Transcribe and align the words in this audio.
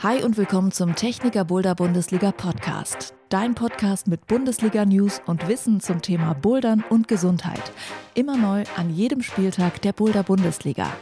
Hi 0.00 0.22
und 0.22 0.36
willkommen 0.36 0.70
zum 0.70 0.94
Techniker 0.94 1.44
Boulder 1.44 1.74
Bundesliga 1.74 2.30
Podcast. 2.30 3.14
Dein 3.30 3.56
Podcast 3.56 4.06
mit 4.06 4.28
Bundesliga 4.28 4.84
News 4.84 5.20
und 5.26 5.48
Wissen 5.48 5.80
zum 5.80 6.02
Thema 6.02 6.34
Bouldern 6.34 6.84
und 6.88 7.08
Gesundheit. 7.08 7.72
Immer 8.14 8.36
neu 8.36 8.62
an 8.76 8.94
jedem 8.94 9.22
Spieltag 9.22 9.82
der 9.82 9.92
Boulder 9.92 10.22
Bundesliga. 10.22 10.92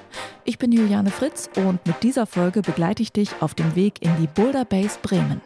Ich 0.45 0.56
bin 0.56 0.72
Juliane 0.72 1.11
Fritz 1.11 1.51
und 1.56 1.87
mit 1.87 2.03
dieser 2.03 2.24
Folge 2.24 2.63
begleite 2.63 3.03
ich 3.03 3.13
dich 3.13 3.43
auf 3.43 3.54
dem 3.54 3.77
Weg 3.77 4.01
in 4.01 4.17
die 4.19 4.29
Boulder 4.29 4.65
Base 4.65 4.99
Bremen. 5.03 5.42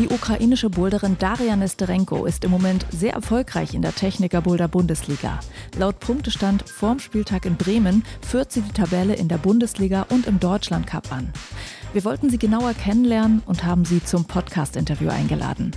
Die 0.00 0.08
ukrainische 0.08 0.70
Boulderin 0.70 1.18
Daria 1.18 1.56
Nesterenko 1.56 2.24
ist 2.24 2.42
im 2.44 2.50
Moment 2.50 2.86
sehr 2.90 3.12
erfolgreich 3.12 3.74
in 3.74 3.82
der 3.82 3.94
Techniker 3.94 4.40
Boulder 4.40 4.66
Bundesliga. 4.66 5.40
Laut 5.76 6.00
Punktestand 6.00 6.66
vorm 6.66 7.00
Spieltag 7.00 7.44
in 7.44 7.56
Bremen 7.56 8.02
führt 8.26 8.50
sie 8.50 8.62
die 8.62 8.72
Tabelle 8.72 9.12
in 9.14 9.28
der 9.28 9.36
Bundesliga 9.36 10.06
und 10.08 10.26
im 10.26 10.40
Deutschland 10.40 10.86
Cup 10.86 11.12
an. 11.12 11.30
Wir 11.92 12.02
wollten 12.06 12.30
sie 12.30 12.38
genauer 12.38 12.72
kennenlernen 12.72 13.42
und 13.44 13.64
haben 13.64 13.84
sie 13.84 14.02
zum 14.02 14.24
Podcast-Interview 14.24 15.10
eingeladen. 15.10 15.72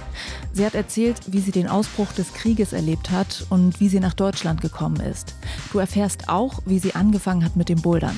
Sie 0.54 0.66
hat 0.66 0.74
erzählt, 0.74 1.20
wie 1.28 1.42
sie 1.42 1.52
den 1.52 1.68
Ausbruch 1.68 2.14
des 2.14 2.34
Krieges 2.34 2.72
erlebt 2.72 3.12
hat 3.12 3.46
und 3.50 3.82
wie 3.82 3.90
sie 3.90 4.00
nach 4.00 4.14
Deutschland 4.14 4.62
gekommen 4.62 5.02
ist. 5.02 5.36
Du 5.74 5.80
erfährst 5.80 6.30
auch, 6.30 6.62
wie 6.66 6.80
sie 6.80 6.96
angefangen 6.96 7.44
hat 7.44 7.58
mit 7.58 7.68
dem 7.68 7.82
Bouldern. 7.82 8.16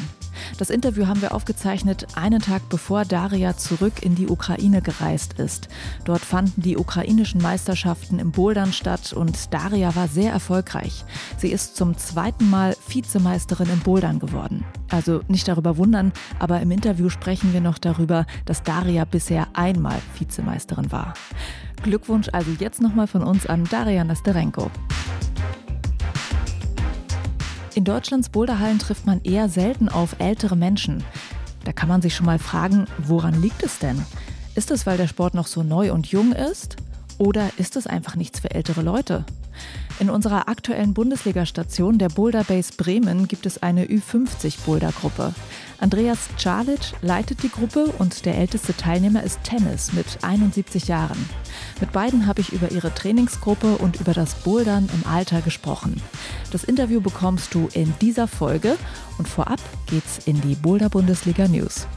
Das 0.57 0.69
Interview 0.69 1.07
haben 1.07 1.21
wir 1.21 1.33
aufgezeichnet, 1.33 2.07
einen 2.15 2.41
Tag 2.41 2.69
bevor 2.69 3.05
Daria 3.05 3.57
zurück 3.57 4.01
in 4.01 4.15
die 4.15 4.27
Ukraine 4.27 4.81
gereist 4.81 5.39
ist. 5.39 5.67
Dort 6.03 6.21
fanden 6.21 6.61
die 6.61 6.77
ukrainischen 6.77 7.41
Meisterschaften 7.41 8.19
im 8.19 8.31
Bouldern 8.31 8.73
statt 8.73 9.13
und 9.13 9.53
Daria 9.53 9.95
war 9.95 10.07
sehr 10.07 10.31
erfolgreich. 10.31 11.05
Sie 11.37 11.51
ist 11.51 11.75
zum 11.75 11.97
zweiten 11.97 12.49
Mal 12.49 12.75
Vizemeisterin 12.87 13.69
im 13.71 13.79
Bouldern 13.79 14.19
geworden. 14.19 14.65
Also 14.89 15.21
nicht 15.27 15.47
darüber 15.47 15.77
wundern, 15.77 16.13
aber 16.39 16.61
im 16.61 16.71
Interview 16.71 17.09
sprechen 17.09 17.53
wir 17.53 17.61
noch 17.61 17.77
darüber, 17.77 18.25
dass 18.45 18.63
Daria 18.63 19.05
bisher 19.05 19.47
einmal 19.53 19.99
Vizemeisterin 20.17 20.91
war. 20.91 21.13
Glückwunsch 21.83 22.29
also 22.31 22.51
jetzt 22.59 22.81
nochmal 22.81 23.07
von 23.07 23.23
uns 23.23 23.45
an 23.45 23.63
Daria 23.69 24.03
Nesterenko. 24.03 24.71
In 27.75 27.83
Deutschlands 27.83 28.29
Boulderhallen 28.29 28.79
trifft 28.79 29.05
man 29.05 29.21
eher 29.23 29.49
selten 29.49 29.89
auf 29.89 30.15
ältere 30.19 30.55
Menschen. 30.55 31.03
Da 31.65 31.73
kann 31.73 31.89
man 31.89 32.01
sich 32.01 32.15
schon 32.15 32.25
mal 32.25 32.39
fragen, 32.39 32.85
woran 32.99 33.41
liegt 33.41 33.63
es 33.63 33.79
denn? 33.79 34.01
Ist 34.55 34.71
es, 34.71 34.85
weil 34.85 34.95
der 34.95 35.07
Sport 35.07 35.33
noch 35.33 35.45
so 35.45 35.61
neu 35.61 35.91
und 35.91 36.07
jung 36.07 36.31
ist? 36.31 36.77
Oder 37.17 37.49
ist 37.57 37.75
es 37.75 37.85
einfach 37.85 38.15
nichts 38.15 38.39
für 38.39 38.51
ältere 38.51 38.81
Leute? 38.81 39.25
In 39.99 40.09
unserer 40.09 40.47
aktuellen 40.47 40.93
Bundesliga-Station 40.93 41.97
der 41.97 42.07
Boulder 42.07 42.45
Base 42.45 42.71
Bremen 42.77 43.27
gibt 43.27 43.45
es 43.45 43.61
eine 43.61 43.87
Ü50-Boulder-Gruppe. 43.87 45.33
Andreas 45.79 46.29
Czalic 46.37 46.93
leitet 47.01 47.43
die 47.43 47.49
Gruppe 47.49 47.87
und 47.97 48.25
der 48.25 48.37
älteste 48.37 48.75
Teilnehmer 48.75 49.23
ist 49.23 49.43
Tennis 49.43 49.93
mit 49.93 50.05
71 50.23 50.87
Jahren. 50.87 51.29
Mit 51.79 51.91
beiden 51.91 52.27
habe 52.27 52.41
ich 52.41 52.53
über 52.53 52.71
ihre 52.71 52.93
Trainingsgruppe 52.93 53.77
und 53.77 53.99
über 53.99 54.13
das 54.13 54.35
Bouldern 54.35 54.89
im 54.93 55.09
Alter 55.09 55.41
gesprochen. 55.41 56.01
Das 56.51 56.63
Interview 56.63 57.01
bekommst 57.01 57.53
du 57.53 57.67
in 57.73 57.93
dieser 58.01 58.27
Folge 58.27 58.77
und 59.17 59.27
vorab 59.27 59.59
geht's 59.87 60.19
in 60.25 60.39
die 60.41 60.55
Boulder 60.55 60.89
Bundesliga 60.89 61.47
News. 61.47 61.87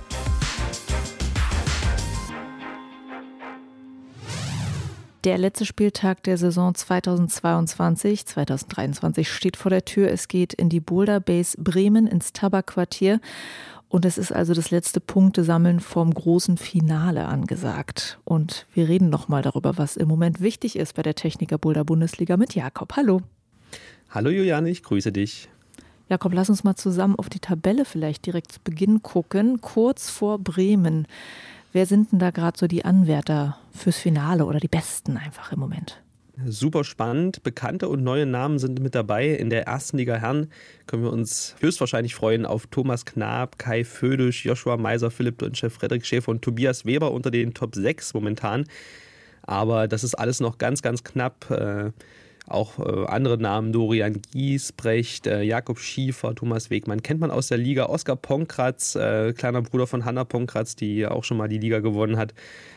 Der 5.25 5.37
letzte 5.37 5.67
Spieltag 5.67 6.23
der 6.23 6.39
Saison 6.39 6.75
2022-2023 6.75 9.25
steht 9.25 9.57
vor 9.57 9.71
der 9.71 9.85
Tür. 9.85 10.13
Es 10.13 10.29
geht 10.29 10.55
in 10.55 10.69
die 10.69 10.79
Boulder 10.79 11.19
Base 11.19 11.61
Bremen 11.61 12.07
ins 12.07 12.33
Tabakquartier. 12.33 13.21
Und 13.89 14.05
es 14.05 14.17
ist 14.17 14.31
also 14.31 14.55
das 14.55 14.71
letzte 14.71 15.01
Punktesammeln 15.01 15.81
vom 15.81 16.15
großen 16.15 16.57
Finale 16.57 17.27
angesagt. 17.27 18.21
Und 18.25 18.69
wir 18.73 18.89
reden 18.89 19.11
nochmal 19.11 19.43
darüber, 19.43 19.77
was 19.77 19.97
im 19.97 20.07
Moment 20.07 20.41
wichtig 20.41 20.77
ist 20.77 20.95
bei 20.95 21.03
der 21.03 21.17
Techniker 21.17 21.59
Boulder 21.59 21.85
Bundesliga 21.85 22.37
mit 22.37 22.55
Jakob. 22.55 22.95
Hallo. 22.95 23.23
Hallo 24.11 24.31
Juliane, 24.31 24.71
ich 24.71 24.85
grüße 24.85 25.11
dich. 25.11 25.49
Jakob, 26.09 26.33
lass 26.33 26.49
uns 26.49 26.63
mal 26.63 26.77
zusammen 26.77 27.17
auf 27.17 27.29
die 27.29 27.41
Tabelle 27.41 27.85
vielleicht 27.85 28.25
direkt 28.25 28.53
zu 28.53 28.61
Beginn 28.63 29.03
gucken. 29.03 29.61
Kurz 29.61 30.11
vor 30.11 30.39
Bremen. 30.39 31.09
Wer 31.73 31.87
sind 31.87 32.13
denn 32.13 32.19
da 32.19 32.31
gerade 32.31 32.59
so 32.59 32.67
die 32.67 32.85
Anwärter 32.85 33.59
fürs 33.73 33.99
Finale 33.99 34.47
oder 34.47 34.59
die 34.59 34.69
besten 34.69 35.17
einfach 35.17 35.53
im 35.53 35.61
Moment? 35.61 36.03
Super 36.47 36.85
spannend. 36.85 37.43
Bekannte 37.43 37.89
und 37.89 38.03
neue 38.05 38.25
Namen 38.25 38.59
sind 38.59 38.81
mit 38.81 38.95
dabei. 38.95 39.29
In 39.31 39.51
der 39.51 39.67
ersten 39.67 39.99
Liga 39.99 40.15
Herren 40.15 40.51
können 40.87 41.03
wir 41.03 41.13
uns 41.13 41.57
höchstwahrscheinlich 41.61 42.15
freuen 42.15 42.47
auf 42.47 42.69
Thomas 42.69 43.05
Knab, 43.05 43.59
Kai 43.59 43.85
Födisch, 43.85 44.45
Joshua 44.45 44.77
Meiser, 44.77 45.11
Philipp 45.11 45.39
Dönche, 45.39 45.69
Frederik 45.69 46.07
Schäfer 46.07 46.31
und 46.31 46.43
Tobias 46.43 46.87
Weber 46.87 47.11
unter 47.11 47.33
den 47.33 47.55
Top 47.55 47.75
6 47.75 48.15
momentan. 48.15 48.65
Aber 49.43 49.89
das 49.89 50.05
ist 50.05 50.15
alles 50.15 50.41
noch 50.41 50.59
ganz, 50.59 50.81
ganz 50.81 51.03
knapp. 51.03 51.93
Auch 52.49 52.79
äh, 52.79 53.05
andere 53.07 53.37
Namen, 53.37 53.73
Dorian 53.73 54.23
Giesbrecht, 54.33 55.27
äh, 55.27 55.43
Jakob 55.43 55.79
Schiefer, 55.79 56.35
Thomas 56.35 56.71
Wegmann, 56.71 57.03
kennt 57.03 57.21
man 57.21 57.31
aus 57.31 57.49
der 57.49 57.59
Liga. 57.59 57.87
Oskar 57.87 58.17
Ponkratz, 58.17 58.95
äh, 58.95 59.35
kleiner 59.35 59.61
Bruder 59.61 59.87
von 59.87 60.07
Hanna 60.07 60.25
Ponkratz, 60.25 60.75
die 60.75 61.07
auch 61.07 61.25
schon 61.25 61.37
mal 61.37 61.49
die 61.49 61.59
Liga 61.59 61.81
gewonnen 61.81 62.17
hat, 62.17 62.33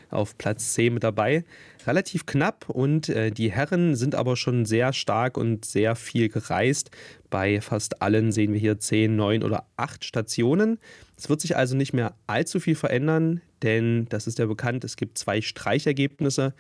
auf 0.10 0.38
Platz 0.38 0.74
10 0.74 0.96
mit 0.96 1.04
dabei. 1.04 1.46
Relativ 1.88 2.26
knapp 2.26 2.70
und 2.70 3.08
äh, 3.08 3.32
die 3.32 3.50
Herren 3.50 3.96
sind 3.96 4.14
aber 4.14 4.36
schon 4.36 4.66
sehr 4.66 4.92
stark 4.92 5.38
und 5.38 5.64
sehr 5.64 5.96
viel 5.96 6.28
gereist. 6.28 6.92
Bei 7.30 7.62
fast 7.62 8.02
allen 8.02 8.34
sehen 8.34 8.52
wir 8.52 8.60
hier 8.60 8.78
10, 8.78 9.16
9 9.16 9.42
oder 9.42 9.66
8 9.78 10.04
Stationen. 10.04 10.80
Es 11.18 11.30
wird 11.30 11.40
sich 11.40 11.56
also 11.56 11.78
nicht 11.78 11.94
mehr 11.94 12.14
allzu 12.28 12.60
viel 12.60 12.76
verändern, 12.76 13.40
denn 13.64 14.06
das 14.10 14.28
ist 14.28 14.38
ja 14.38 14.48
bekannt, 14.48 14.84
es 14.84 14.98
gibt 14.98 15.18
zwei 15.18 15.40
Streichergebnisse 15.40 16.54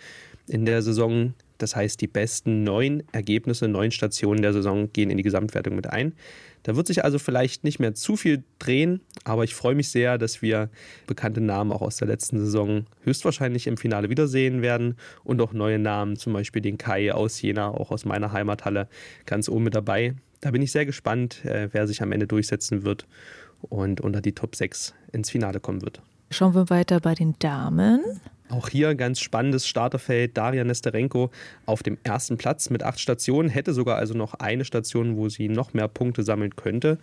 in 0.47 0.65
der 0.65 0.81
Saison 0.81 1.33
das 1.61 1.75
heißt, 1.75 2.01
die 2.01 2.07
besten 2.07 2.63
neun 2.63 3.03
Ergebnisse, 3.11 3.67
neun 3.67 3.91
Stationen 3.91 4.41
der 4.41 4.53
Saison 4.53 4.91
gehen 4.91 5.09
in 5.09 5.17
die 5.17 5.23
Gesamtwertung 5.23 5.75
mit 5.75 5.87
ein. 5.87 6.13
Da 6.63 6.75
wird 6.75 6.87
sich 6.87 7.03
also 7.03 7.17
vielleicht 7.17 7.63
nicht 7.63 7.79
mehr 7.79 7.95
zu 7.95 8.15
viel 8.15 8.43
drehen, 8.59 9.01
aber 9.23 9.43
ich 9.43 9.55
freue 9.55 9.73
mich 9.73 9.89
sehr, 9.89 10.17
dass 10.17 10.41
wir 10.41 10.69
bekannte 11.07 11.41
Namen 11.41 11.71
auch 11.71 11.81
aus 11.81 11.97
der 11.97 12.07
letzten 12.07 12.39
Saison 12.39 12.85
höchstwahrscheinlich 13.03 13.67
im 13.67 13.77
Finale 13.77 14.09
wiedersehen 14.09 14.61
werden 14.61 14.95
und 15.23 15.41
auch 15.41 15.53
neue 15.53 15.79
Namen, 15.79 16.17
zum 16.17 16.33
Beispiel 16.33 16.61
den 16.61 16.77
Kai 16.77 17.13
aus 17.13 17.41
Jena, 17.41 17.69
auch 17.69 17.91
aus 17.91 18.05
meiner 18.05 18.31
Heimathalle, 18.31 18.87
ganz 19.25 19.49
oben 19.49 19.65
mit 19.65 19.75
dabei. 19.75 20.15
Da 20.41 20.51
bin 20.51 20.61
ich 20.61 20.71
sehr 20.71 20.85
gespannt, 20.85 21.43
äh, 21.45 21.69
wer 21.71 21.87
sich 21.87 22.01
am 22.01 22.11
Ende 22.11 22.27
durchsetzen 22.27 22.83
wird 22.83 23.07
und 23.61 24.01
unter 24.01 24.21
die 24.21 24.33
Top 24.33 24.55
6 24.55 24.93
ins 25.11 25.29
Finale 25.29 25.59
kommen 25.59 25.81
wird. 25.81 26.01
Schauen 26.29 26.55
wir 26.55 26.69
weiter 26.69 26.99
bei 26.99 27.13
den 27.13 27.35
Damen. 27.39 28.01
Auch 28.51 28.67
hier 28.67 28.95
ganz 28.95 29.21
spannendes 29.21 29.65
Starterfeld. 29.65 30.35
Daria 30.35 30.65
Nesterenko 30.65 31.31
auf 31.65 31.83
dem 31.83 31.97
ersten 32.03 32.37
Platz 32.37 32.69
mit 32.69 32.83
acht 32.83 32.99
Stationen, 32.99 33.47
hätte 33.47 33.73
sogar 33.73 33.95
also 33.95 34.13
noch 34.13 34.33
eine 34.33 34.65
Station, 34.65 35.15
wo 35.15 35.29
sie 35.29 35.47
noch 35.47 35.73
mehr 35.73 35.87
Punkte 35.87 36.23
sammeln 36.23 36.55
könnte. 36.57 36.97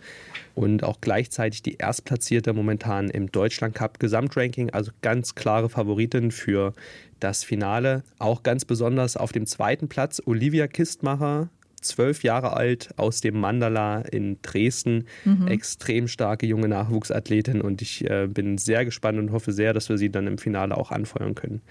Und 0.53 0.83
auch 0.83 1.01
gleichzeitig 1.01 1.63
die 1.63 1.75
Erstplatzierte 1.75 2.53
momentan 2.53 3.09
im 3.09 3.31
Deutschland 3.31 3.73
Cup 3.73 3.99
Gesamtranking, 3.99 4.69
also 4.69 4.91
ganz 5.01 5.33
klare 5.33 5.69
Favoritin 5.69 6.29
für 6.31 6.73
das 7.19 7.43
Finale. 7.43 8.03
Auch 8.19 8.43
ganz 8.43 8.63
besonders 8.63 9.17
auf 9.17 9.31
dem 9.31 9.47
zweiten 9.47 9.87
Platz 9.87 10.21
Olivia 10.25 10.67
Kistmacher 10.67 11.49
zwölf 11.81 12.23
Jahre 12.23 12.55
alt 12.55 12.89
aus 12.97 13.21
dem 13.21 13.39
Mandala 13.39 14.01
in 14.01 14.41
Dresden. 14.41 15.05
Mhm. 15.25 15.47
Extrem 15.47 16.07
starke 16.07 16.45
junge 16.45 16.67
Nachwuchsathletin 16.67 17.61
und 17.61 17.81
ich 17.81 18.09
äh, 18.09 18.27
bin 18.27 18.57
sehr 18.57 18.85
gespannt 18.85 19.19
und 19.19 19.31
hoffe 19.31 19.51
sehr, 19.51 19.73
dass 19.73 19.89
wir 19.89 19.97
sie 19.97 20.11
dann 20.11 20.27
im 20.27 20.37
Finale 20.37 20.77
auch 20.77 20.91
anfeuern 20.91 21.35
können. 21.35 21.61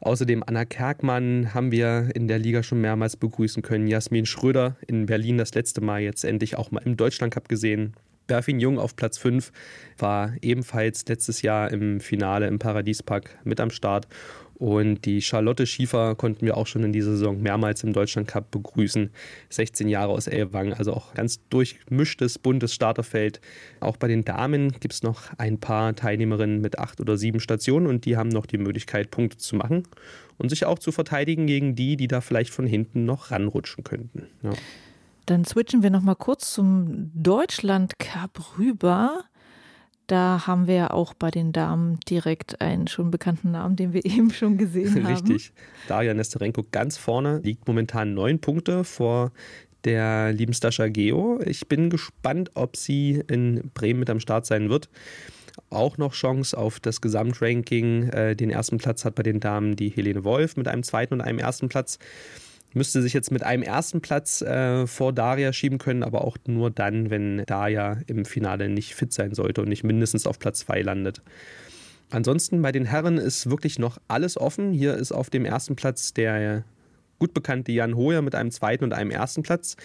Außerdem 0.00 0.42
Anna 0.46 0.64
Kerkmann 0.64 1.52
haben 1.52 1.72
wir 1.72 2.08
in 2.14 2.26
der 2.26 2.38
Liga 2.38 2.62
schon 2.62 2.80
mehrmals 2.80 3.16
begrüßen 3.16 3.62
können. 3.62 3.86
Jasmin 3.86 4.24
Schröder 4.24 4.76
in 4.86 5.06
Berlin 5.06 5.36
das 5.36 5.54
letzte 5.54 5.82
Mal 5.82 6.00
jetzt 6.00 6.24
endlich 6.24 6.56
auch 6.56 6.70
mal 6.70 6.82
im 6.84 6.96
Deutschlandcup 6.96 7.48
gesehen. 7.48 7.94
Berfin 8.26 8.60
Jung 8.60 8.78
auf 8.78 8.96
Platz 8.96 9.18
5 9.18 9.52
war 9.98 10.32
ebenfalls 10.40 11.04
letztes 11.06 11.42
Jahr 11.42 11.70
im 11.70 12.00
Finale 12.00 12.46
im 12.46 12.58
Paradiespark 12.58 13.38
mit 13.44 13.60
am 13.60 13.70
Start. 13.70 14.06
Und 14.60 15.06
die 15.06 15.22
Charlotte 15.22 15.66
Schiefer 15.66 16.14
konnten 16.14 16.44
wir 16.44 16.58
auch 16.58 16.66
schon 16.66 16.84
in 16.84 16.92
dieser 16.92 17.12
Saison 17.12 17.40
mehrmals 17.40 17.82
im 17.82 17.94
Deutschland 17.94 18.28
Cup 18.28 18.50
begrüßen. 18.50 19.08
16 19.48 19.88
Jahre 19.88 20.12
aus 20.12 20.26
Elwang, 20.26 20.74
also 20.74 20.92
auch 20.92 21.14
ganz 21.14 21.40
durchmischtes, 21.48 22.38
buntes 22.38 22.74
Starterfeld. 22.74 23.40
Auch 23.80 23.96
bei 23.96 24.06
den 24.06 24.22
Damen 24.22 24.72
gibt 24.72 24.92
es 24.92 25.02
noch 25.02 25.22
ein 25.38 25.58
paar 25.58 25.96
Teilnehmerinnen 25.96 26.60
mit 26.60 26.78
acht 26.78 27.00
oder 27.00 27.16
sieben 27.16 27.40
Stationen 27.40 27.86
und 27.86 28.04
die 28.04 28.18
haben 28.18 28.28
noch 28.28 28.44
die 28.44 28.58
Möglichkeit, 28.58 29.10
Punkte 29.10 29.38
zu 29.38 29.56
machen 29.56 29.84
und 30.36 30.50
sich 30.50 30.66
auch 30.66 30.78
zu 30.78 30.92
verteidigen 30.92 31.46
gegen 31.46 31.74
die, 31.74 31.96
die 31.96 32.06
da 32.06 32.20
vielleicht 32.20 32.50
von 32.50 32.66
hinten 32.66 33.06
noch 33.06 33.30
ranrutschen 33.30 33.82
könnten. 33.82 34.26
Ja. 34.42 34.50
Dann 35.24 35.46
switchen 35.46 35.82
wir 35.82 35.88
noch 35.90 36.02
mal 36.02 36.16
kurz 36.16 36.52
zum 36.52 37.10
Deutschland 37.14 37.98
Cup 37.98 38.58
rüber. 38.58 39.24
Da 40.10 40.44
haben 40.48 40.66
wir 40.66 40.74
ja 40.74 40.90
auch 40.90 41.14
bei 41.14 41.30
den 41.30 41.52
Damen 41.52 42.00
direkt 42.00 42.60
einen 42.60 42.88
schon 42.88 43.12
bekannten 43.12 43.52
Namen, 43.52 43.76
den 43.76 43.92
wir 43.92 44.04
eben 44.04 44.32
schon 44.32 44.58
gesehen 44.58 45.04
haben. 45.04 45.06
Richtig. 45.06 45.52
Daria 45.86 46.14
Nesterenko 46.14 46.64
ganz 46.72 46.96
vorne, 46.96 47.38
liegt 47.44 47.68
momentan 47.68 48.12
neun 48.12 48.40
Punkte 48.40 48.82
vor 48.82 49.30
der 49.84 50.32
lieben 50.32 50.52
Stascha 50.52 50.88
Geo. 50.88 51.38
Ich 51.44 51.68
bin 51.68 51.90
gespannt, 51.90 52.50
ob 52.54 52.76
sie 52.76 53.22
in 53.28 53.70
Bremen 53.72 54.00
mit 54.00 54.10
am 54.10 54.18
Start 54.18 54.46
sein 54.46 54.68
wird. 54.68 54.88
auch 55.68 55.96
noch 55.96 56.12
Chance 56.12 56.58
auf 56.58 56.80
das 56.80 57.00
Gesamtranking. 57.00 58.08
Äh, 58.08 58.34
den 58.34 58.50
ersten 58.50 58.78
Platz 58.78 59.04
hat 59.04 59.14
bei 59.14 59.22
den 59.22 59.38
Damen 59.38 59.76
die 59.76 59.90
Helene 59.90 60.24
Wolf 60.24 60.56
mit 60.56 60.66
einem 60.66 60.82
zweiten 60.82 61.14
und 61.14 61.20
einem 61.20 61.38
ersten 61.38 61.68
Platz. 61.68 62.00
Müsste 62.72 63.02
sich 63.02 63.12
jetzt 63.12 63.32
mit 63.32 63.42
einem 63.42 63.62
ersten 63.62 64.00
Platz 64.00 64.42
äh, 64.42 64.86
vor 64.86 65.12
Daria 65.12 65.52
schieben 65.52 65.78
können, 65.78 66.02
aber 66.04 66.24
auch 66.24 66.36
nur 66.46 66.70
dann, 66.70 67.10
wenn 67.10 67.44
Daria 67.46 67.98
im 68.06 68.24
Finale 68.24 68.68
nicht 68.68 68.94
fit 68.94 69.12
sein 69.12 69.34
sollte 69.34 69.62
und 69.62 69.68
nicht 69.68 69.82
mindestens 69.82 70.26
auf 70.26 70.38
Platz 70.38 70.60
2 70.60 70.82
landet. 70.82 71.22
Ansonsten 72.10 72.62
bei 72.62 72.72
den 72.72 72.84
Herren 72.84 73.18
ist 73.18 73.50
wirklich 73.50 73.78
noch 73.78 73.98
alles 74.08 74.36
offen. 74.36 74.72
Hier 74.72 74.94
ist 74.94 75.12
auf 75.12 75.30
dem 75.30 75.44
ersten 75.44 75.76
Platz 75.76 76.12
der 76.12 76.64
gut 77.18 77.34
bekannte 77.34 77.70
Jan 77.70 77.96
Hoyer 77.96 78.22
mit 78.22 78.34
einem 78.34 78.50
zweiten 78.50 78.84
und 78.84 78.92
einem 78.92 79.10
ersten 79.10 79.42
Platz. 79.42 79.76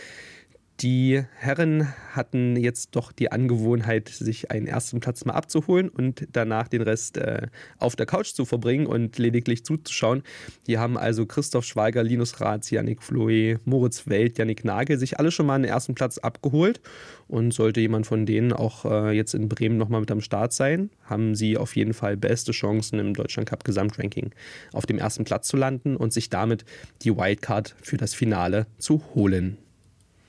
Die 0.82 1.24
Herren 1.38 1.94
hatten 2.12 2.58
jetzt 2.58 2.98
doch 2.98 3.14
die 3.14 3.32
Angewohnheit, 3.32 4.10
sich 4.10 4.52
einen 4.52 4.68
ersten 4.68 5.00
Platz 5.00 5.24
mal 5.24 5.34
abzuholen 5.34 5.88
und 5.88 6.28
danach 6.34 6.68
den 6.68 6.82
Rest 6.82 7.18
äh, 7.18 7.48
auf 7.78 7.96
der 7.96 8.06
Couch 8.06 8.34
zu 8.34 8.44
verbringen 8.44 8.86
und 8.86 9.18
lediglich 9.18 9.64
zuzuschauen. 9.64 10.22
Die 10.68 10.78
haben 10.78 10.98
also 10.98 11.26
Christoph 11.26 11.64
Schweiger, 11.64 12.04
Linus 12.04 12.42
Ratz, 12.42 12.72
Yannick 12.72 13.02
Floe, 13.02 13.62
Moritz 13.64 14.08
Welt, 14.08 14.38
Yannick 14.38 14.66
Nagel 14.66 15.00
sich 15.00 15.18
alle 15.18 15.32
schon 15.32 15.46
mal 15.46 15.56
einen 15.56 15.64
ersten 15.64 15.96
Platz 15.96 16.18
abgeholt. 16.18 16.82
Und 17.28 17.54
sollte 17.54 17.80
jemand 17.80 18.06
von 18.06 18.26
denen 18.26 18.54
auch 18.54 18.86
äh, 18.86 19.12
jetzt 19.12 19.34
in 19.34 19.50
Bremen 19.50 19.78
nochmal 19.78 20.02
mit 20.02 20.12
am 20.12 20.22
Start 20.22 20.54
sein, 20.54 20.92
haben 21.06 21.34
sie 21.36 21.58
auf 21.58 21.76
jeden 21.76 21.94
Fall 21.94 22.18
beste 22.18 22.52
Chancen 22.52 23.00
im 23.00 23.14
Deutschland 23.16 23.50
Cup 23.50 23.64
Gesamtranking 23.64 24.32
auf 24.74 24.86
dem 24.86 25.00
ersten 25.00 25.24
Platz 25.24 25.48
zu 25.48 25.58
landen 25.58 25.96
und 25.96 26.14
sich 26.14 26.30
damit 26.30 26.66
die 27.02 27.16
Wildcard 27.16 27.76
für 27.82 27.98
das 27.98 28.14
Finale 28.14 28.68
zu 28.78 29.02
holen. 29.16 29.58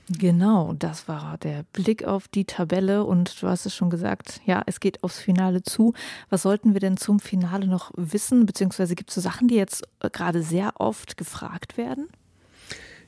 Genau, 0.09 0.73
das 0.73 1.09
war 1.09 1.37
der 1.39 1.65
Blick 1.73 2.05
auf 2.05 2.29
die 2.29 2.45
Tabelle 2.45 3.03
und 3.03 3.43
du 3.43 3.49
hast 3.49 3.67
es 3.67 3.75
schon 3.75 3.91
gesagt, 3.91 4.41
ja, 4.47 4.63
es 4.67 4.79
geht 4.79 5.03
aufs 5.03 5.19
Finale 5.19 5.63
zu. 5.63 5.95
Was 6.31 6.43
sollten 6.43 6.75
wir 6.75 6.81
denn 6.81 6.97
zum 6.97 7.19
Finale 7.19 7.67
noch 7.67 7.91
wissen? 7.97 8.47
Beziehungsweise 8.47 8.95
gibt 8.95 9.11
es 9.11 9.17
so 9.17 9.21
Sachen, 9.21 9.49
die 9.49 9.57
jetzt 9.57 9.83
äh, 10.01 10.09
gerade 10.09 10.43
sehr 10.43 10.75
oft 10.81 11.17
gefragt 11.17 11.77
werden? 11.77 12.07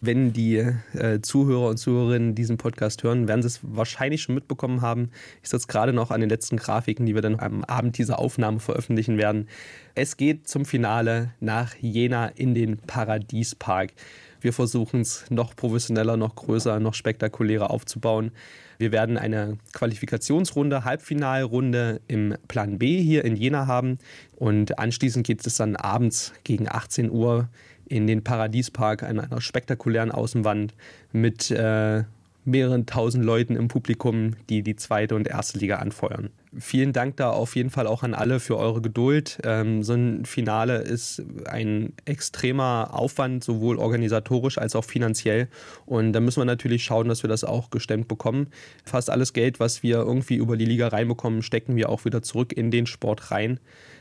Wenn 0.01 0.33
die 0.33 0.57
äh, 0.57 1.21
Zuhörer 1.23 1.69
und 1.69 1.77
Zuhörerinnen 1.77 2.35
diesen 2.35 2.57
Podcast 2.57 3.05
hören, 3.05 3.29
werden 3.29 3.43
sie 3.43 3.49
es 3.49 3.61
wahrscheinlich 3.63 4.23
schon 4.23 4.35
mitbekommen 4.35 4.81
haben. 4.81 5.11
Ich 5.43 5.51
sitze 5.51 5.69
gerade 5.69 5.93
noch 5.93 6.11
an 6.11 6.21
den 6.21 6.31
letzten 6.31 6.57
Grafiken, 6.57 7.07
die 7.07 7.15
wir 7.15 7.23
dann 7.23 7.39
am 7.39 7.63
Abend 7.65 7.99
dieser 7.99 8.19
Aufnahme 8.19 8.59
veröffentlichen 8.59 9.19
werden. 9.19 9.49
Es 9.95 10.17
geht 10.17 10.49
zum 10.49 10.65
Finale 10.65 11.33
nach 11.41 11.75
Jena 11.77 12.27
in 12.27 12.55
den 12.55 12.79
Paradiespark. 12.79 13.93
Wir 14.41 14.53
versuchen 14.53 15.01
es 15.01 15.25
noch 15.31 15.57
professioneller, 15.57 16.17
noch 16.17 16.35
größer, 16.35 16.81
noch 16.81 16.95
spektakulärer 16.95 17.71
aufzubauen. 17.71 18.31
Wir 18.79 18.93
werden 18.93 19.19
eine 19.19 19.59
Qualifikationsrunde, 19.73 20.85
Halbfinalrunde 20.85 22.01
im 22.07 22.37
Plan 22.47 22.79
B 22.79 23.03
hier 23.03 23.25
in 23.25 23.37
Jena 23.37 23.67
haben. 23.67 23.99
Und 24.37 24.79
anschließend 24.79 25.27
geht 25.27 25.45
es 25.47 25.57
dann 25.57 25.75
abends 25.75 26.33
gegen 26.45 26.69
18 26.69 27.11
Uhr 27.11 27.49
in 27.89 28.07
den 28.07 28.23
Paradiespark 28.23 29.03
an 29.03 29.19
einer 29.19 29.41
spektakulären 29.41 30.13
Außenwand 30.13 30.75
mit 31.13 31.51
äh, 31.51 32.05
mehreren 32.45 32.87
tausend 32.87 33.25
Leuten 33.25 33.57
im 33.57 33.69
Publikum, 33.69 34.37
die 34.49 34.63
die 34.63 34.77
zweite 34.77 35.15
und 35.15 35.27
erste 35.27 35.59
Liga 35.59 35.77
anfeuern. 35.77 36.31
Vielen 36.57 36.95
Dank 36.95 37.17
da 37.19 37.31
auf 37.31 37.57
jeden 37.57 37.69
Fall 37.69 37.87
auch 37.87 38.03
an 38.03 38.15
alle 38.15 38.41
für 38.41 38.57
eure 38.57 38.81
Geduld. 38.81 39.39
Ähm, 39.45 39.83
so 39.83 39.93
ein 39.93 40.25
Finale 40.25 40.79
ist 40.79 41.23
ein 41.47 41.93
extremer 42.07 42.91
Aufwand, 42.93 43.45
sowohl 43.45 43.77
organisatorisch 43.77 44.57
als 44.57 44.75
auch 44.75 44.85
finanziell. 44.85 45.49
Und 45.85 46.15
da 46.15 46.21
müssen 46.21 46.41
wir 46.41 46.47
natürlich 46.47 46.85
schauen, 46.85 47.09
dass 47.09 47.23
wir 47.23 47.29
das 47.29 47.45
auch 47.45 47.69
gestemmt 47.69 48.09
bekommen. 48.09 48.49
Fast 48.85 49.11
alles 49.11 49.35
Geld, 49.35 49.61
was 49.61 49.83
wir 49.83 49.97
irgendwie 49.97 50.37
über 50.37 50.57
die 50.57 50.65
Liga 50.65 50.89
reinbekommen, 50.89 51.43
stecken 51.43 51.77
wir 51.77 51.91
auch 51.91 52.07
wieder 52.07 52.23
zurück 52.23 52.55
in 52.55 52.71
den 52.71 52.87
Sport 52.87 53.31
rein. 53.31 53.61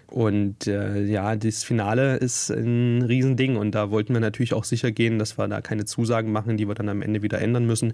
Und 0.10 0.68
äh, 0.68 1.04
ja, 1.04 1.36
das 1.36 1.66
Finale 1.66 2.16
ist 2.16 2.50
ein 2.50 3.02
Riesending 3.02 3.58
und 3.58 3.72
da 3.76 3.92
wollten 3.92 4.14
wir 4.14 4.22
natürlich 4.22 4.54
auch 4.54 4.64
sicher 4.64 4.92
gehen, 4.92 5.20
dass 5.20 5.38
wir 5.38 5.50
da 5.50 5.60
keine 5.60 5.84
Zusagen 5.84 6.32
machen, 6.32 6.56
die 6.56 6.66
wir 6.66 6.76
dann 6.76 6.88
am 6.88 7.02
Ende 7.02 7.22
wieder 7.22 7.42
ändern 7.42 7.66
müssen. 7.66 7.94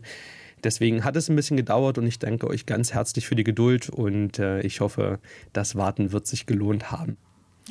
Deswegen 0.63 1.03
hat 1.03 1.15
es 1.15 1.29
ein 1.29 1.35
bisschen 1.35 1.57
gedauert 1.57 1.97
und 1.97 2.07
ich 2.07 2.19
danke 2.19 2.47
euch 2.47 2.65
ganz 2.65 2.93
herzlich 2.93 3.27
für 3.27 3.35
die 3.35 3.43
Geduld 3.43 3.89
und 3.89 4.39
äh, 4.39 4.61
ich 4.61 4.81
hoffe, 4.81 5.19
das 5.51 5.75
Warten 5.75 6.11
wird 6.11 6.27
sich 6.27 6.45
gelohnt 6.45 6.91
haben. 6.91 7.17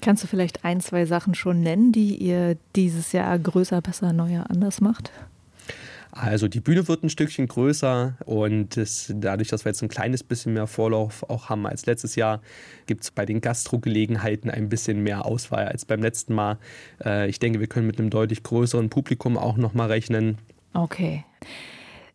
Kannst 0.00 0.22
du 0.22 0.26
vielleicht 0.26 0.64
ein, 0.64 0.80
zwei 0.80 1.04
Sachen 1.04 1.34
schon 1.34 1.60
nennen, 1.60 1.92
die 1.92 2.16
ihr 2.16 2.56
dieses 2.76 3.12
Jahr 3.12 3.38
größer, 3.38 3.80
besser, 3.82 4.12
neuer, 4.12 4.48
anders 4.48 4.80
macht? 4.80 5.12
Also 6.14 6.46
die 6.46 6.60
Bühne 6.60 6.88
wird 6.88 7.02
ein 7.02 7.08
Stückchen 7.08 7.48
größer 7.48 8.16
und 8.26 8.76
es, 8.76 9.10
dadurch, 9.16 9.48
dass 9.48 9.64
wir 9.64 9.70
jetzt 9.70 9.82
ein 9.82 9.88
kleines 9.88 10.22
bisschen 10.22 10.52
mehr 10.52 10.66
Vorlauf 10.66 11.22
auch 11.30 11.48
haben 11.48 11.66
als 11.66 11.86
letztes 11.86 12.16
Jahr, 12.16 12.42
gibt 12.86 13.04
es 13.04 13.10
bei 13.10 13.24
den 13.24 13.40
Gastrogelegenheiten 13.40 14.50
ein 14.50 14.68
bisschen 14.68 15.02
mehr 15.02 15.24
Auswahl 15.24 15.66
als 15.68 15.86
beim 15.86 16.02
letzten 16.02 16.34
Mal. 16.34 16.58
Äh, 17.02 17.30
ich 17.30 17.38
denke, 17.38 17.60
wir 17.60 17.66
können 17.66 17.86
mit 17.86 17.98
einem 17.98 18.10
deutlich 18.10 18.42
größeren 18.42 18.90
Publikum 18.90 19.38
auch 19.38 19.56
nochmal 19.56 19.88
rechnen. 19.88 20.36
Okay. 20.74 21.24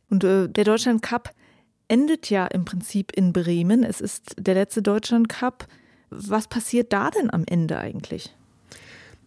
Und 0.09 0.23
äh, 0.23 0.47
der 0.47 0.63
Deutschland 0.63 1.01
Cup 1.01 1.33
endet 1.87 2.29
ja 2.29 2.47
im 2.47 2.65
Prinzip 2.65 3.11
in 3.13 3.33
Bremen. 3.33 3.83
Es 3.83 4.01
ist 4.01 4.35
der 4.39 4.53
letzte 4.53 4.81
Deutschland 4.81 5.29
Cup. 5.29 5.67
Was 6.09 6.47
passiert 6.47 6.93
da 6.93 7.09
denn 7.09 7.31
am 7.31 7.43
Ende 7.45 7.77
eigentlich? 7.77 8.33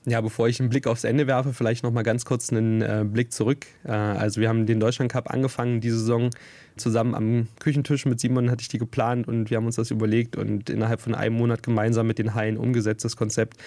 Ja, 0.06 0.22
bevor 0.22 0.48
ich 0.48 0.58
einen 0.60 0.70
Blick 0.70 0.86
aufs 0.86 1.04
Ende 1.04 1.26
werfe, 1.26 1.52
vielleicht 1.52 1.84
noch 1.84 1.92
mal 1.92 2.02
ganz 2.02 2.24
kurz 2.24 2.50
einen 2.50 2.80
äh, 2.80 3.04
Blick 3.06 3.32
zurück. 3.32 3.66
Äh, 3.84 3.90
also 3.90 4.40
wir 4.40 4.48
haben 4.48 4.64
den 4.64 4.80
Deutschland 4.80 5.12
Cup 5.12 5.30
angefangen 5.30 5.80
diese 5.80 5.98
Saison 5.98 6.30
zusammen 6.76 7.14
am 7.14 7.48
Küchentisch 7.58 8.06
mit 8.06 8.18
Simon 8.18 8.50
hatte 8.50 8.62
ich 8.62 8.68
die 8.68 8.78
geplant 8.78 9.28
und 9.28 9.50
wir 9.50 9.58
haben 9.58 9.66
uns 9.66 9.76
das 9.76 9.90
überlegt 9.90 10.36
und 10.36 10.70
innerhalb 10.70 11.00
von 11.02 11.14
einem 11.14 11.36
Monat 11.36 11.62
gemeinsam 11.62 12.06
mit 12.06 12.18
den 12.18 12.34
Hallen 12.34 12.56
umgesetzt 12.56 13.04
das 13.04 13.16
Konzept. 13.16 13.58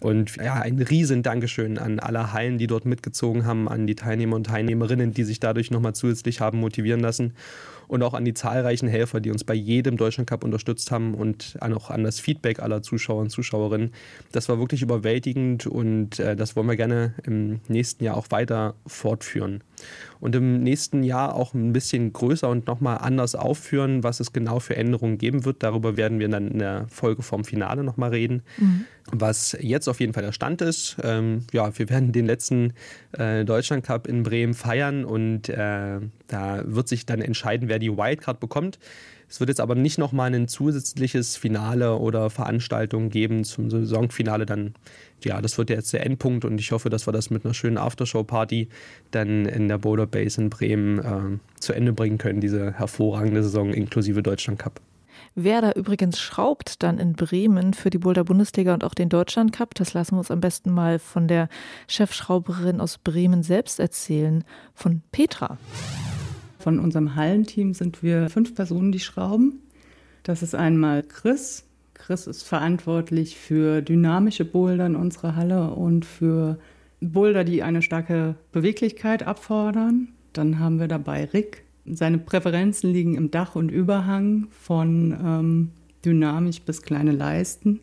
Und 0.00 0.36
ja, 0.36 0.54
ein 0.54 0.78
riesen 0.78 1.22
Dankeschön 1.22 1.76
an 1.76 1.98
alle 1.98 2.32
Hallen, 2.32 2.58
die 2.58 2.68
dort 2.68 2.84
mitgezogen 2.84 3.44
haben, 3.44 3.68
an 3.68 3.86
die 3.86 3.96
Teilnehmer 3.96 4.36
und 4.36 4.46
Teilnehmerinnen, 4.46 5.12
die 5.12 5.24
sich 5.24 5.40
dadurch 5.40 5.70
nochmal 5.70 5.94
zusätzlich 5.94 6.40
haben 6.40 6.60
motivieren 6.60 7.00
lassen 7.00 7.32
und 7.88 8.02
auch 8.02 8.14
an 8.14 8.24
die 8.24 8.34
zahlreichen 8.34 8.86
Helfer, 8.86 9.20
die 9.20 9.30
uns 9.30 9.42
bei 9.42 9.54
jedem 9.54 9.96
Deutschland 9.96 10.28
Cup 10.28 10.44
unterstützt 10.44 10.92
haben 10.92 11.14
und 11.14 11.58
auch 11.60 11.90
an 11.90 12.04
das 12.04 12.20
Feedback 12.20 12.60
aller 12.60 12.82
Zuschauer 12.82 13.22
und 13.22 13.30
Zuschauerinnen. 13.30 13.92
Das 14.30 14.48
war 14.48 14.60
wirklich 14.60 14.82
überwältigend 14.82 15.66
und 15.66 16.20
äh, 16.20 16.36
das 16.36 16.54
wollen 16.54 16.68
wir 16.68 16.76
gerne 16.76 17.14
im 17.24 17.60
nächsten 17.66 18.04
Jahr 18.04 18.16
auch 18.16 18.26
weiter 18.30 18.74
fortführen. 18.86 19.62
Und 20.20 20.34
im 20.34 20.62
nächsten 20.62 21.02
Jahr 21.02 21.34
auch 21.34 21.54
ein 21.54 21.72
bisschen 21.72 22.12
größer 22.12 22.48
und 22.48 22.66
nochmal 22.66 22.98
anders 22.98 23.34
aufführen, 23.34 24.02
was 24.02 24.20
es 24.20 24.32
genau 24.32 24.60
für 24.60 24.76
Änderungen 24.76 25.18
geben 25.18 25.44
wird. 25.44 25.62
Darüber 25.62 25.96
werden 25.96 26.18
wir 26.18 26.28
dann 26.28 26.48
in 26.48 26.58
der 26.58 26.86
Folge 26.88 27.22
vom 27.22 27.44
Finale 27.44 27.84
nochmal 27.84 28.10
reden. 28.10 28.42
Mhm. 28.58 28.84
Was 29.10 29.56
jetzt 29.60 29.88
auf 29.88 30.00
jeden 30.00 30.12
Fall 30.12 30.22
der 30.22 30.32
Stand 30.32 30.60
ist, 30.60 30.96
ähm, 31.02 31.44
ja, 31.52 31.78
wir 31.78 31.88
werden 31.88 32.12
den 32.12 32.26
letzten 32.26 32.74
äh, 33.12 33.44
Deutschland 33.44 33.84
Cup 33.84 34.06
in 34.06 34.22
Bremen 34.22 34.54
feiern 34.54 35.04
und 35.04 35.48
äh, 35.48 36.00
da 36.26 36.62
wird 36.64 36.88
sich 36.88 37.06
dann 37.06 37.22
entscheiden, 37.22 37.68
wer 37.68 37.78
die 37.78 37.96
Wildcard 37.96 38.38
bekommt. 38.40 38.78
Es 39.28 39.40
wird 39.40 39.50
jetzt 39.50 39.60
aber 39.60 39.74
nicht 39.74 39.98
nochmal 39.98 40.34
ein 40.34 40.48
zusätzliches 40.48 41.36
Finale 41.36 41.96
oder 41.96 42.30
Veranstaltung 42.30 43.10
geben 43.10 43.44
zum 43.44 43.70
Saisonfinale. 43.70 44.46
Dann, 44.46 44.74
ja, 45.22 45.42
das 45.42 45.58
wird 45.58 45.70
jetzt 45.70 45.92
der 45.92 46.06
Endpunkt 46.06 46.44
und 46.44 46.58
ich 46.58 46.72
hoffe, 46.72 46.88
dass 46.88 47.06
wir 47.06 47.12
das 47.12 47.28
mit 47.30 47.44
einer 47.44 47.54
schönen 47.54 47.76
Aftershow-Party 47.76 48.68
dann 49.10 49.44
in 49.46 49.68
der 49.68 49.78
Boulder 49.78 50.06
Base 50.06 50.40
in 50.40 50.48
Bremen 50.48 50.98
äh, 50.98 51.60
zu 51.60 51.74
Ende 51.74 51.92
bringen 51.92 52.18
können, 52.18 52.40
diese 52.40 52.72
hervorragende 52.72 53.42
Saison 53.42 53.72
inklusive 53.72 54.22
Deutschland 54.22 54.58
Cup. 54.58 54.80
Wer 55.34 55.60
da 55.60 55.72
übrigens 55.72 56.18
schraubt 56.18 56.82
dann 56.82 56.98
in 56.98 57.12
Bremen 57.12 57.74
für 57.74 57.90
die 57.90 57.98
Boulder 57.98 58.24
Bundesliga 58.24 58.74
und 58.74 58.82
auch 58.82 58.94
den 58.94 59.08
Deutschland 59.08 59.52
Cup, 59.52 59.74
das 59.74 59.92
lassen 59.92 60.14
wir 60.14 60.18
uns 60.18 60.30
am 60.30 60.40
besten 60.40 60.70
mal 60.72 60.98
von 60.98 61.28
der 61.28 61.48
Chefschrauberin 61.86 62.80
aus 62.80 62.98
Bremen 62.98 63.42
selbst 63.42 63.78
erzählen, 63.78 64.42
von 64.74 65.02
Petra. 65.12 65.58
Von 66.58 66.80
unserem 66.80 67.14
Hallenteam 67.14 67.72
sind 67.72 68.02
wir 68.02 68.28
fünf 68.28 68.54
Personen, 68.54 68.92
die 68.92 69.00
schrauben. 69.00 69.60
Das 70.24 70.42
ist 70.42 70.54
einmal 70.54 71.02
Chris. 71.02 71.64
Chris 71.94 72.26
ist 72.26 72.42
verantwortlich 72.42 73.36
für 73.36 73.80
dynamische 73.80 74.44
Boulder 74.44 74.86
in 74.86 74.96
unserer 74.96 75.36
Halle 75.36 75.70
und 75.70 76.04
für 76.04 76.58
Boulder, 77.00 77.44
die 77.44 77.62
eine 77.62 77.82
starke 77.82 78.34
Beweglichkeit 78.52 79.22
abfordern. 79.22 80.08
Dann 80.32 80.58
haben 80.58 80.80
wir 80.80 80.88
dabei 80.88 81.24
Rick, 81.24 81.64
seine 81.86 82.18
Präferenzen 82.18 82.92
liegen 82.92 83.14
im 83.14 83.30
Dach 83.30 83.54
und 83.54 83.70
Überhang 83.70 84.48
von 84.50 85.16
ähm, 85.24 85.70
dynamisch 86.04 86.60
bis 86.62 86.82
kleine 86.82 87.12
Leisten. 87.12 87.80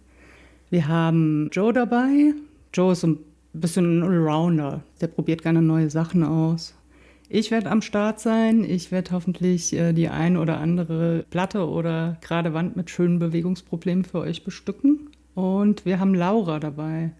Wir 0.69 0.87
haben 0.87 1.49
Joe 1.51 1.73
dabei. 1.73 2.33
Joe 2.73 2.91
ist 2.91 3.03
ein 3.03 3.17
bisschen 3.53 3.99
ein 3.99 4.03
Allrounder. 4.03 4.83
Der 5.01 5.07
probiert 5.07 5.41
gerne 5.41 5.61
neue 5.61 5.89
Sachen 5.89 6.23
aus. 6.23 6.74
Ich 7.27 7.49
werde 7.49 7.71
am 7.71 7.81
Start 7.81 8.19
sein. 8.19 8.63
Ich 8.63 8.91
werde 8.91 9.11
hoffentlich 9.11 9.73
äh, 9.73 9.93
die 9.93 10.09
ein 10.09 10.37
oder 10.37 10.59
andere 10.59 11.25
Platte 11.29 11.67
oder 11.67 12.17
gerade 12.21 12.53
Wand 12.53 12.75
mit 12.75 12.89
schönen 12.89 13.17
Bewegungsproblemen 13.17 14.05
für 14.05 14.19
euch 14.19 14.43
bestücken. 14.43 15.09
Und 15.33 15.85
wir 15.85 15.99
haben 15.99 16.13
Laura 16.13 16.59
dabei. 16.59 17.11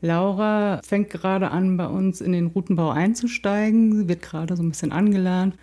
Laura 0.00 0.80
fängt 0.84 1.10
gerade 1.10 1.52
an, 1.52 1.76
bei 1.76 1.86
uns 1.86 2.20
in 2.20 2.32
den 2.32 2.46
Routenbau 2.48 2.90
einzusteigen. 2.90 3.96
Sie 3.96 4.08
wird 4.08 4.22
gerade 4.22 4.56
so 4.56 4.64
ein 4.64 4.70
bisschen 4.70 4.90
angelernt. 4.90 5.56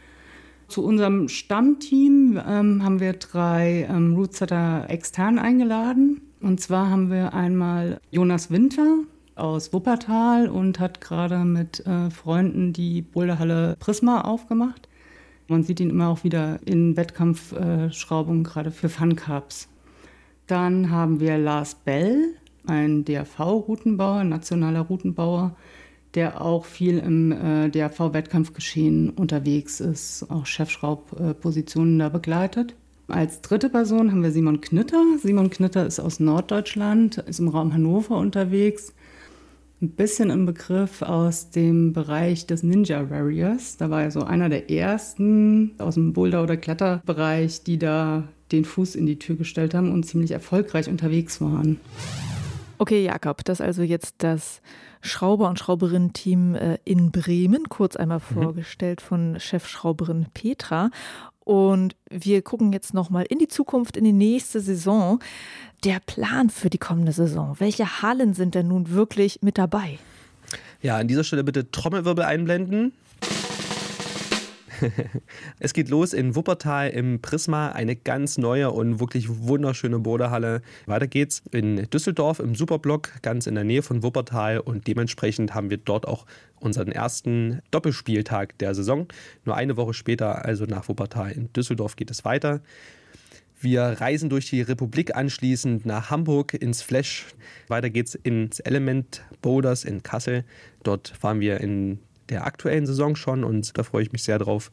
Zu 0.70 0.86
unserem 0.86 1.28
Stammteam 1.28 2.40
ähm, 2.48 2.84
haben 2.84 3.02
wir 3.02 3.14
drei 3.14 3.86
ähm, 3.90 4.16
Rootsetter 4.16 4.86
extern 4.88 5.40
eingeladen. 5.40 6.22
Und 6.42 6.62
zwar 6.62 6.90
haben 6.90 7.12
wir 7.12 7.34
einmal 7.34 8.00
Jonas 8.12 8.50
Winter 8.50 9.00
aus 9.40 9.74
Wuppertal 9.74 10.50
und 10.50 10.80
hat 10.80 11.02
gerade 11.02 11.40
mit 11.40 11.86
äh, 11.86 12.10
Freunden 12.10 12.74
die 12.74 13.02
Boulderhalle 13.02 13.76
Prisma 13.80 14.22
aufgemacht. 14.22 14.88
Man 15.48 15.64
sieht 15.64 15.80
ihn 15.80 15.90
immer 15.90 16.10
auch 16.10 16.24
wieder 16.24 16.60
in 16.66 16.96
Wettkampfschraubungen, 16.96 18.44
gerade 18.44 18.72
für 18.72 18.90
Fun 18.90 19.16
Cups. 19.16 19.68
Dann 20.46 20.92
haben 20.92 21.20
wir 21.20 21.38
Lars 21.38 21.76
Bell, 21.76 22.36
ein 22.66 23.04
DRV-Routenbauer, 23.06 24.24
nationaler 24.24 24.82
Routenbauer, 24.82 25.56
der 26.16 26.42
auch 26.42 26.66
viel 26.66 26.98
im 27.00 27.32
äh, 27.32 27.70
DRV-Wettkampfgeschehen 27.70 29.10
unterwegs 29.12 29.80
ist, 29.80 30.26
auch 30.30 30.46
Chefschraubpositionen 30.46 32.00
da 32.00 32.10
begleitet. 32.10 32.76
Als 33.08 33.42
dritte 33.42 33.70
Person 33.70 34.12
haben 34.12 34.22
wir 34.22 34.32
Simon 34.32 34.62
Knitter. 34.62 35.04
Simon 35.20 35.50
Knitter 35.50 35.86
ist 35.86 36.00
aus 36.00 36.20
Norddeutschland, 36.20 37.18
ist 37.18 37.40
im 37.40 37.48
Raum 37.48 37.74
Hannover 37.74 38.18
unterwegs. 38.18 38.94
Ein 39.82 39.92
bisschen 39.92 40.30
im 40.30 40.46
Begriff 40.46 41.02
aus 41.02 41.52
dem 41.52 41.94
Bereich 41.94 42.46
des 42.46 42.64
Ninja 42.64 43.10
Warriors. 43.10 43.78
Da 43.78 43.90
war 43.90 44.04
er 44.04 44.12
so 44.12 44.24
einer 44.24 44.50
der 44.50 44.70
ersten 44.70 45.72
aus 45.78 45.94
dem 45.94 46.12
Boulder- 46.12 46.44
oder 46.44 46.58
Kletterbereich, 46.58 47.64
die 47.64 47.80
da 47.80 48.28
den 48.52 48.66
Fuß 48.66 48.96
in 48.96 49.06
die 49.06 49.20
Tür 49.20 49.38
gestellt 49.38 49.74
haben 49.74 49.94
und 49.94 50.04
ziemlich 50.06 50.32
erfolgreich 50.32 50.90
unterwegs 50.90 51.40
waren. 51.40 51.80
Okay, 52.78 53.06
Jakob, 53.06 53.46
das 53.46 53.62
ist 53.62 53.66
also 53.66 53.82
jetzt 53.84 54.16
das 54.18 54.62
Schrauber- 55.00 55.48
und 55.48 55.60
Schrauberinnen-Team 55.60 56.56
äh, 56.56 56.78
in 56.84 57.12
Bremen, 57.12 57.70
kurz 57.70 57.96
einmal 57.96 58.20
mhm. 58.20 58.34
vorgestellt 58.34 59.00
von 59.00 59.40
Chefschrauberin 59.40 60.28
Petra. 60.34 60.90
Und 61.50 61.96
wir 62.12 62.44
gucken 62.44 62.74
jetzt 62.74 62.94
nochmal 62.94 63.26
in 63.28 63.40
die 63.40 63.48
Zukunft, 63.48 63.98
in 63.98 64.04
die 64.04 64.14
nächste 64.14 64.62
Saison. 64.62 65.20
Der 65.84 66.00
Plan 66.00 66.52
für 66.52 66.70
die 66.70 66.78
kommende 66.78 67.12
Saison. 67.12 67.56
Welche 67.58 68.04
Hallen 68.04 68.36
sind 68.36 68.54
denn 68.54 68.68
nun 68.68 68.92
wirklich 68.92 69.40
mit 69.42 69.58
dabei? 69.58 69.98
Ja, 70.84 70.98
an 70.98 71.08
dieser 71.08 71.24
Stelle 71.24 71.44
bitte 71.44 71.72
Trommelwirbel 71.72 72.24
einblenden. 72.24 72.94
es 75.60 75.74
geht 75.74 75.90
los 75.90 76.14
in 76.14 76.36
Wuppertal 76.36 76.90
im 76.90 77.22
Prisma, 77.22 77.70
eine 77.70 77.96
ganz 77.96 78.38
neue 78.38 78.72
und 78.72 79.00
wirklich 79.00 79.28
wunderschöne 79.30 80.00
Bodehalle. 80.00 80.62
Weiter 80.86 81.08
geht's 81.08 81.44
in 81.52 81.90
Düsseldorf 81.90 82.40
im 82.40 82.56
Superblock, 82.56 83.22
ganz 83.22 83.48
in 83.48 83.56
der 83.56 83.64
Nähe 83.64 83.82
von 83.82 84.04
Wuppertal 84.04 84.60
und 84.60 84.88
dementsprechend 84.88 85.54
haben 85.54 85.70
wir 85.70 85.78
dort 85.78 86.08
auch 86.08 86.26
unseren 86.60 86.92
ersten 86.92 87.62
Doppelspieltag 87.72 88.58
der 88.58 88.76
Saison. 88.76 89.08
Nur 89.46 89.56
eine 89.56 89.78
Woche 89.78 89.94
später, 89.94 90.46
also 90.46 90.66
nach 90.66 90.90
Wuppertal 90.90 91.32
in 91.32 91.52
Düsseldorf, 91.54 91.96
geht 91.96 92.12
es 92.12 92.26
weiter. 92.26 92.62
Wir 93.62 93.82
reisen 93.82 94.30
durch 94.30 94.50
die 94.50 94.62
Republik 94.62 95.16
anschließend 95.16 95.86
nach 95.86 96.10
Hamburg 96.10 96.54
ins 96.54 96.82
Flash. 96.82 97.26
Weiter 97.68 97.90
geht's 97.90 98.16
ins 98.16 98.62
Element 98.62 99.22
Boulders 99.42 99.84
in 99.84 100.02
Kassel. 100.02 100.46
Dort 100.84 101.10
fahren 101.10 101.42
wir 101.42 101.60
in 101.60 102.00
der 102.30 102.46
aktuellen 102.46 102.86
Saison 102.86 103.16
schon 103.16 103.44
und 103.44 103.78
da 103.78 103.84
freue 103.84 104.04
ich 104.04 104.12
mich 104.12 104.24
sehr 104.24 104.40
drauf. 104.40 104.70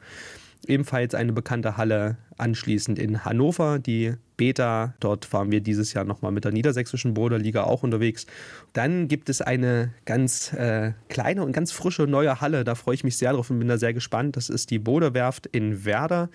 Ebenfalls 0.66 1.14
eine 1.14 1.32
bekannte 1.32 1.76
Halle 1.76 2.16
anschließend 2.38 2.98
in 2.98 3.24
Hannover, 3.24 3.78
die 3.78 4.14
Beta. 4.36 4.94
Dort 5.00 5.24
fahren 5.24 5.50
wir 5.50 5.60
dieses 5.60 5.92
Jahr 5.94 6.04
nochmal 6.04 6.32
mit 6.32 6.44
der 6.44 6.52
niedersächsischen 6.52 7.14
Boderliga 7.14 7.64
auch 7.64 7.82
unterwegs. 7.82 8.26
Dann 8.72 9.08
gibt 9.08 9.28
es 9.30 9.40
eine 9.40 9.94
ganz 10.04 10.52
äh, 10.52 10.92
kleine 11.08 11.44
und 11.44 11.52
ganz 11.52 11.72
frische 11.72 12.02
neue 12.02 12.40
Halle. 12.40 12.64
Da 12.64 12.74
freue 12.74 12.94
ich 12.94 13.04
mich 13.04 13.16
sehr 13.16 13.32
drauf 13.32 13.50
und 13.50 13.58
bin 13.58 13.68
da 13.68 13.78
sehr 13.78 13.94
gespannt. 13.94 14.36
Das 14.36 14.50
ist 14.50 14.70
die 14.70 14.78
Boderwerft 14.78 15.46
in 15.46 15.84
Werder. 15.84 16.28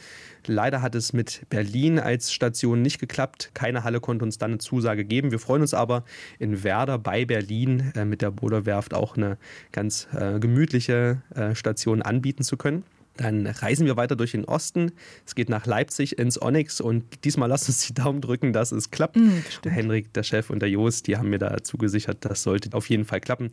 Leider 0.48 0.82
hat 0.82 0.96
es 0.96 1.14
mit 1.14 1.46
Berlin 1.50 2.00
als 2.00 2.34
Station 2.34 2.82
nicht 2.82 3.00
geklappt. 3.00 3.52
Keine 3.54 3.84
Halle 3.84 4.00
konnte 4.00 4.26
uns 4.26 4.38
dann 4.38 4.52
eine 4.52 4.58
Zusage 4.58 5.06
geben. 5.06 5.32
Wir 5.32 5.40
freuen 5.40 5.62
uns 5.62 5.74
aber 5.74 6.04
in 6.40 6.64
Werder 6.64 6.98
bei 6.98 7.26
Berlin 7.26 7.92
äh, 7.96 8.06
mit 8.06 8.22
der 8.22 8.32
Boderwerft 8.32 8.94
auch 8.94 9.18
eine 9.18 9.38
ganz 9.72 10.08
äh, 10.14 10.40
gemütliche 10.40 11.22
äh, 11.36 11.54
Station 11.54 12.02
anbieten 12.02 12.44
zu 12.44 12.58
können. 12.58 12.84
Dann 13.18 13.46
reisen 13.46 13.86
wir 13.86 13.98
weiter 13.98 14.16
durch 14.16 14.32
den 14.32 14.46
Osten. 14.46 14.94
Es 15.26 15.36
geht 15.36 15.50
nach 15.50 15.66
Leipzig 15.66 16.18
ins 16.18 16.42
Onyx 16.42 16.80
und 16.80 17.04
diesmal 17.26 17.50
lasst 17.50 17.68
uns 17.68 17.86
die 17.86 17.94
Daumen 17.94 18.22
drücken, 18.22 18.54
dass 18.54 18.72
es 18.72 18.90
klappt. 18.90 19.18
Mhm, 19.18 19.44
der 19.64 19.72
Henrik, 19.72 20.14
der 20.14 20.24
Chef 20.24 20.50
und 20.50 20.62
der 20.62 20.70
Jost, 20.70 21.08
die 21.08 21.18
haben 21.18 21.30
mir 21.30 21.40
da 21.40 21.62
zugesichert, 21.62 22.20
das 22.22 22.44
sollte 22.44 22.76
auf 22.76 22.90
jeden 22.90 23.06
Fall 23.06 23.20
klappen. 23.20 23.52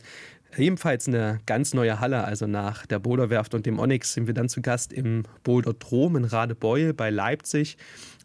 Ebenfalls 0.57 1.09
eine 1.09 1.41
ganz 1.47 1.75
neue 1.75 2.01
Halle, 2.01 2.25
also 2.25 2.47
nach 2.47 2.87
der 2.87 2.99
Boulderwerft 2.99 3.55
und 3.55 3.67
dem 3.67 3.79
Onyx 3.79 4.15
sind 4.15 4.27
wir 4.27 4.35
dann 4.35 4.49
zu 4.49 4.63
Gast 4.63 4.93
im 4.93 5.25
Boulderdrom 5.43 6.17
in 6.17 6.25
Radebeul 6.25 6.95
bei 6.95 7.11
Leipzig. 7.11 7.77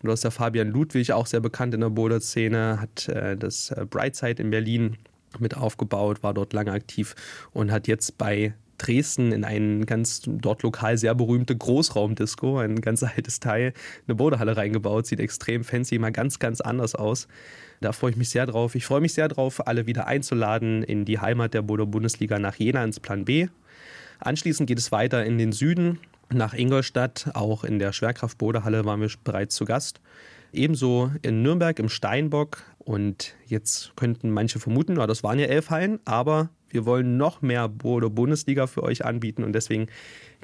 Und 0.02 0.08
da 0.08 0.14
ist 0.14 0.24
der 0.24 0.32
Fabian 0.32 0.70
Ludwig, 0.70 1.12
auch 1.12 1.26
sehr 1.26 1.42
bekannt 1.42 1.74
in 1.74 1.82
der 1.82 1.90
Boulder-Szene, 1.90 2.80
hat 2.80 3.10
äh, 3.10 3.36
das 3.36 3.72
äh, 3.72 3.86
Brightside 3.90 4.42
in 4.42 4.52
Berlin 4.52 4.98
mit 5.40 5.58
aufgebaut, 5.58 6.24
war 6.24 6.34
dort 6.34 6.54
lange 6.54 6.72
aktiv 6.72 7.16
und 7.52 7.72
hat 7.72 7.88
jetzt 7.88 8.18
bei 8.18 8.54
Dresden 8.86 9.32
in 9.32 9.44
ein 9.44 9.86
ganz 9.86 10.22
dort 10.26 10.64
lokal 10.64 10.98
sehr 10.98 11.16
berühmte 11.16 11.56
Großraumdisco, 11.56 12.60
ein 12.60 12.82
ganz 12.82 13.04
altes 13.16 13.40
Teil, 13.40 13.74
eine 14.08 14.16
Bodehalle 14.16 14.58
reingebaut, 14.58 15.08
sieht 15.08 15.20
extrem 15.20 15.64
fancy, 15.64 15.98
mal 16.00 16.12
ganz, 16.12 16.40
ganz 16.40 16.62
anders 16.62 16.96
aus. 16.96 17.28
Da 17.82 17.92
freue 17.92 18.12
ich 18.12 18.18
mich 18.18 18.30
sehr 18.30 18.46
drauf. 18.46 18.76
Ich 18.76 18.86
freue 18.86 19.02
mich 19.02 19.14
sehr 19.14 19.28
drauf, 19.28 19.68
alle 19.68 19.88
wieder 19.88 20.08
einzuladen 20.08 20.84
in 20.84 21.06
die 21.06 21.20
Heimat 21.20 21.54
der 21.54 21.62
Bodo-Bundesliga 21.62 22.40
nach 22.40 22.56
Jena 22.56 22.84
ins 22.84 23.00
Plan 23.00 23.26
B. 23.26 23.48
Anschließend 24.20 24.68
geht 24.68 24.78
es 24.78 24.92
weiter 24.92 25.26
in 25.26 25.38
den 25.38 25.52
Süden 25.52 26.00
nach 26.32 26.54
Ingolstadt. 26.54 27.32
Auch 27.34 27.64
in 27.64 27.80
der 27.80 27.92
Schwerkraft-Bodehalle 27.92 28.86
waren 28.86 29.02
wir 29.02 29.10
bereits 29.24 29.56
zu 29.56 29.66
Gast. 29.66 30.00
Ebenso 30.54 31.12
in 31.24 31.42
Nürnberg 31.42 31.78
im 31.80 31.90
Steinbock. 31.90 32.64
Und 32.80 33.36
jetzt 33.48 33.96
könnten 33.96 34.30
manche 34.30 34.60
vermuten, 34.60 34.98
oh, 34.98 35.06
das 35.06 35.24
waren 35.24 35.40
ja 35.40 35.48
elf 35.48 35.70
Hallen, 35.70 36.00
aber 36.06 36.50
wir 36.74 36.86
wollen 36.86 37.18
noch 37.18 37.42
mehr 37.42 37.70
Bundesliga 37.70 38.68
für 38.68 38.84
euch 38.84 39.06
anbieten 39.06 39.44
und 39.44 39.54
deswegen 39.54 39.88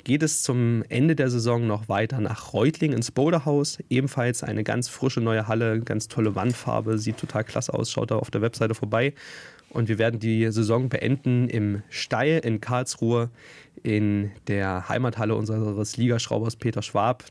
geht 0.03 0.23
es 0.23 0.43
zum 0.43 0.83
Ende 0.89 1.15
der 1.15 1.29
Saison 1.29 1.67
noch 1.67 1.89
weiter 1.89 2.21
nach 2.21 2.53
Reutling 2.53 2.93
ins 2.93 3.11
Bodehaus. 3.11 3.79
Ebenfalls 3.89 4.43
eine 4.43 4.63
ganz 4.63 4.87
frische 4.87 5.21
neue 5.21 5.47
Halle, 5.47 5.81
ganz 5.81 6.07
tolle 6.07 6.35
Wandfarbe, 6.35 6.97
sieht 6.97 7.17
total 7.17 7.43
klasse 7.43 7.73
aus. 7.73 7.91
Schaut 7.91 8.11
da 8.11 8.15
auf 8.15 8.31
der 8.31 8.41
Webseite 8.41 8.75
vorbei. 8.75 9.13
Und 9.69 9.87
wir 9.87 9.99
werden 9.99 10.19
die 10.19 10.51
Saison 10.51 10.89
beenden 10.89 11.47
im 11.47 11.83
Steil 11.89 12.39
in 12.43 12.59
Karlsruhe 12.59 13.29
in 13.83 14.31
der 14.47 14.89
Heimathalle 14.89 15.35
unseres 15.35 15.95
Ligaschraubers 15.95 16.55
Peter 16.55 16.81
Schwab, 16.81 17.23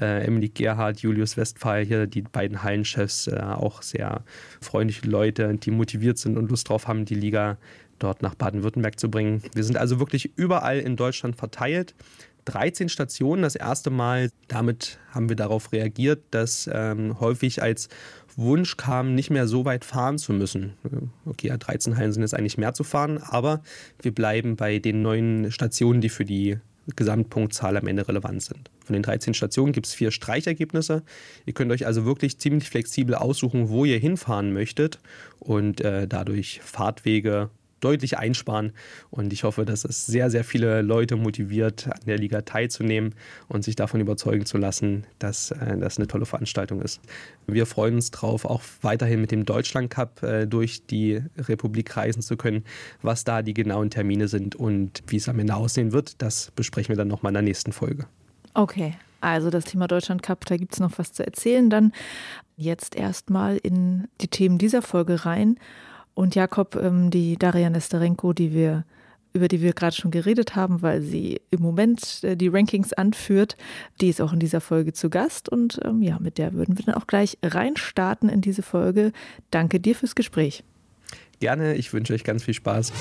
äh, 0.00 0.24
Emily 0.26 0.48
Gerhardt, 0.48 1.00
Julius 1.00 1.36
Westphal, 1.36 1.84
hier 1.84 2.06
die 2.06 2.22
beiden 2.22 2.62
Hallenchefs, 2.62 3.28
äh, 3.28 3.38
auch 3.38 3.82
sehr 3.82 4.24
freundliche 4.60 5.06
Leute, 5.06 5.54
die 5.54 5.70
motiviert 5.70 6.18
sind 6.18 6.36
und 6.36 6.50
Lust 6.50 6.68
drauf 6.68 6.88
haben, 6.88 7.04
die 7.04 7.14
Liga 7.14 7.58
dort 7.98 8.22
nach 8.22 8.34
Baden-Württemberg 8.34 8.98
zu 8.98 9.10
bringen. 9.10 9.42
Wir 9.54 9.64
sind 9.64 9.76
also 9.76 9.98
wirklich 9.98 10.32
überall 10.36 10.78
in 10.78 10.96
Deutschland 10.96 11.36
verteilt. 11.36 11.94
13 12.46 12.88
Stationen 12.88 13.42
das 13.42 13.54
erste 13.54 13.90
Mal. 13.90 14.30
Damit 14.48 14.98
haben 15.10 15.28
wir 15.28 15.36
darauf 15.36 15.72
reagiert, 15.72 16.22
dass 16.30 16.68
ähm, 16.72 17.18
häufig 17.20 17.62
als 17.62 17.88
Wunsch 18.36 18.76
kam, 18.76 19.14
nicht 19.14 19.30
mehr 19.30 19.46
so 19.46 19.64
weit 19.64 19.84
fahren 19.84 20.18
zu 20.18 20.32
müssen. 20.32 20.74
Okay, 21.24 21.48
ja, 21.48 21.56
13 21.56 21.96
Hallen 21.96 22.12
sind 22.12 22.22
jetzt 22.22 22.34
eigentlich 22.34 22.58
mehr 22.58 22.74
zu 22.74 22.84
fahren, 22.84 23.18
aber 23.18 23.62
wir 24.02 24.12
bleiben 24.12 24.56
bei 24.56 24.78
den 24.78 25.02
neuen 25.02 25.52
Stationen, 25.52 26.00
die 26.00 26.08
für 26.08 26.24
die 26.24 26.58
Gesamtpunktzahl 26.96 27.76
am 27.76 27.86
Ende 27.86 28.06
relevant 28.08 28.42
sind. 28.42 28.70
Von 28.84 28.92
den 28.92 29.02
13 29.02 29.32
Stationen 29.32 29.72
gibt 29.72 29.86
es 29.86 29.94
vier 29.94 30.10
Streichergebnisse. 30.10 31.02
Ihr 31.46 31.54
könnt 31.54 31.72
euch 31.72 31.86
also 31.86 32.04
wirklich 32.04 32.38
ziemlich 32.38 32.68
flexibel 32.68 33.14
aussuchen, 33.14 33.68
wo 33.70 33.84
ihr 33.84 33.98
hinfahren 33.98 34.52
möchtet 34.52 34.98
und 35.38 35.80
äh, 35.80 36.06
dadurch 36.06 36.60
Fahrtwege 36.62 37.50
deutlich 37.84 38.18
einsparen. 38.18 38.72
Und 39.10 39.32
ich 39.32 39.44
hoffe, 39.44 39.64
dass 39.64 39.84
es 39.84 40.06
sehr, 40.06 40.30
sehr 40.30 40.44
viele 40.44 40.82
Leute 40.82 41.16
motiviert, 41.16 41.86
an 41.86 42.00
der 42.06 42.18
Liga 42.18 42.42
teilzunehmen 42.42 43.14
und 43.48 43.64
sich 43.64 43.76
davon 43.76 44.00
überzeugen 44.00 44.46
zu 44.46 44.58
lassen, 44.58 45.04
dass 45.18 45.50
äh, 45.50 45.76
das 45.78 45.98
eine 45.98 46.06
tolle 46.06 46.26
Veranstaltung 46.26 46.80
ist. 46.80 47.00
Wir 47.46 47.66
freuen 47.66 47.96
uns 47.96 48.10
darauf, 48.10 48.44
auch 48.44 48.62
weiterhin 48.82 49.20
mit 49.20 49.30
dem 49.30 49.44
Deutschland 49.44 49.90
Cup 49.90 50.22
äh, 50.22 50.46
durch 50.46 50.86
die 50.86 51.22
Republik 51.36 51.96
reisen 51.96 52.22
zu 52.22 52.36
können. 52.36 52.64
Was 53.02 53.24
da 53.24 53.42
die 53.42 53.54
genauen 53.54 53.90
Termine 53.90 54.28
sind 54.28 54.56
und 54.56 55.02
wie 55.06 55.16
es 55.16 55.28
am 55.28 55.38
Ende 55.38 55.54
aussehen 55.54 55.92
wird, 55.92 56.22
das 56.22 56.50
besprechen 56.52 56.88
wir 56.88 56.96
dann 56.96 57.08
nochmal 57.08 57.30
in 57.30 57.34
der 57.34 57.42
nächsten 57.42 57.72
Folge. 57.72 58.06
Okay, 58.54 58.94
also 59.20 59.50
das 59.50 59.64
Thema 59.64 59.88
Deutschland 59.88 60.22
Cup, 60.22 60.44
da 60.46 60.56
gibt 60.56 60.74
es 60.74 60.80
noch 60.80 60.98
was 60.98 61.12
zu 61.12 61.24
erzählen. 61.24 61.70
Dann 61.70 61.92
jetzt 62.56 62.94
erstmal 62.94 63.56
in 63.56 64.06
die 64.20 64.28
Themen 64.28 64.58
dieser 64.58 64.82
Folge 64.82 65.24
rein. 65.24 65.58
Und 66.14 66.34
Jakob, 66.34 66.76
ähm, 66.76 67.10
die 67.10 67.36
Daria 67.36 67.70
Nesterenko, 67.70 68.32
die 68.32 68.52
wir 68.52 68.84
über 69.34 69.48
die 69.48 69.60
wir 69.60 69.72
gerade 69.72 69.94
schon 69.94 70.12
geredet 70.12 70.54
haben, 70.54 70.80
weil 70.80 71.02
sie 71.02 71.40
im 71.50 71.60
Moment 71.60 72.22
äh, 72.22 72.36
die 72.36 72.48
Rankings 72.48 72.92
anführt. 72.92 73.56
Die 74.00 74.08
ist 74.08 74.20
auch 74.20 74.32
in 74.32 74.38
dieser 74.38 74.60
Folge 74.60 74.92
zu 74.92 75.10
Gast 75.10 75.48
und 75.48 75.80
ähm, 75.84 76.02
ja, 76.02 76.18
mit 76.20 76.38
der 76.38 76.54
würden 76.54 76.78
wir 76.78 76.84
dann 76.84 76.94
auch 76.94 77.08
gleich 77.08 77.36
reinstarten 77.42 78.28
in 78.28 78.40
diese 78.40 78.62
Folge. 78.62 79.12
Danke 79.50 79.80
dir 79.80 79.96
fürs 79.96 80.14
Gespräch. 80.14 80.62
Gerne, 81.40 81.74
ich 81.74 81.92
wünsche 81.92 82.14
euch 82.14 82.22
ganz 82.22 82.44
viel 82.44 82.54
Spaß. 82.54 82.92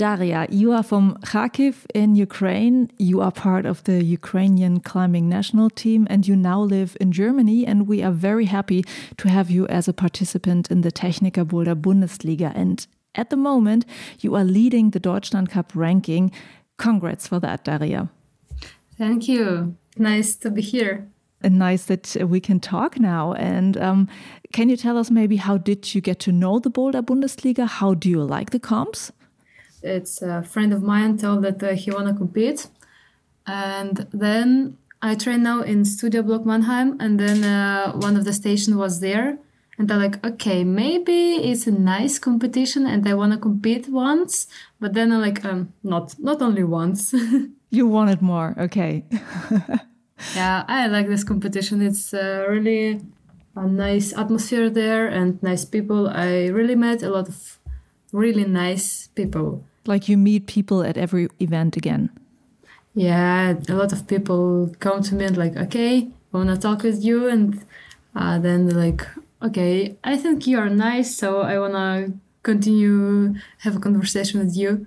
Daria, 0.00 0.46
you 0.48 0.72
are 0.72 0.82
from 0.82 1.18
Kharkiv 1.26 1.84
in 1.94 2.16
Ukraine. 2.16 2.90
You 2.96 3.20
are 3.20 3.30
part 3.30 3.66
of 3.66 3.84
the 3.84 4.02
Ukrainian 4.02 4.80
climbing 4.80 5.28
national 5.28 5.68
team 5.68 6.06
and 6.08 6.26
you 6.26 6.36
now 6.36 6.62
live 6.62 6.96
in 7.02 7.12
Germany. 7.12 7.66
And 7.66 7.86
we 7.86 8.02
are 8.02 8.10
very 8.10 8.46
happy 8.46 8.82
to 9.18 9.28
have 9.28 9.50
you 9.50 9.66
as 9.68 9.88
a 9.88 9.92
participant 9.92 10.70
in 10.70 10.80
the 10.80 10.90
Techniker 10.90 11.46
Boulder 11.46 11.74
Bundesliga. 11.74 12.50
And 12.54 12.86
at 13.14 13.28
the 13.28 13.36
moment, 13.36 13.84
you 14.20 14.34
are 14.36 14.42
leading 14.58 14.88
the 14.88 15.00
Deutschland 15.00 15.50
Cup 15.50 15.72
ranking. 15.74 16.32
Congrats 16.78 17.26
for 17.26 17.38
that, 17.40 17.64
Daria. 17.64 18.08
Thank 18.96 19.28
you. 19.28 19.76
Nice 19.98 20.34
to 20.36 20.50
be 20.50 20.62
here. 20.62 21.06
And 21.42 21.58
nice 21.58 21.84
that 21.84 22.16
we 22.26 22.40
can 22.40 22.58
talk 22.58 22.98
now. 22.98 23.34
And 23.34 23.76
um, 23.76 24.08
can 24.54 24.70
you 24.70 24.78
tell 24.78 24.96
us 24.96 25.10
maybe 25.10 25.36
how 25.36 25.58
did 25.58 25.94
you 25.94 26.00
get 26.00 26.18
to 26.20 26.32
know 26.32 26.58
the 26.58 26.70
Boulder 26.70 27.02
Bundesliga? 27.02 27.68
How 27.68 27.92
do 27.92 28.08
you 28.08 28.24
like 28.24 28.48
the 28.48 28.58
comps? 28.58 29.12
It's 29.82 30.22
a 30.22 30.42
friend 30.42 30.72
of 30.72 30.82
mine 30.82 31.16
told 31.18 31.42
that 31.42 31.62
uh, 31.62 31.74
he 31.74 31.90
wanna 31.90 32.14
compete, 32.14 32.68
and 33.46 34.06
then 34.12 34.76
I 35.02 35.14
train 35.14 35.42
now 35.42 35.62
in 35.62 35.84
Studio 35.84 36.22
Block 36.22 36.44
Mannheim, 36.44 36.96
and 37.00 37.18
then 37.18 37.44
uh, 37.44 37.92
one 37.92 38.16
of 38.16 38.24
the 38.24 38.32
station 38.32 38.76
was 38.76 39.00
there, 39.00 39.38
and 39.78 39.90
I'm 39.90 39.98
like, 39.98 40.24
okay, 40.24 40.62
maybe 40.62 41.36
it's 41.36 41.66
a 41.66 41.72
nice 41.72 42.18
competition, 42.18 42.86
and 42.86 43.08
I 43.08 43.14
wanna 43.14 43.38
compete 43.38 43.88
once, 43.88 44.46
but 44.78 44.92
then 44.92 45.12
I'm 45.12 45.20
like, 45.20 45.44
um, 45.44 45.72
not 45.82 46.18
not 46.18 46.42
only 46.42 46.64
once. 46.64 47.14
you 47.70 47.86
wanted 47.86 48.20
more, 48.20 48.54
okay. 48.58 49.04
yeah, 50.36 50.64
I 50.68 50.86
like 50.88 51.08
this 51.08 51.24
competition. 51.24 51.80
It's 51.80 52.12
uh, 52.12 52.44
really 52.48 53.00
a 53.56 53.66
nice 53.66 54.12
atmosphere 54.16 54.70
there 54.70 55.06
and 55.06 55.42
nice 55.42 55.64
people. 55.64 56.08
I 56.08 56.48
really 56.48 56.74
met 56.74 57.02
a 57.02 57.10
lot 57.10 57.28
of 57.28 57.58
really 58.12 58.44
nice 58.44 59.08
people. 59.14 59.64
Like 59.90 60.08
you 60.08 60.16
meet 60.16 60.46
people 60.46 60.84
at 60.84 60.96
every 60.96 61.28
event 61.40 61.76
again. 61.76 62.10
Yeah, 62.94 63.54
a 63.68 63.74
lot 63.74 63.92
of 63.92 64.06
people 64.06 64.72
come 64.78 65.02
to 65.02 65.14
me 65.16 65.24
and 65.24 65.36
like, 65.36 65.56
okay, 65.56 66.08
I 66.32 66.36
want 66.36 66.48
to 66.50 66.56
talk 66.56 66.84
with 66.84 67.02
you, 67.02 67.28
and 67.28 67.64
uh, 68.14 68.38
then 68.38 68.68
like, 68.68 69.02
okay, 69.42 69.96
I 70.04 70.16
think 70.16 70.46
you 70.46 70.58
are 70.58 70.70
nice, 70.70 71.16
so 71.16 71.40
I 71.40 71.58
want 71.58 71.74
to 71.74 72.12
continue 72.44 73.34
have 73.58 73.76
a 73.76 73.80
conversation 73.80 74.38
with 74.38 74.56
you. 74.56 74.86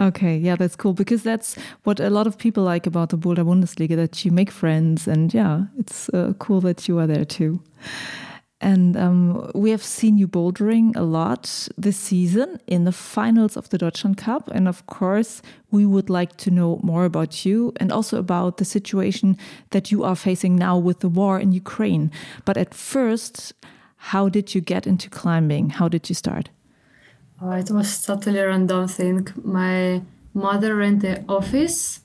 Okay, 0.00 0.38
yeah, 0.38 0.56
that's 0.56 0.76
cool 0.76 0.94
because 0.94 1.22
that's 1.22 1.56
what 1.84 2.00
a 2.00 2.08
lot 2.08 2.26
of 2.26 2.38
people 2.38 2.62
like 2.62 2.86
about 2.86 3.10
the 3.10 3.18
Boulder 3.18 3.44
Bundesliga 3.44 3.94
that 3.96 4.24
you 4.24 4.30
make 4.32 4.50
friends, 4.50 5.06
and 5.06 5.34
yeah, 5.34 5.64
it's 5.78 6.08
uh, 6.14 6.32
cool 6.38 6.62
that 6.62 6.88
you 6.88 6.98
are 6.98 7.06
there 7.06 7.26
too. 7.26 7.60
And 8.60 8.94
um, 8.96 9.50
we 9.54 9.70
have 9.70 9.82
seen 9.82 10.18
you 10.18 10.28
bouldering 10.28 10.94
a 10.94 11.02
lot 11.02 11.68
this 11.78 11.96
season 11.96 12.60
in 12.66 12.84
the 12.84 12.92
finals 12.92 13.56
of 13.56 13.70
the 13.70 13.78
Deutschland 13.78 14.18
Cup. 14.18 14.48
And 14.48 14.68
of 14.68 14.84
course, 14.84 15.40
we 15.70 15.86
would 15.86 16.10
like 16.10 16.36
to 16.38 16.50
know 16.50 16.78
more 16.82 17.06
about 17.06 17.46
you 17.46 17.72
and 17.76 17.90
also 17.90 18.18
about 18.18 18.58
the 18.58 18.66
situation 18.66 19.38
that 19.70 19.90
you 19.90 20.04
are 20.04 20.16
facing 20.16 20.56
now 20.56 20.76
with 20.76 21.00
the 21.00 21.08
war 21.08 21.40
in 21.40 21.52
Ukraine. 21.52 22.10
But 22.44 22.58
at 22.58 22.74
first, 22.74 23.54
how 23.96 24.28
did 24.28 24.54
you 24.54 24.60
get 24.60 24.86
into 24.86 25.08
climbing? 25.08 25.70
How 25.70 25.88
did 25.88 26.10
you 26.10 26.14
start? 26.14 26.50
Oh, 27.40 27.52
it 27.52 27.70
was 27.70 28.02
totally 28.04 28.40
random 28.40 28.88
thing. 28.88 29.28
My 29.42 30.02
mother 30.34 30.76
ran 30.76 30.98
the 30.98 31.24
office 31.28 32.00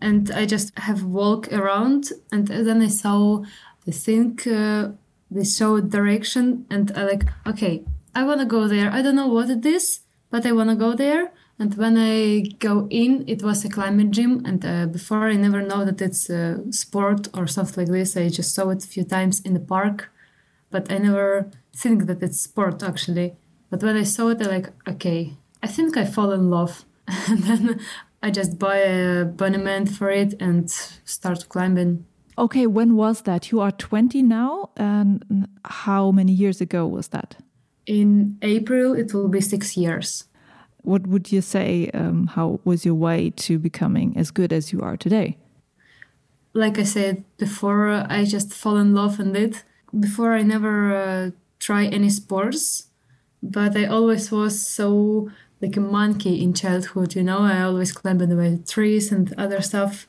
and 0.00 0.30
I 0.30 0.44
just 0.44 0.78
have 0.78 1.02
walk 1.04 1.50
around 1.52 2.12
and 2.30 2.46
then 2.48 2.82
I 2.82 2.88
saw 2.88 3.44
the 3.86 3.92
thing 3.92 4.38
uh, 4.46 4.92
they 5.36 5.44
show 5.44 5.80
direction 5.80 6.66
and 6.70 6.90
I 6.96 7.04
like 7.04 7.24
okay 7.46 7.84
I 8.14 8.24
want 8.24 8.40
to 8.40 8.46
go 8.46 8.66
there. 8.66 8.90
I 8.90 9.02
don't 9.02 9.16
know 9.16 9.28
what 9.28 9.50
it 9.50 9.64
is 9.64 10.00
but 10.30 10.46
I 10.46 10.52
want 10.52 10.70
to 10.70 10.76
go 10.76 10.94
there. 10.94 11.32
And 11.58 11.74
when 11.76 11.96
I 11.96 12.40
go 12.58 12.86
in 12.90 13.24
it 13.26 13.42
was 13.42 13.64
a 13.64 13.68
climbing 13.68 14.12
gym. 14.12 14.42
And 14.44 14.64
uh, 14.64 14.86
before 14.86 15.28
I 15.28 15.34
never 15.34 15.62
know 15.62 15.84
that 15.84 16.00
it's 16.00 16.28
a 16.30 16.60
sport 16.72 17.28
or 17.34 17.46
something 17.46 17.84
like 17.84 17.92
this. 17.92 18.16
I 18.16 18.28
just 18.28 18.54
saw 18.54 18.70
it 18.70 18.84
a 18.84 18.88
few 18.88 19.04
times 19.04 19.40
in 19.40 19.54
the 19.54 19.60
park 19.60 20.10
but 20.70 20.90
I 20.90 20.98
never 20.98 21.50
think 21.74 22.06
that 22.06 22.22
it's 22.22 22.40
sport 22.40 22.82
actually. 22.82 23.36
But 23.70 23.82
when 23.82 23.96
I 23.96 24.04
saw 24.04 24.28
it 24.28 24.42
I 24.42 24.46
like 24.46 24.68
okay 24.88 25.34
I 25.62 25.68
think 25.68 25.96
I 25.96 26.04
fall 26.04 26.32
in 26.32 26.50
love. 26.50 26.84
And 27.28 27.42
then 27.44 27.80
I 28.22 28.30
just 28.30 28.58
buy 28.58 28.78
a 28.78 29.22
abonement 29.22 29.88
for 29.90 30.10
it 30.10 30.34
and 30.40 30.68
start 31.04 31.48
climbing 31.48 32.06
Okay, 32.38 32.66
when 32.66 32.96
was 32.96 33.22
that? 33.22 33.50
You 33.50 33.60
are 33.60 33.72
20 33.72 34.22
now, 34.22 34.70
and 34.76 35.48
how 35.64 36.10
many 36.10 36.32
years 36.32 36.60
ago 36.60 36.86
was 36.86 37.08
that? 37.08 37.36
In 37.86 38.36
April, 38.42 38.94
it 38.94 39.14
will 39.14 39.28
be 39.28 39.40
six 39.40 39.76
years. 39.76 40.24
What 40.82 41.06
would 41.06 41.32
you 41.32 41.40
say? 41.40 41.90
Um, 41.94 42.26
how 42.26 42.60
was 42.64 42.84
your 42.84 42.94
way 42.94 43.30
to 43.30 43.58
becoming 43.58 44.16
as 44.16 44.30
good 44.30 44.52
as 44.52 44.72
you 44.72 44.82
are 44.82 44.96
today? 44.96 45.38
Like 46.52 46.78
I 46.78 46.84
said 46.84 47.24
before, 47.38 47.88
I 47.88 48.24
just 48.24 48.52
fall 48.52 48.76
in 48.76 48.94
love 48.94 49.18
with 49.18 49.34
it. 49.34 49.64
Before, 49.98 50.34
I 50.34 50.42
never 50.42 50.94
uh, 50.94 51.30
try 51.58 51.86
any 51.86 52.10
sports, 52.10 52.88
but 53.42 53.76
I 53.76 53.86
always 53.86 54.30
was 54.30 54.66
so 54.66 55.30
like 55.62 55.76
a 55.76 55.80
monkey 55.80 56.42
in 56.42 56.52
childhood. 56.52 57.14
You 57.14 57.22
know, 57.22 57.38
I 57.38 57.62
always 57.62 57.92
climbed 57.92 58.20
in 58.20 58.28
the 58.28 58.62
trees 58.66 59.10
and 59.10 59.32
other 59.38 59.62
stuff 59.62 60.06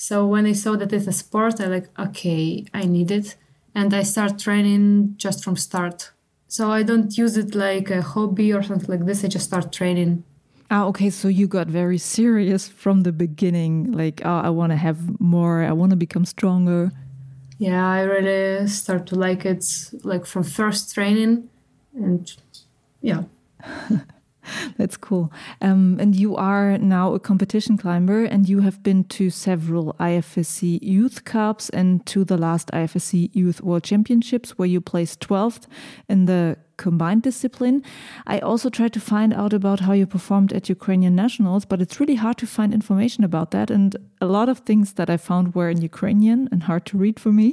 so 0.00 0.26
when 0.26 0.46
I 0.46 0.52
saw 0.52 0.76
that 0.76 0.94
it's 0.94 1.06
a 1.06 1.12
sport, 1.12 1.60
I 1.60 1.66
like, 1.66 1.88
okay, 1.98 2.64
I 2.72 2.86
need 2.86 3.10
it. 3.10 3.36
And 3.74 3.92
I 3.92 4.02
start 4.02 4.38
training 4.38 5.12
just 5.18 5.44
from 5.44 5.56
start. 5.58 6.10
So 6.48 6.70
I 6.72 6.82
don't 6.82 7.18
use 7.18 7.36
it 7.36 7.54
like 7.54 7.90
a 7.90 8.00
hobby 8.00 8.50
or 8.50 8.62
something 8.62 8.88
like 8.88 9.04
this. 9.04 9.24
I 9.24 9.28
just 9.28 9.44
start 9.44 9.74
training. 9.74 10.24
Ah, 10.70 10.86
okay. 10.86 11.10
So 11.10 11.28
you 11.28 11.46
got 11.46 11.66
very 11.66 11.98
serious 11.98 12.66
from 12.66 13.02
the 13.02 13.12
beginning. 13.12 13.92
Like, 13.92 14.22
oh, 14.24 14.40
I 14.40 14.48
want 14.48 14.72
to 14.72 14.76
have 14.76 15.20
more. 15.20 15.64
I 15.64 15.72
want 15.72 15.90
to 15.90 15.96
become 15.96 16.24
stronger. 16.24 16.90
Yeah, 17.58 17.86
I 17.86 18.00
really 18.00 18.68
start 18.68 19.06
to 19.08 19.16
like 19.16 19.44
it, 19.44 19.66
like 20.02 20.24
from 20.24 20.44
first 20.44 20.94
training, 20.94 21.50
and 21.94 22.32
yeah. 23.02 23.24
That's 24.76 24.96
cool. 24.96 25.32
Um, 25.60 25.98
and 26.00 26.14
you 26.14 26.36
are 26.36 26.78
now 26.78 27.14
a 27.14 27.20
competition 27.20 27.76
climber, 27.76 28.24
and 28.24 28.48
you 28.48 28.60
have 28.60 28.82
been 28.82 29.04
to 29.04 29.30
several 29.30 29.94
IFSC 30.00 30.80
Youth 30.82 31.24
Cups 31.24 31.68
and 31.70 32.04
to 32.06 32.24
the 32.24 32.36
last 32.36 32.70
IFSC 32.72 33.30
Youth 33.34 33.62
World 33.62 33.84
Championships, 33.84 34.58
where 34.58 34.68
you 34.68 34.80
placed 34.80 35.20
12th 35.20 35.66
in 36.08 36.26
the 36.26 36.56
combined 36.80 37.22
discipline. 37.22 37.82
I 38.34 38.38
also 38.48 38.68
tried 38.70 38.94
to 38.94 39.00
find 39.12 39.30
out 39.34 39.52
about 39.52 39.80
how 39.86 39.94
you 40.00 40.06
performed 40.06 40.52
at 40.52 40.68
Ukrainian 40.76 41.14
nationals, 41.24 41.64
but 41.70 41.80
it's 41.82 42.00
really 42.00 42.18
hard 42.24 42.38
to 42.38 42.46
find 42.56 42.70
information 42.72 43.22
about 43.30 43.48
that. 43.54 43.68
And 43.70 43.90
a 44.20 44.26
lot 44.26 44.48
of 44.48 44.58
things 44.60 44.94
that 44.94 45.08
I 45.14 45.16
found 45.28 45.54
were 45.54 45.70
in 45.74 45.82
Ukrainian 45.92 46.48
and 46.50 46.60
hard 46.62 46.84
to 46.86 46.98
read 47.04 47.16
for 47.24 47.32
me. 47.40 47.48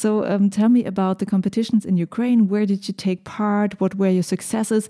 So 0.00 0.08
um, 0.30 0.50
tell 0.50 0.70
me 0.76 0.82
about 0.92 1.14
the 1.20 1.30
competitions 1.34 1.82
in 1.90 1.96
Ukraine. 2.08 2.48
Where 2.52 2.66
did 2.72 2.80
you 2.88 2.94
take 3.06 3.20
part? 3.40 3.80
What 3.80 3.92
were 4.00 4.14
your 4.18 4.28
successes? 4.34 4.82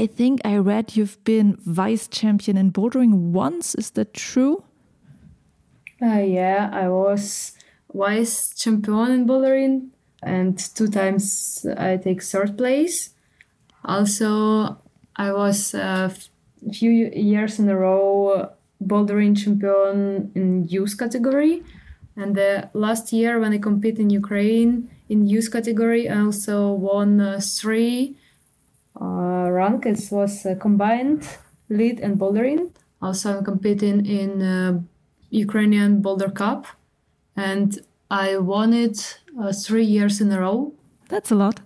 I 0.00 0.02
think 0.18 0.34
I 0.52 0.56
read 0.70 0.96
you've 0.96 1.18
been 1.32 1.48
vice 1.82 2.06
champion 2.20 2.56
in 2.62 2.72
bouldering 2.76 3.12
once. 3.44 3.66
Is 3.82 3.88
that 3.96 4.10
true? 4.30 4.54
Uh, 6.02 6.24
yeah, 6.40 6.70
I 6.72 6.86
was 6.88 7.52
vice 7.92 8.36
champion 8.62 9.10
in 9.16 9.22
bouldering 9.30 9.74
and 10.22 10.58
two 10.58 10.88
times 10.88 11.66
I 11.76 11.96
take 11.96 12.22
third 12.22 12.56
place. 12.58 13.10
Also, 13.84 14.78
I 15.16 15.32
was 15.32 15.74
a 15.74 16.12
few 16.72 16.90
years 16.90 17.58
in 17.58 17.68
a 17.68 17.76
row 17.76 18.50
bouldering 18.82 19.36
champion 19.36 20.30
in 20.34 20.66
youth 20.68 20.96
category. 20.98 21.62
And 22.16 22.34
the 22.34 22.68
last 22.74 23.12
year 23.12 23.38
when 23.40 23.52
I 23.52 23.58
compete 23.58 23.98
in 23.98 24.10
Ukraine 24.10 24.90
in 25.08 25.26
youth 25.26 25.50
category, 25.50 26.08
I 26.08 26.20
also 26.20 26.72
won 26.72 27.20
uh, 27.20 27.40
three 27.42 28.16
uh, 29.00 29.48
rank. 29.50 29.86
It 29.86 30.08
was 30.10 30.44
uh, 30.44 30.54
combined 30.60 31.26
lead 31.68 32.00
and 32.00 32.18
bouldering. 32.18 32.70
Also, 33.00 33.38
I'm 33.38 33.44
competing 33.44 34.04
in 34.04 34.42
uh, 34.42 34.80
Ukrainian 35.30 36.02
Boulder 36.02 36.30
Cup, 36.30 36.66
and 37.36 37.80
I 38.10 38.36
won 38.36 38.74
it 38.74 39.20
uh, 39.40 39.52
three 39.52 39.84
years 39.84 40.20
in 40.20 40.30
a 40.32 40.40
row. 40.40 40.74
That's 41.08 41.30
a 41.30 41.34
lot. 41.34 41.60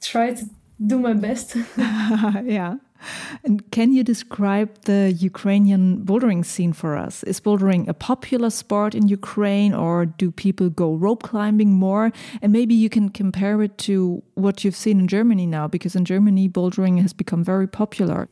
Try 0.00 0.34
to 0.34 0.44
do 0.86 0.98
my 0.98 1.14
best. 1.14 1.56
yeah. 1.76 2.76
And 3.44 3.68
can 3.70 3.92
you 3.92 4.04
describe 4.04 4.70
the 4.84 5.12
Ukrainian 5.12 6.04
bouldering 6.04 6.44
scene 6.44 6.72
for 6.72 6.96
us? 6.96 7.24
Is 7.24 7.40
bouldering 7.40 7.88
a 7.88 7.94
popular 7.94 8.50
sport 8.50 8.94
in 8.94 9.08
Ukraine, 9.08 9.74
or 9.74 10.06
do 10.06 10.30
people 10.30 10.70
go 10.70 10.94
rope 10.94 11.22
climbing 11.22 11.72
more? 11.72 12.12
And 12.40 12.52
maybe 12.52 12.74
you 12.74 12.88
can 12.88 13.08
compare 13.08 13.62
it 13.62 13.78
to 13.78 14.22
what 14.34 14.64
you've 14.64 14.76
seen 14.76 15.00
in 15.00 15.08
Germany 15.08 15.46
now, 15.46 15.66
because 15.66 15.96
in 15.96 16.04
Germany, 16.04 16.48
bouldering 16.48 17.00
has 17.02 17.12
become 17.12 17.42
very 17.42 17.66
popular. 17.66 18.28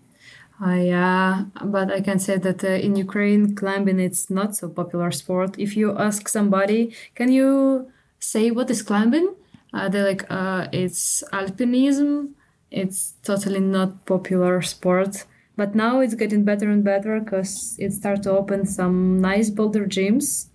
Uh, 0.64 0.74
yeah, 0.74 1.44
but 1.64 1.90
I 1.90 2.02
can 2.02 2.18
say 2.18 2.36
that 2.36 2.62
uh, 2.62 2.68
in 2.68 2.94
Ukraine, 2.94 3.54
climbing 3.54 3.98
it's 3.98 4.28
not 4.28 4.54
so 4.54 4.68
popular 4.68 5.10
sport. 5.10 5.58
If 5.58 5.74
you 5.74 5.96
ask 5.98 6.28
somebody, 6.28 6.94
can 7.14 7.32
you 7.32 7.90
say 8.18 8.50
what 8.50 8.70
is 8.70 8.82
climbing? 8.82 9.34
Uh, 9.72 9.88
they're 9.88 10.06
like, 10.06 10.26
uh, 10.30 10.68
it's 10.72 11.24
alpinism 11.32 12.34
it's 12.70 13.14
totally 13.22 13.60
not 13.60 14.04
popular 14.06 14.62
sport 14.62 15.24
but 15.56 15.74
now 15.74 16.00
it's 16.00 16.14
getting 16.14 16.44
better 16.44 16.70
and 16.70 16.84
better 16.84 17.20
because 17.20 17.76
it 17.78 17.92
started 17.92 18.22
to 18.22 18.30
open 18.30 18.64
some 18.64 19.20
nice 19.20 19.50
boulder 19.50 19.84
gyms 19.86 20.46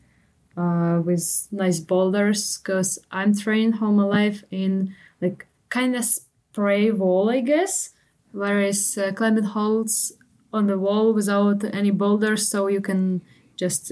uh, 0.57 1.01
with 1.03 1.47
nice 1.51 1.79
boulders 1.79 2.57
because 2.57 2.99
i'm 3.11 3.35
training 3.35 3.77
all 3.81 3.91
my 3.91 4.03
life 4.03 4.43
in 4.51 4.93
like 5.21 5.45
kind 5.69 5.95
of 5.95 6.05
spray 6.05 6.91
wall 6.91 7.29
i 7.29 7.41
guess 7.41 7.91
whereas 8.31 8.97
uh, 8.97 9.11
climbing 9.11 9.43
holds 9.43 10.13
on 10.53 10.67
the 10.67 10.77
wall 10.77 11.13
without 11.13 11.63
any 11.73 11.91
boulders 11.91 12.47
so 12.47 12.67
you 12.67 12.81
can 12.81 13.21
just 13.57 13.91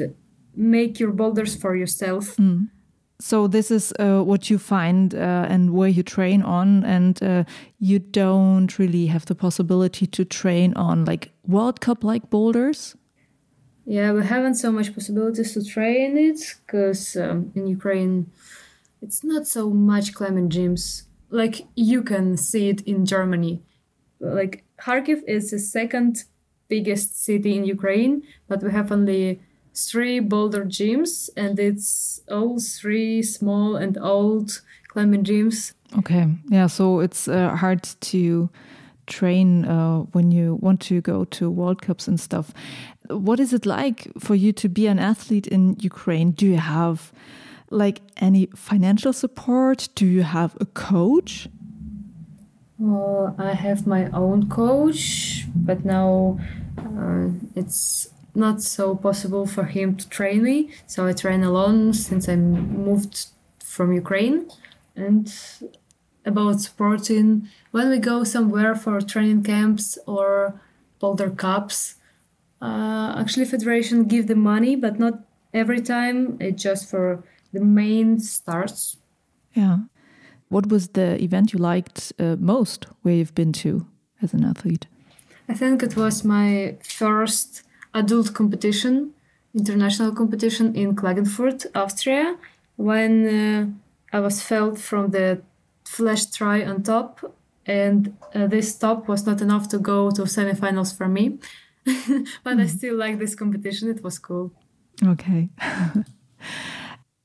make 0.55 0.99
your 0.99 1.11
boulders 1.11 1.55
for 1.55 1.75
yourself 1.75 2.37
mm. 2.37 2.67
So 3.23 3.47
this 3.47 3.71
is 3.71 3.93
uh, 3.99 4.21
what 4.21 4.49
you 4.49 4.57
find 4.57 5.15
uh, 5.15 5.47
and 5.47 5.73
where 5.73 5.87
you 5.87 6.03
train 6.03 6.41
on, 6.41 6.83
and 6.83 7.23
uh, 7.23 7.45
you 7.79 7.99
don't 7.99 8.77
really 8.77 9.05
have 9.05 9.25
the 9.27 9.33
possibility 9.33 10.05
to 10.07 10.25
train 10.25 10.73
on 10.73 11.05
like 11.05 11.31
World 11.47 11.79
Cup 11.79 12.03
like 12.03 12.29
boulders. 12.29 12.97
Yeah, 13.85 14.11
we 14.11 14.25
haven't 14.25 14.55
so 14.55 14.73
much 14.73 14.93
possibilities 14.93 15.53
to 15.53 15.63
train 15.63 16.17
it 16.17 16.41
because 16.65 17.15
um, 17.15 17.53
in 17.55 17.65
Ukraine, 17.65 18.29
it's 19.01 19.23
not 19.23 19.47
so 19.47 19.69
much 19.69 20.13
climbing 20.13 20.49
gyms. 20.49 21.03
Like 21.29 21.65
you 21.75 22.03
can 22.03 22.35
see 22.35 22.67
it 22.67 22.81
in 22.81 23.05
Germany. 23.05 23.61
Like 24.19 24.65
Kharkiv 24.81 25.21
is 25.29 25.51
the 25.51 25.59
second 25.59 26.25
biggest 26.67 27.23
city 27.23 27.55
in 27.55 27.63
Ukraine, 27.63 28.23
but 28.49 28.61
we 28.61 28.71
have 28.71 28.91
only 28.91 29.39
three 29.75 30.19
boulder 30.19 30.65
gyms, 30.65 31.29
and 31.35 31.59
it's 31.59 32.21
all 32.29 32.59
three 32.59 33.21
small 33.21 33.75
and 33.75 33.97
old 33.97 34.61
climbing 34.87 35.23
gyms. 35.23 35.73
Okay, 35.97 36.27
yeah, 36.49 36.67
so 36.67 36.99
it's 36.99 37.27
uh, 37.27 37.55
hard 37.55 37.83
to 37.83 38.49
train 39.05 39.65
uh, 39.65 39.99
when 40.13 40.31
you 40.31 40.55
want 40.61 40.79
to 40.81 41.01
go 41.01 41.25
to 41.25 41.49
World 41.49 41.81
Cups 41.81 42.07
and 42.07 42.19
stuff. 42.19 42.53
What 43.09 43.39
is 43.39 43.53
it 43.53 43.65
like 43.65 44.07
for 44.17 44.35
you 44.35 44.53
to 44.53 44.69
be 44.69 44.87
an 44.87 44.99
athlete 44.99 45.47
in 45.47 45.75
Ukraine? 45.79 46.31
Do 46.31 46.45
you 46.45 46.57
have 46.57 47.11
like 47.69 48.01
any 48.17 48.47
financial 48.55 49.13
support? 49.13 49.89
Do 49.95 50.05
you 50.05 50.23
have 50.23 50.55
a 50.61 50.65
coach? 50.65 51.47
Well, 52.79 53.35
I 53.37 53.53
have 53.53 53.85
my 53.85 54.09
own 54.11 54.49
coach, 54.49 55.45
but 55.55 55.85
now 55.85 56.39
uh, 56.77 57.29
it's 57.55 58.09
not 58.35 58.61
so 58.61 58.95
possible 58.95 59.45
for 59.45 59.65
him 59.65 59.95
to 59.95 60.09
train 60.09 60.43
me. 60.43 60.71
So 60.87 61.05
I 61.05 61.13
train 61.13 61.43
alone 61.43 61.93
since 61.93 62.27
I 62.27 62.35
moved 62.35 63.27
from 63.59 63.93
Ukraine. 63.93 64.49
And 64.95 65.33
about 66.25 66.61
supporting 66.61 67.49
when 67.71 67.89
we 67.89 67.97
go 67.97 68.23
somewhere 68.23 68.75
for 68.75 69.01
training 69.01 69.43
camps 69.43 69.97
or 70.05 70.61
boulder 70.99 71.29
cups, 71.29 71.95
uh, 72.61 73.15
actually 73.17 73.45
federation 73.45 74.05
give 74.05 74.27
the 74.27 74.35
money, 74.35 74.75
but 74.75 74.99
not 74.99 75.15
every 75.53 75.81
time. 75.81 76.37
It's 76.39 76.63
just 76.63 76.89
for 76.89 77.23
the 77.51 77.59
main 77.59 78.19
starts. 78.19 78.97
Yeah. 79.53 79.79
What 80.49 80.69
was 80.69 80.89
the 80.89 81.21
event 81.21 81.51
you 81.53 81.59
liked 81.59 82.13
uh, 82.19 82.35
most 82.39 82.85
where 83.01 83.15
you've 83.15 83.35
been 83.35 83.53
to 83.53 83.87
as 84.21 84.33
an 84.33 84.45
athlete? 84.45 84.87
I 85.49 85.53
think 85.53 85.83
it 85.83 85.97
was 85.97 86.23
my 86.23 86.77
first 86.83 87.63
adult 87.93 88.33
competition, 88.33 89.13
international 89.53 90.11
competition 90.13 90.75
in 90.75 90.95
Klagenfurt, 90.95 91.65
Austria, 91.75 92.37
when 92.75 93.27
uh, 93.27 94.17
I 94.17 94.19
was 94.19 94.41
felled 94.41 94.79
from 94.79 95.11
the 95.11 95.41
flash 95.85 96.25
try 96.25 96.63
on 96.65 96.83
top, 96.83 97.19
and 97.65 98.15
uh, 98.33 98.47
this 98.47 98.75
top 98.75 99.07
was 99.07 99.25
not 99.25 99.41
enough 99.41 99.69
to 99.69 99.77
go 99.77 100.11
to 100.11 100.23
semifinals 100.23 100.95
for 100.95 101.07
me. 101.07 101.39
but 101.85 101.93
mm. 101.95 102.27
I 102.45 102.63
hmm. 102.63 102.67
still 102.67 102.95
like 102.95 103.19
this 103.19 103.35
competition. 103.35 103.89
It 103.89 104.03
was 104.03 104.17
cool. 104.19 104.51
Okay. 105.05 105.49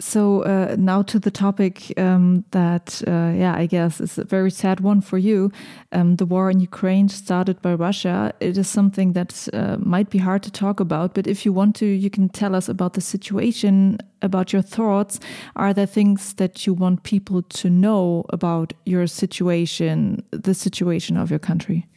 So 0.01 0.43
uh, 0.43 0.77
now 0.79 1.03
to 1.03 1.19
the 1.19 1.31
topic 1.31 1.93
um, 1.99 2.45
that, 2.53 3.03
uh, 3.09 3.33
yeah, 3.35 3.55
I 3.57 3.67
guess 3.67 4.01
is 4.01 4.17
a 4.17 4.25
very 4.25 4.51
sad 4.51 4.79
one 4.79 5.01
for 5.01 5.19
you. 5.19 5.51
Um, 5.91 6.17
the 6.17 6.27
war 6.27 6.49
in 6.51 6.61
Ukraine 6.61 7.09
started 7.09 7.61
by 7.63 7.75
Russia. 7.75 8.33
It 8.39 8.57
is 8.57 8.69
something 8.69 9.15
that 9.15 9.49
uh, 9.53 9.77
might 9.81 10.09
be 10.09 10.19
hard 10.19 10.45
to 10.45 10.53
talk 10.53 10.79
about, 10.79 11.15
but 11.15 11.27
if 11.27 11.45
you 11.45 11.53
want 11.53 11.75
to, 11.77 11.87
you 11.87 12.11
can 12.11 12.29
tell 12.29 12.55
us 12.55 12.69
about 12.69 12.93
the 12.93 13.01
situation, 13.01 13.99
about 14.23 14.53
your 14.53 14.63
thoughts. 14.63 15.19
Are 15.57 15.75
there 15.75 15.87
things 15.87 16.35
that 16.35 16.65
you 16.65 16.75
want 16.75 17.03
people 17.03 17.43
to 17.43 17.69
know 17.69 18.25
about 18.29 18.75
your 18.87 19.09
situation, 19.09 20.23
the 20.31 20.55
situation 20.55 21.17
of 21.17 21.29
your 21.29 21.41
country? 21.41 21.89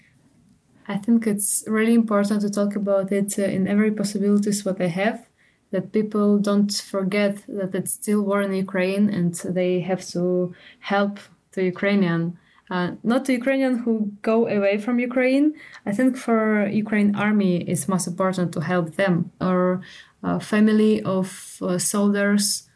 I 0.87 0.97
think 0.97 1.27
it's 1.27 1.63
really 1.67 1.93
important 1.93 2.41
to 2.41 2.49
talk 2.49 2.75
about 2.75 3.11
it 3.11 3.37
uh, 3.37 3.43
in 3.43 3.67
every 3.67 3.91
possibilities 3.91 4.65
what 4.65 4.81
I 4.81 4.87
have 4.87 5.30
that 5.71 5.91
people 5.91 6.37
don't 6.37 6.73
forget 6.73 7.37
that 7.47 7.73
it's 7.73 7.93
still 7.93 8.21
war 8.21 8.41
in 8.41 8.53
Ukraine 8.53 9.09
and 9.09 9.33
they 9.33 9.79
have 9.79 10.05
to 10.09 10.53
help 10.79 11.19
the 11.53 11.63
Ukrainian. 11.63 12.37
Uh, 12.69 12.91
not 13.03 13.25
the 13.25 13.33
Ukrainian 13.33 13.79
who 13.79 14.11
go 14.21 14.47
away 14.47 14.77
from 14.77 14.99
Ukraine. 14.99 15.53
I 15.85 15.91
think 15.91 16.15
for 16.17 16.67
Ukraine 16.67 17.15
army 17.15 17.57
it's 17.71 17.87
most 17.87 18.07
important 18.07 18.53
to 18.53 18.61
help 18.61 18.95
them 18.95 19.31
or 19.41 19.81
uh, 20.23 20.39
family 20.39 21.01
of 21.03 21.57
uh, 21.61 21.77
soldiers 21.77 22.69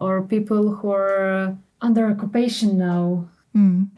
or 0.00 0.22
people 0.22 0.74
who 0.76 0.90
are 0.90 1.56
under 1.80 2.06
occupation 2.06 2.78
now. 2.78 3.28
Mm. 3.56 3.88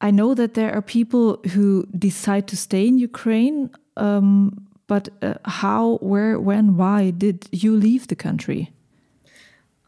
I 0.00 0.10
know 0.10 0.34
that 0.34 0.54
there 0.54 0.72
are 0.74 0.82
people 0.82 1.38
who 1.52 1.86
decide 1.96 2.48
to 2.48 2.56
stay 2.56 2.86
in 2.88 2.98
Ukraine. 2.98 3.70
Um, 3.96 4.66
but 4.86 5.08
uh, 5.22 5.34
how, 5.44 5.98
where, 6.00 6.38
when, 6.38 6.76
why 6.76 7.10
did 7.10 7.48
you 7.50 7.74
leave 7.76 8.08
the 8.08 8.16
country? 8.16 8.72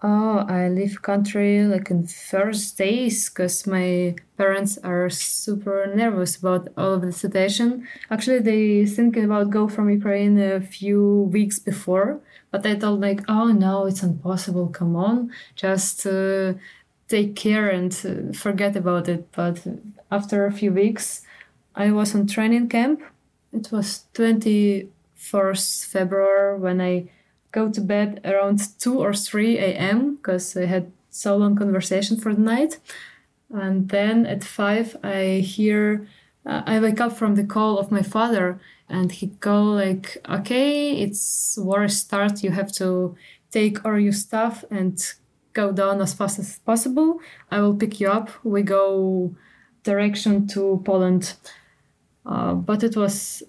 Oh, 0.06 0.44
I 0.48 0.68
leave 0.68 1.00
country 1.00 1.64
like 1.64 1.90
in 1.90 2.06
first 2.06 2.76
days 2.76 3.30
because 3.30 3.66
my 3.66 4.14
parents 4.36 4.76
are 4.84 5.08
super 5.08 5.90
nervous 5.94 6.36
about 6.36 6.68
all 6.76 6.92
of 6.92 7.00
the 7.00 7.10
situation. 7.10 7.88
Actually, 8.10 8.40
they 8.40 8.84
thinking 8.84 9.24
about 9.24 9.48
go 9.48 9.66
from 9.66 9.88
Ukraine 9.88 10.38
a 10.38 10.60
few 10.60 11.30
weeks 11.32 11.58
before, 11.58 12.20
but 12.50 12.66
I 12.66 12.74
told 12.74 13.00
like, 13.00 13.22
oh 13.28 13.46
no, 13.46 13.86
it's 13.86 14.02
impossible. 14.02 14.68
Come 14.68 14.94
on, 14.94 15.32
just 15.56 16.06
uh, 16.06 16.52
take 17.08 17.34
care 17.34 17.70
and 17.70 17.92
uh, 18.04 18.36
forget 18.36 18.76
about 18.76 19.08
it. 19.08 19.32
But 19.32 19.66
after 20.10 20.44
a 20.44 20.52
few 20.52 20.70
weeks, 20.70 21.22
I 21.74 21.92
was 21.92 22.14
on 22.14 22.26
training 22.26 22.68
camp 22.68 23.00
it 23.54 23.70
was 23.72 24.04
21st 24.14 25.86
February 25.86 26.58
when 26.58 26.80
I 26.80 27.10
go 27.52 27.70
to 27.70 27.80
bed 27.80 28.20
around 28.24 28.60
2 28.78 28.98
or 28.98 29.14
3 29.14 29.58
a.m. 29.58 30.16
because 30.16 30.56
I 30.56 30.66
had 30.66 30.90
so 31.10 31.36
long 31.36 31.56
conversation 31.56 32.16
for 32.16 32.34
the 32.34 32.40
night. 32.40 32.80
And 33.50 33.88
then 33.88 34.26
at 34.26 34.42
5 34.42 34.96
I 35.04 35.42
hear 35.44 36.06
uh, 36.46 36.62
I 36.66 36.78
wake 36.80 37.00
up 37.00 37.12
from 37.12 37.36
the 37.36 37.44
call 37.44 37.78
of 37.78 37.90
my 37.90 38.02
father 38.02 38.60
and 38.88 39.10
he 39.10 39.26
go 39.40 39.62
like 39.62 40.18
okay 40.28 40.92
it's 40.92 41.56
war 41.58 41.88
start 41.88 42.42
you 42.42 42.50
have 42.50 42.70
to 42.72 43.16
take 43.50 43.84
all 43.84 43.98
your 43.98 44.12
stuff 44.12 44.64
and 44.70 45.14
go 45.52 45.72
down 45.72 46.00
as 46.00 46.12
fast 46.12 46.38
as 46.38 46.58
possible 46.58 47.18
i 47.50 47.60
will 47.60 47.74
pick 47.74 48.00
you 48.00 48.08
up 48.08 48.28
we 48.44 48.62
go 48.62 49.34
direction 49.84 50.46
to 50.46 50.82
poland 50.84 51.34
uh, 52.26 52.54
but 52.54 52.82
it 52.82 52.96
was 52.96 53.42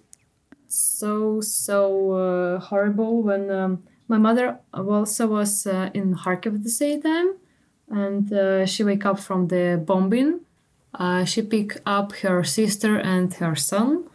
so 0.67 1.41
so 1.41 2.11
uh, 2.11 2.59
horrible 2.59 3.23
when 3.23 3.49
um, 3.49 3.83
my 4.07 4.17
mother 4.17 4.59
also 4.73 5.27
was 5.27 5.65
uh, 5.65 5.89
in 5.93 6.15
Kharkiv 6.15 6.55
at 6.55 6.63
the 6.63 6.69
same 6.69 7.01
time, 7.01 7.35
and 7.89 8.31
uh, 8.31 8.65
she 8.65 8.83
wake 8.83 9.05
up 9.05 9.19
from 9.19 9.47
the 9.47 9.81
bombing. 9.83 10.41
Uh, 10.93 11.25
she 11.25 11.41
pick 11.41 11.77
up 11.85 12.13
her 12.23 12.43
sister 12.43 12.97
and 12.97 13.33
her 13.35 13.55
son, 13.55 14.05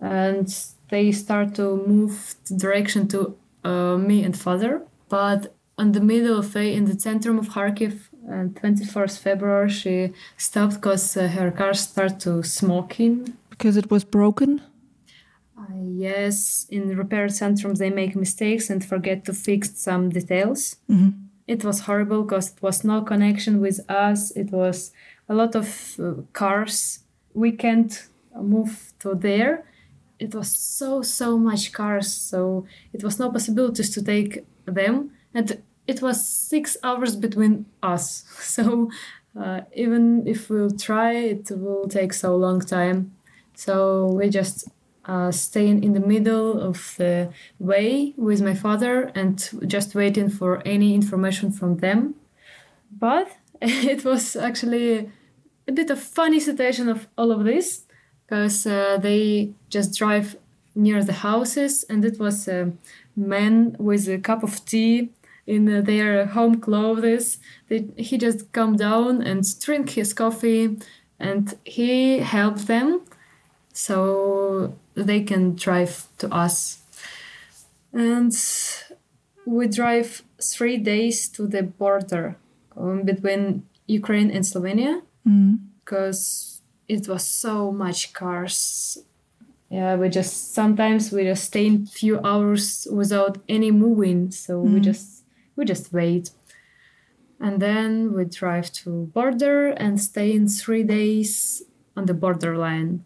and 0.00 0.48
they 0.90 1.12
start 1.12 1.54
to 1.54 1.76
move 1.86 2.34
direction 2.56 3.08
to 3.08 3.36
uh, 3.64 3.96
me 3.96 4.22
and 4.24 4.36
father. 4.36 4.82
But 5.08 5.54
in 5.78 5.92
the 5.92 6.00
middle 6.00 6.38
of 6.38 6.52
the 6.52 6.72
in 6.72 6.86
the 6.86 6.98
center 6.98 7.36
of 7.36 7.48
Kharkiv, 7.50 8.08
on 8.28 8.50
21st 8.50 9.18
February, 9.20 9.70
she 9.70 10.12
stopped 10.36 10.74
because 10.74 11.14
her 11.14 11.52
car 11.52 11.74
started 11.74 12.18
to 12.20 12.42
smoking 12.42 13.36
because 13.56 13.76
it 13.76 13.90
was 13.90 14.04
broken? 14.04 14.62
Uh, 15.58 15.82
yes, 15.82 16.66
in 16.70 16.96
repair 16.96 17.26
centrums 17.28 17.78
they 17.78 17.90
make 17.90 18.14
mistakes 18.14 18.68
and 18.70 18.84
forget 18.84 19.24
to 19.24 19.32
fix 19.32 19.78
some 19.78 20.10
details. 20.10 20.76
Mm-hmm. 20.90 21.10
It 21.46 21.64
was 21.64 21.80
horrible 21.80 22.24
because 22.24 22.50
it 22.50 22.62
was 22.62 22.84
no 22.84 23.02
connection 23.02 23.60
with 23.60 23.78
us. 23.88 24.32
It 24.32 24.50
was 24.50 24.92
a 25.28 25.34
lot 25.34 25.54
of 25.54 25.96
uh, 25.98 26.22
cars. 26.32 27.00
We 27.34 27.52
can't 27.52 28.06
move 28.34 28.92
to 29.00 29.14
there. 29.14 29.64
It 30.18 30.34
was 30.34 30.56
so 30.56 31.02
so 31.02 31.38
much 31.38 31.72
cars, 31.72 32.12
so 32.12 32.66
it 32.92 33.04
was 33.04 33.18
no 33.18 33.30
possibilities 33.30 33.90
to 33.90 34.02
take 34.02 34.44
them, 34.64 35.10
and 35.34 35.62
it 35.86 36.00
was 36.02 36.26
six 36.26 36.76
hours 36.82 37.16
between 37.16 37.66
us. 37.82 38.24
So 38.40 38.90
uh, 39.38 39.60
even 39.74 40.26
if 40.26 40.48
we'll 40.48 40.70
try, 40.70 41.12
it 41.12 41.50
will 41.50 41.88
take 41.88 42.12
so 42.14 42.36
long 42.36 42.60
time. 42.60 43.15
So 43.56 44.06
we 44.06 44.28
just 44.28 44.68
uh, 45.06 45.32
staying 45.32 45.82
in 45.82 45.92
the 45.92 46.00
middle 46.00 46.60
of 46.60 46.94
the 46.98 47.32
way 47.58 48.14
with 48.16 48.42
my 48.42 48.54
father 48.54 49.10
and 49.14 49.36
just 49.66 49.94
waiting 49.94 50.28
for 50.28 50.62
any 50.64 50.94
information 50.94 51.50
from 51.50 51.78
them. 51.78 52.14
But 52.90 53.28
it 53.62 54.04
was 54.04 54.36
actually 54.36 55.10
a 55.66 55.72
bit 55.72 55.90
of 55.90 55.98
funny 55.98 56.38
situation 56.38 56.88
of 56.88 57.08
all 57.16 57.32
of 57.32 57.44
this 57.44 57.84
because 58.26 58.66
uh, 58.66 58.98
they 59.00 59.52
just 59.68 59.96
drive 59.96 60.36
near 60.74 61.02
the 61.02 61.12
houses 61.12 61.84
and 61.88 62.04
it 62.04 62.18
was 62.20 62.46
a 62.46 62.72
man 63.16 63.74
with 63.78 64.06
a 64.08 64.18
cup 64.18 64.42
of 64.42 64.64
tea 64.66 65.10
in 65.46 65.72
uh, 65.72 65.80
their 65.80 66.26
home 66.26 66.60
clothes 66.60 67.38
they, 67.68 67.86
he 67.96 68.18
just 68.18 68.52
come 68.52 68.76
down 68.76 69.22
and 69.22 69.42
drink 69.60 69.90
his 69.90 70.12
coffee 70.12 70.76
and 71.18 71.56
he 71.64 72.18
helped 72.18 72.66
them 72.66 73.00
so 73.76 74.74
they 74.94 75.20
can 75.20 75.54
drive 75.54 76.08
to 76.16 76.32
us 76.34 76.78
and 77.92 78.32
we 79.44 79.68
drive 79.68 80.22
three 80.42 80.78
days 80.78 81.28
to 81.28 81.46
the 81.46 81.62
border 81.62 82.36
um, 82.74 83.02
between 83.02 83.66
ukraine 83.86 84.30
and 84.30 84.44
slovenia 84.46 85.02
because 85.84 86.62
mm. 86.88 86.96
it 86.96 87.06
was 87.06 87.22
so 87.26 87.70
much 87.70 88.14
cars 88.14 88.96
yeah 89.68 89.94
we 89.94 90.08
just 90.08 90.54
sometimes 90.54 91.12
we 91.12 91.24
just 91.24 91.44
stay 91.44 91.66
in 91.66 91.84
few 91.84 92.18
hours 92.20 92.88
without 92.90 93.36
any 93.46 93.70
moving 93.70 94.30
so 94.30 94.64
mm. 94.64 94.72
we 94.72 94.80
just 94.80 95.22
we 95.54 95.66
just 95.66 95.92
wait 95.92 96.30
and 97.38 97.60
then 97.60 98.14
we 98.14 98.24
drive 98.24 98.72
to 98.72 99.10
border 99.12 99.68
and 99.68 100.00
stay 100.00 100.32
in 100.32 100.48
three 100.48 100.82
days 100.82 101.62
on 101.94 102.06
the 102.06 102.14
borderline 102.14 103.04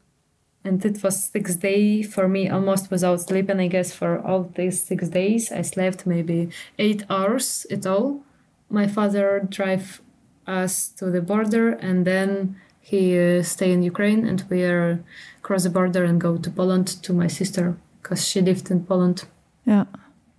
and 0.65 0.85
it 0.85 1.03
was 1.03 1.25
six 1.25 1.57
day 1.57 2.03
for 2.03 2.29
me 2.29 2.49
almost 2.49 2.91
without 2.91 3.21
sleeping 3.21 3.61
i 3.61 3.67
guess 3.67 3.93
for 3.93 4.19
all 4.21 4.45
these 4.55 4.83
six 4.83 5.09
days 5.09 5.51
i 5.53 5.63
slept 5.63 6.07
maybe 6.07 6.49
eight 6.79 7.05
hours 7.11 7.67
at 7.71 7.87
all. 7.87 8.23
My 8.69 8.87
father 8.87 9.47
drive 9.49 10.01
us 10.47 10.89
to 10.99 11.11
the 11.11 11.21
border 11.21 11.71
and 11.73 12.07
then 12.07 12.57
he 12.81 13.19
uh, 13.19 13.43
stay 13.43 13.73
in 13.73 13.83
ukraine 13.83 14.25
and 14.27 14.45
we 14.49 14.63
are 14.63 15.03
cross 15.43 15.65
the 15.65 15.71
border 15.71 16.05
and 16.05 16.21
go 16.21 16.37
to 16.37 16.51
poland 16.51 16.87
to 17.03 17.13
my 17.13 17.27
sister 17.27 17.77
because 18.01 18.27
she 18.27 18.41
lived 18.41 18.71
in 18.71 18.85
poland. 18.85 19.25
Yeah. 19.65 19.87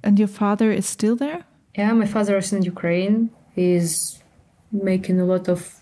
And 0.04 0.18
your 0.18 0.28
father 0.28 0.72
is 0.72 0.86
still 0.86 1.16
there? 1.16 1.44
Yeah 1.76 1.92
my 1.94 2.06
father 2.06 2.38
is 2.38 2.54
in 2.54 2.62
ukraine. 2.64 3.32
He's 3.54 4.20
making 4.72 5.20
a 5.20 5.26
lot 5.26 5.50
of 5.50 5.81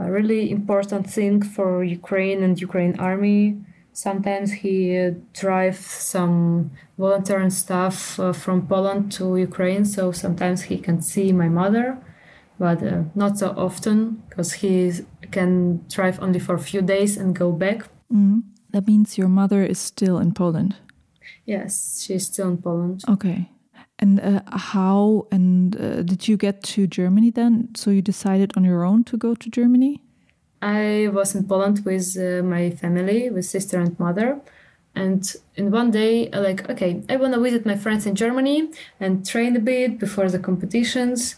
a 0.00 0.10
really 0.10 0.50
important 0.50 1.08
thing 1.10 1.42
for 1.42 1.84
Ukraine 1.84 2.42
and 2.42 2.60
Ukraine 2.60 2.98
army. 2.98 3.58
Sometimes 3.92 4.52
he 4.52 4.96
uh, 4.96 5.14
drives 5.34 5.80
some 5.80 6.70
volunteer 6.96 7.40
and 7.40 7.52
stuff 7.52 8.18
uh, 8.18 8.32
from 8.32 8.66
Poland 8.66 9.12
to 9.12 9.36
Ukraine, 9.36 9.84
so 9.84 10.12
sometimes 10.12 10.62
he 10.62 10.78
can 10.78 11.02
see 11.02 11.32
my 11.32 11.48
mother, 11.48 11.98
but 12.58 12.82
uh, 12.82 13.02
not 13.14 13.38
so 13.38 13.48
often 13.56 14.22
because 14.28 14.52
he 14.62 14.92
can 15.30 15.84
drive 15.88 16.16
only 16.22 16.38
for 16.38 16.54
a 16.54 16.64
few 16.70 16.82
days 16.82 17.16
and 17.16 17.34
go 17.34 17.52
back. 17.52 17.88
Mm. 18.12 18.42
That 18.72 18.86
means 18.86 19.18
your 19.18 19.28
mother 19.28 19.64
is 19.64 19.78
still 19.78 20.18
in 20.18 20.32
Poland. 20.32 20.76
Yes, 21.44 22.02
she's 22.04 22.26
still 22.26 22.48
in 22.48 22.58
Poland. 22.58 23.02
Okay. 23.08 23.50
And 24.00 24.18
uh, 24.18 24.40
how 24.50 25.26
and 25.30 25.76
uh, 25.76 26.02
did 26.02 26.26
you 26.26 26.38
get 26.38 26.62
to 26.62 26.86
Germany 26.86 27.30
then? 27.30 27.68
So 27.76 27.90
you 27.90 28.00
decided 28.00 28.52
on 28.56 28.64
your 28.64 28.82
own 28.84 29.04
to 29.04 29.16
go 29.18 29.34
to 29.34 29.50
Germany? 29.50 30.02
I 30.62 31.10
was 31.12 31.34
in 31.34 31.44
Poland 31.46 31.82
with 31.84 32.16
uh, 32.18 32.42
my 32.42 32.70
family, 32.70 33.30
with 33.30 33.44
sister 33.44 33.78
and 33.78 33.98
mother. 33.98 34.40
And 34.94 35.22
in 35.54 35.70
one 35.70 35.90
day, 35.90 36.30
I 36.32 36.38
like, 36.38 36.68
okay, 36.68 37.02
I 37.08 37.16
want 37.16 37.34
to 37.34 37.40
visit 37.40 37.64
my 37.64 37.76
friends 37.76 38.06
in 38.06 38.14
Germany 38.14 38.70
and 38.98 39.24
train 39.26 39.54
a 39.56 39.60
bit 39.60 39.98
before 39.98 40.28
the 40.30 40.38
competitions. 40.38 41.36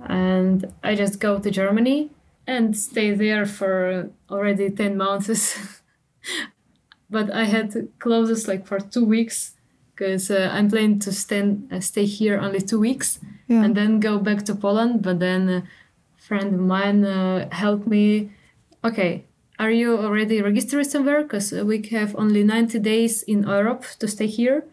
And 0.00 0.72
I 0.82 0.94
just 0.94 1.20
go 1.20 1.38
to 1.38 1.50
Germany 1.50 2.10
and 2.46 2.76
stay 2.76 3.14
there 3.14 3.46
for 3.46 4.10
already 4.28 4.68
10 4.70 4.96
months. 4.96 5.80
but 7.10 7.32
I 7.32 7.44
had 7.44 7.88
closes 8.00 8.48
like 8.48 8.66
for 8.66 8.80
two 8.80 9.04
weeks 9.04 9.54
because 9.94 10.30
uh, 10.30 10.50
I'm 10.52 10.68
planning 10.70 10.98
to 11.00 11.12
stand, 11.12 11.68
uh, 11.72 11.80
stay 11.80 12.04
here 12.04 12.38
only 12.38 12.60
two 12.60 12.80
weeks 12.80 13.20
yeah. 13.48 13.62
and 13.64 13.76
then 13.76 14.00
go 14.00 14.18
back 14.18 14.44
to 14.46 14.54
Poland. 14.54 15.02
But 15.02 15.20
then 15.20 15.48
a 15.48 15.62
friend 16.16 16.54
of 16.54 16.60
mine 16.60 17.04
uh, 17.04 17.48
helped 17.50 17.86
me. 17.86 18.30
Okay, 18.84 19.24
are 19.58 19.70
you 19.70 19.96
already 19.96 20.42
registered 20.42 20.86
somewhere? 20.86 21.22
Because 21.22 21.52
we 21.52 21.82
have 21.92 22.16
only 22.16 22.42
90 22.42 22.78
days 22.80 23.22
in 23.22 23.44
Europe 23.44 23.84
to 24.00 24.08
stay 24.08 24.26
here. 24.26 24.64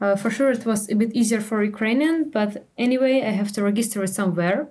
Uh, 0.00 0.14
for 0.14 0.30
sure, 0.30 0.50
it 0.50 0.64
was 0.64 0.88
a 0.88 0.94
bit 0.94 1.12
easier 1.12 1.40
for 1.40 1.62
Ukrainian, 1.62 2.30
but 2.30 2.66
anyway, 2.78 3.22
I 3.22 3.30
have 3.30 3.50
to 3.52 3.64
register 3.64 4.06
somewhere. 4.06 4.68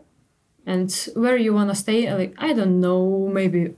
And 0.65 0.91
where 1.15 1.35
you 1.35 1.53
want 1.53 1.69
to 1.69 1.75
stay? 1.75 2.13
Like 2.13 2.33
I 2.37 2.53
don't 2.53 2.79
know, 2.79 3.29
maybe 3.31 3.75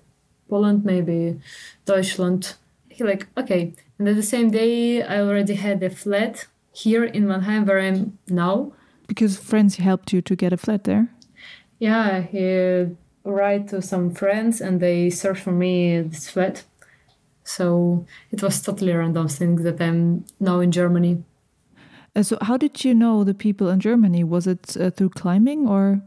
Poland, 0.48 0.86
maybe 0.86 1.40
Deutschland. 1.86 2.56
He 2.90 3.04
like 3.04 3.28
okay, 3.38 3.74
and 4.00 4.08
at 4.08 4.16
the 4.16 4.24
same 4.24 4.50
day, 4.50 5.04
I 5.04 5.20
already 5.20 5.56
had 5.56 5.84
a 5.84 5.90
flat 5.90 6.48
here 6.72 7.04
in 7.04 7.28
Mannheim 7.28 7.66
where 7.66 7.80
I'm 7.80 8.18
now. 8.30 8.72
Because 9.08 9.38
friends 9.38 9.76
helped 9.76 10.14
you 10.14 10.22
to 10.22 10.36
get 10.38 10.54
a 10.54 10.58
flat 10.58 10.86
there? 10.86 11.10
Yeah, 11.80 12.22
he 12.22 12.96
write 13.26 13.68
to 13.70 13.82
some 13.82 14.12
friends 14.12 14.62
and 14.62 14.80
they 14.80 15.10
searched 15.10 15.42
for 15.42 15.52
me 15.52 16.02
this 16.02 16.30
flat. 16.30 16.64
So 17.44 18.06
it 18.32 18.42
was 18.42 18.62
totally 18.62 18.94
random 18.94 19.28
thing 19.28 19.56
that 19.58 19.82
I'm 19.82 20.26
now 20.40 20.62
in 20.62 20.72
Germany. 20.72 21.24
Uh, 22.16 22.24
so 22.24 22.38
how 22.42 22.56
did 22.56 22.86
you 22.86 22.96
know 22.96 23.24
the 23.26 23.34
people 23.34 23.70
in 23.70 23.82
Germany? 23.82 24.24
Was 24.24 24.48
it 24.48 24.78
uh, 24.80 24.92
through 24.92 25.10
climbing 25.10 25.68
or? 25.68 26.02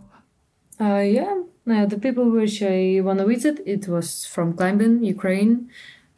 Uh, 0.81 0.99
yeah, 0.99 1.43
the 1.67 1.99
people 2.01 2.31
which 2.31 2.63
I 2.63 3.01
want 3.03 3.19
to 3.19 3.27
visit, 3.27 3.61
it 3.67 3.87
was 3.87 4.25
from 4.25 4.55
climbing, 4.55 5.05
Ukraine. 5.05 5.69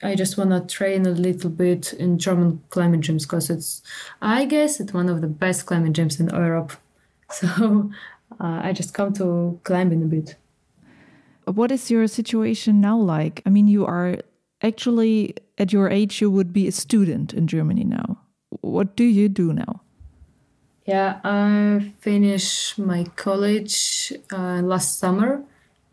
I 0.05 0.15
just 0.15 0.37
want 0.37 0.51
to 0.51 0.61
train 0.61 1.07
a 1.07 1.11
little 1.11 1.49
bit 1.49 1.95
in 1.95 2.19
German 2.19 2.63
climbing 2.69 3.01
gyms 3.01 3.23
because 3.23 3.49
it's, 3.49 3.83
I 4.21 4.45
guess, 4.45 4.79
it's 4.79 4.93
one 4.93 5.09
of 5.09 5.23
the 5.23 5.27
best 5.27 5.65
climbing 5.65 5.95
gyms 5.95 6.21
in 6.21 6.29
Europe. 6.29 6.73
So 7.31 7.91
uh, 8.39 8.61
I 8.63 8.73
just 8.73 8.93
come 8.93 9.15
to 9.15 9.59
climbing 9.65 10.03
a 10.03 10.07
bit. 10.07 10.37
What 11.47 11.73
is 11.73 11.91
your 11.91 12.07
situation 12.07 12.81
now 12.81 12.99
like? 12.99 13.43
I 13.47 13.51
mean, 13.51 13.67
you 13.67 13.87
are 13.87 14.19
actually 14.63 15.35
at 15.57 15.73
your 15.73 15.89
age, 15.89 16.21
you 16.21 16.31
would 16.31 16.53
be 16.53 16.69
a 16.69 16.73
student 16.73 17.33
in 17.33 17.47
Germany 17.47 17.85
now. 17.85 18.19
What 18.61 18.95
do 18.95 19.05
you 19.05 19.29
do 19.29 19.55
now? 19.55 19.81
Yeah, 20.87 21.19
I 21.25 21.93
finished 22.01 22.79
my 22.79 23.05
college 23.17 24.13
uh, 24.31 24.61
last 24.61 24.99
summer 24.99 25.43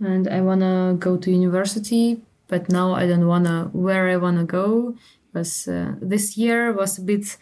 and 0.02 0.28
I 0.28 0.42
want 0.42 0.62
to 0.62 0.98
go 1.00 1.16
to 1.16 1.32
university 1.32 2.22
but 2.52 2.70
now 2.70 2.94
I 2.94 3.08
don't 3.08 3.28
wanna 3.28 3.70
where 3.72 4.10
I 4.10 4.18
wanna 4.18 4.44
go 4.44 4.96
because 5.28 5.68
uh, 5.68 5.96
this 6.02 6.38
year 6.38 6.74
was 6.74 7.00
a 7.00 7.02
bit 7.02 7.38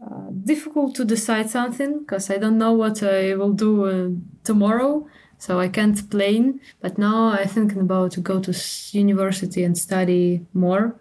uh, 0.00 0.30
difficult 0.44 0.94
to 0.94 1.04
decide 1.04 1.50
something 1.50 1.98
because 1.98 2.30
I 2.30 2.38
don't 2.38 2.56
know 2.56 2.72
what 2.72 3.02
I 3.02 3.34
will 3.34 3.52
do 3.52 3.72
uh, 3.84 4.08
tomorrow. 4.44 5.06
So 5.38 5.58
I 5.58 5.68
can't 5.68 5.98
plan. 6.10 6.60
But 6.80 6.96
now 6.96 7.30
I'm 7.30 7.48
thinking 7.48 7.80
about 7.80 8.12
to 8.12 8.20
go 8.20 8.40
to 8.40 8.52
university 8.92 9.64
and 9.64 9.76
study 9.76 10.46
more. 10.54 10.96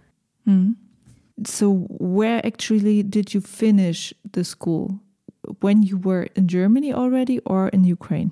Mm. 0.48 0.76
So 1.46 1.86
where 1.90 2.46
actually 2.46 3.04
did 3.04 3.34
you 3.34 3.42
finish 3.42 4.14
the 4.30 4.44
school? 4.44 5.00
When 5.60 5.84
you 5.84 5.98
were 5.98 6.28
in 6.36 6.48
Germany 6.48 6.92
already 6.92 7.40
or 7.46 7.70
in 7.70 7.84
Ukraine? 7.84 8.32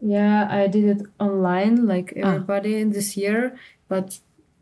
Yeah, 0.00 0.46
I 0.50 0.66
did 0.66 0.84
it 0.84 1.06
online 1.18 1.86
like 1.86 2.12
ah. 2.16 2.28
everybody 2.28 2.82
ah. 2.82 2.88
this 2.88 3.16
year 3.16 3.56
but 3.88 4.18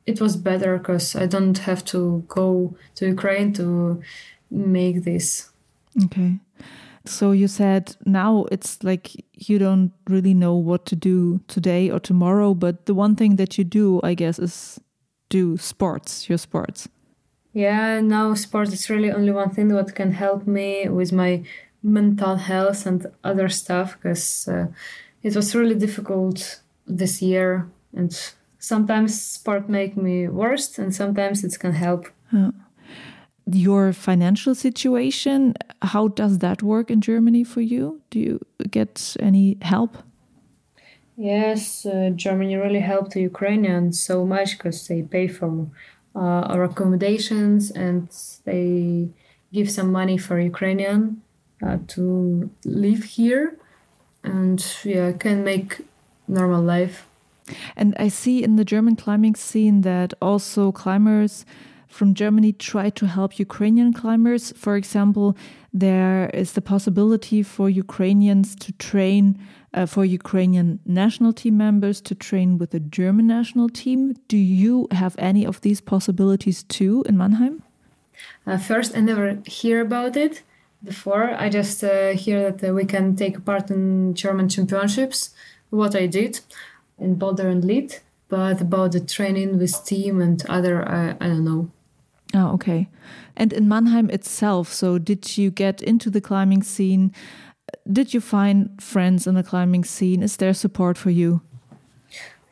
it 0.07 0.21
was 0.21 0.37
better 0.37 0.79
because 0.79 1.17
I 1.17 1.27
don't 1.27 1.59
have 1.59 1.85
to 1.87 2.25
go 2.29 2.77
to 2.97 3.07
Ukraine 3.07 3.53
to 3.55 4.03
make 4.51 5.05
this. 5.05 5.51
Okay. 6.05 6.39
So 7.07 7.33
you 7.33 7.49
said 7.49 7.97
now 8.07 8.47
it's 8.51 8.83
like 8.83 9.13
you 9.35 9.59
don't 9.59 9.93
really 10.09 10.35
know 10.35 10.55
what 10.55 10.87
to 10.87 10.97
do 10.97 11.41
today 11.49 11.91
or 11.91 12.01
tomorrow, 12.01 12.55
but 12.55 12.87
the 12.87 12.95
one 12.95 13.15
thing 13.15 13.37
that 13.37 13.59
you 13.59 13.65
do, 13.65 14.01
I 14.03 14.15
guess, 14.15 14.39
is 14.39 14.81
do 15.29 15.57
sports, 15.57 16.29
your 16.29 16.39
sports. 16.39 16.89
Yeah, 17.53 18.01
now 18.01 18.35
sports 18.35 18.73
is 18.73 18.91
really 18.91 19.13
only 19.13 19.33
one 19.33 19.51
thing 19.51 19.69
that 19.69 19.95
can 19.95 20.13
help 20.13 20.47
me 20.47 20.89
with 20.89 21.13
my 21.13 21.45
mental 21.83 22.37
health 22.37 22.87
and 22.87 23.07
other 23.23 23.49
stuff 23.49 23.97
because 23.97 24.49
uh, 24.49 24.67
it 25.25 25.35
was 25.35 25.55
really 25.55 25.75
difficult 25.75 26.61
this 26.87 27.21
year 27.21 27.67
and 27.97 28.13
sometimes 28.59 29.21
sport 29.21 29.69
make 29.69 29.97
me 29.97 30.29
worse 30.29 30.79
and 30.79 30.95
sometimes 30.95 31.43
it 31.43 31.59
can 31.59 31.73
help. 31.73 32.07
Your 33.47 33.93
financial 33.93 34.55
situation 34.55 35.55
how 35.83 36.09
does 36.09 36.39
that 36.39 36.63
work 36.63 36.91
in 36.91 37.01
germany 37.01 37.45
for 37.45 37.61
you? 37.61 38.01
Do 38.11 38.19
you 38.19 38.41
get 38.71 39.17
any 39.21 39.59
help? 39.63 39.99
Yes 41.17 41.85
uh, 41.87 42.11
germany 42.15 42.57
really 42.57 42.81
helped 42.81 43.13
the 43.13 43.23
ukrainians 43.23 44.03
so 44.03 44.25
much 44.25 44.57
because 44.57 44.89
they 44.89 45.03
pay 45.03 45.29
for 45.29 45.69
uh, 46.17 46.53
our 46.53 46.63
accommodations 46.65 47.71
and 47.71 48.09
they 48.45 49.09
give 49.53 49.71
some 49.71 49.91
money 49.93 50.19
for 50.19 50.39
Ukrainian 50.39 51.23
uh, 51.65 51.79
to 51.95 52.51
live 52.65 53.05
here 53.05 53.59
and 54.25 54.65
yeah, 54.83 55.13
can 55.13 55.45
make 55.45 55.81
normal 56.27 56.63
life. 56.63 57.07
And 57.77 57.95
I 57.99 58.09
see 58.09 58.43
in 58.43 58.57
the 58.57 58.65
German 58.65 58.97
climbing 58.97 59.35
scene 59.35 59.83
that 59.83 60.15
also 60.21 60.73
climbers 60.73 61.45
from 61.87 62.15
Germany 62.15 62.53
try 62.53 62.91
to 62.91 63.07
help 63.07 63.39
Ukrainian 63.39 63.93
climbers. 63.93 64.53
For 64.57 64.77
example, 64.77 65.37
there 65.73 66.31
is 66.31 66.53
the 66.53 66.61
possibility 66.61 67.43
for 67.43 67.69
Ukrainians 67.69 68.57
to 68.57 68.73
train, 68.73 69.39
uh, 69.75 69.87
for 69.87 70.05
Ukrainian 70.05 70.81
national 70.87 71.33
team 71.33 71.57
members 71.57 72.01
to 72.01 72.15
train 72.15 72.59
with 72.59 72.71
the 72.71 72.81
German 72.81 73.27
national 73.27 73.69
team. 73.69 74.15
Do 74.29 74.37
you 74.37 74.89
have 74.91 75.15
any 75.19 75.45
of 75.47 75.61
these 75.61 75.81
possibilities 75.81 76.65
too 76.65 77.05
in 77.09 77.17
Mannheim? 77.17 77.63
Uh, 78.47 78.59
first, 78.59 78.97
I 78.97 79.01
never 79.01 79.39
hear 79.47 79.81
about 79.81 80.17
it 80.17 80.43
before. 80.85 81.35
I 81.35 81.49
just 81.49 81.83
uh, 81.83 82.11
hear 82.13 82.51
that 82.53 82.71
uh, 82.71 82.73
we 82.73 82.85
can 82.85 83.17
take 83.17 83.45
part 83.45 83.71
in 83.71 84.15
German 84.15 84.49
championships, 84.49 85.35
what 85.71 85.97
I 85.97 86.07
did 86.07 86.41
in 86.99 87.15
Boulder 87.17 87.49
and 87.49 87.65
Lead. 87.65 87.97
But 88.29 88.61
about 88.61 88.93
the 88.93 89.01
training 89.01 89.59
with 89.59 89.85
team 89.85 90.21
and 90.21 90.45
other, 90.49 90.89
I, 90.89 91.11
I 91.21 91.29
don't 91.29 91.45
know. 91.45 91.71
Oh, 92.35 92.53
okay. 92.55 92.89
And 93.37 93.53
in 93.53 93.69
Mannheim 93.69 94.11
itself, 94.11 94.73
so 94.73 94.99
did 94.99 95.37
you 95.37 95.51
get 95.51 95.83
into 95.83 96.11
the 96.11 96.21
climbing 96.21 96.63
scene? 96.63 97.13
Did 97.91 98.15
you 98.15 98.21
find 98.21 98.71
friends 98.83 99.27
in 99.27 99.35
the 99.35 99.43
climbing 99.43 99.85
scene? 99.85 100.23
Is 100.23 100.37
there 100.37 100.55
support 100.55 100.99
for 100.99 101.11
you? 101.11 101.43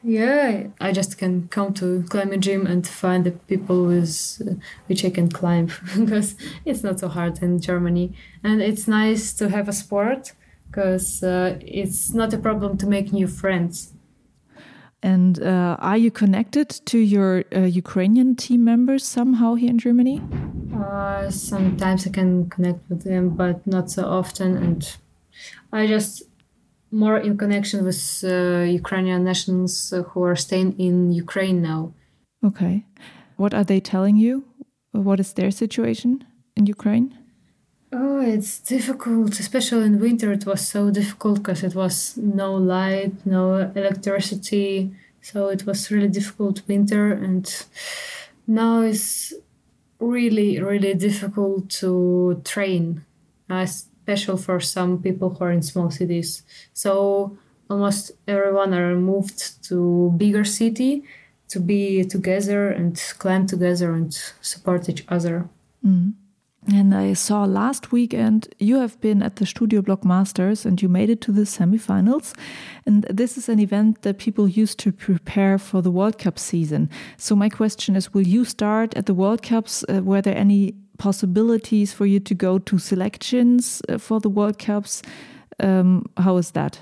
Yeah, 0.04 0.66
I 0.80 0.90
just 0.90 1.16
can 1.16 1.46
come 1.48 1.74
to 1.74 2.04
climbing 2.08 2.40
gym 2.40 2.66
and 2.66 2.86
find 2.86 3.24
the 3.24 3.30
people 3.30 3.86
with 3.86 4.42
uh, 4.44 4.54
which 4.88 5.04
I 5.04 5.10
can 5.10 5.28
climb 5.28 5.70
because 5.96 6.34
it's 6.64 6.82
not 6.82 6.98
so 6.98 7.08
hard 7.08 7.40
in 7.40 7.60
Germany, 7.60 8.12
and 8.42 8.60
it's 8.60 8.88
nice 8.88 9.32
to 9.34 9.48
have 9.48 9.68
a 9.68 9.72
sport 9.72 10.32
because 10.66 11.22
uh, 11.22 11.58
it's 11.60 12.12
not 12.12 12.32
a 12.34 12.38
problem 12.38 12.78
to 12.78 12.86
make 12.86 13.12
new 13.12 13.28
friends. 13.28 13.92
And 15.04 15.40
uh, 15.42 15.76
are 15.78 15.96
you 15.96 16.10
connected 16.10 16.68
to 16.86 16.98
your 16.98 17.44
uh, 17.54 17.60
Ukrainian 17.60 18.34
team 18.36 18.64
members 18.64 19.04
somehow 19.04 19.54
here 19.54 19.70
in 19.70 19.78
Germany? 19.78 20.20
Uh, 20.74 21.30
sometimes 21.30 22.06
I 22.06 22.10
can 22.10 22.48
connect 22.50 22.88
with 22.88 23.04
them, 23.04 23.30
but 23.30 23.66
not 23.66 23.90
so 23.90 24.04
often, 24.04 24.56
and 24.56 24.96
I 25.72 25.86
just 25.86 26.22
more 26.92 27.18
in 27.18 27.36
connection 27.36 27.84
with 27.84 28.22
uh, 28.24 28.64
Ukrainian 28.80 29.24
nationals 29.24 29.92
who 30.10 30.22
are 30.22 30.36
staying 30.36 30.78
in 30.78 31.12
Ukraine 31.12 31.62
now. 31.62 31.92
Okay. 32.44 32.84
What 33.36 33.54
are 33.54 33.64
they 33.64 33.80
telling 33.80 34.16
you? 34.16 34.44
What 34.92 35.18
is 35.18 35.32
their 35.32 35.50
situation 35.50 36.24
in 36.54 36.66
Ukraine? 36.66 37.16
Oh, 37.94 38.20
it's 38.20 38.58
difficult, 38.58 39.38
especially 39.38 39.84
in 39.84 40.00
winter. 40.00 40.32
It 40.32 40.46
was 40.46 40.66
so 40.66 40.90
difficult 40.90 41.38
because 41.38 41.62
it 41.62 41.74
was 41.74 42.16
no 42.16 42.54
light, 42.54 43.14
no 43.26 43.70
electricity. 43.74 44.94
So 45.20 45.48
it 45.48 45.66
was 45.66 45.90
really 45.90 46.08
difficult 46.08 46.62
winter. 46.68 47.12
And 47.12 47.44
now 48.46 48.80
it's 48.80 49.34
really, 49.98 50.60
really 50.60 50.94
difficult 50.94 51.70
to 51.80 52.40
train. 52.44 53.04
Uh, 53.50 53.66
special 54.02 54.36
for 54.36 54.58
some 54.60 55.00
people 55.00 55.30
who 55.30 55.44
are 55.44 55.52
in 55.52 55.62
small 55.62 55.90
cities. 55.90 56.42
So 56.74 57.36
almost 57.70 58.12
everyone 58.26 58.74
are 58.74 58.94
moved 58.96 59.64
to 59.68 60.12
bigger 60.16 60.44
city 60.44 61.04
to 61.48 61.60
be 61.60 62.04
together 62.04 62.70
and 62.70 63.00
climb 63.18 63.46
together 63.46 63.92
and 63.92 64.12
support 64.40 64.88
each 64.88 65.04
other. 65.08 65.48
Mm. 65.84 66.14
And 66.68 66.94
I 66.94 67.14
saw 67.14 67.44
last 67.44 67.90
weekend 67.90 68.48
you 68.60 68.78
have 68.78 69.00
been 69.00 69.20
at 69.20 69.36
the 69.36 69.46
Studio 69.46 69.82
Block 69.82 70.04
Masters 70.04 70.64
and 70.64 70.80
you 70.80 70.88
made 70.88 71.10
it 71.10 71.20
to 71.22 71.32
the 71.32 71.42
semifinals. 71.42 72.34
And 72.86 73.04
this 73.10 73.36
is 73.36 73.48
an 73.48 73.58
event 73.58 74.02
that 74.02 74.18
people 74.18 74.46
use 74.46 74.76
to 74.76 74.92
prepare 74.92 75.58
for 75.58 75.82
the 75.82 75.90
World 75.90 76.18
Cup 76.18 76.38
season. 76.38 76.88
So 77.16 77.34
my 77.34 77.48
question 77.48 77.96
is, 77.96 78.14
will 78.14 78.26
you 78.26 78.44
start 78.44 78.96
at 78.96 79.06
the 79.06 79.14
World 79.14 79.42
Cups? 79.42 79.84
Uh, 79.88 80.02
were 80.04 80.22
there 80.22 80.36
any 80.36 80.74
possibilities 80.98 81.92
for 81.92 82.06
you 82.06 82.20
to 82.20 82.34
go 82.34 82.58
to 82.58 82.78
selections 82.78 83.82
uh, 83.88 83.98
for 83.98 84.20
the 84.20 84.28
World 84.28 84.58
Cups. 84.58 85.02
Um, 85.60 86.06
how 86.16 86.36
is 86.36 86.52
that? 86.52 86.80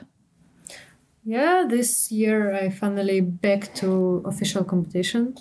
Yeah, 1.25 1.65
this 1.69 2.11
year 2.11 2.55
I 2.55 2.71
finally 2.71 3.21
back 3.21 3.75
to 3.77 4.23
official 4.25 4.65
competition. 4.65 5.35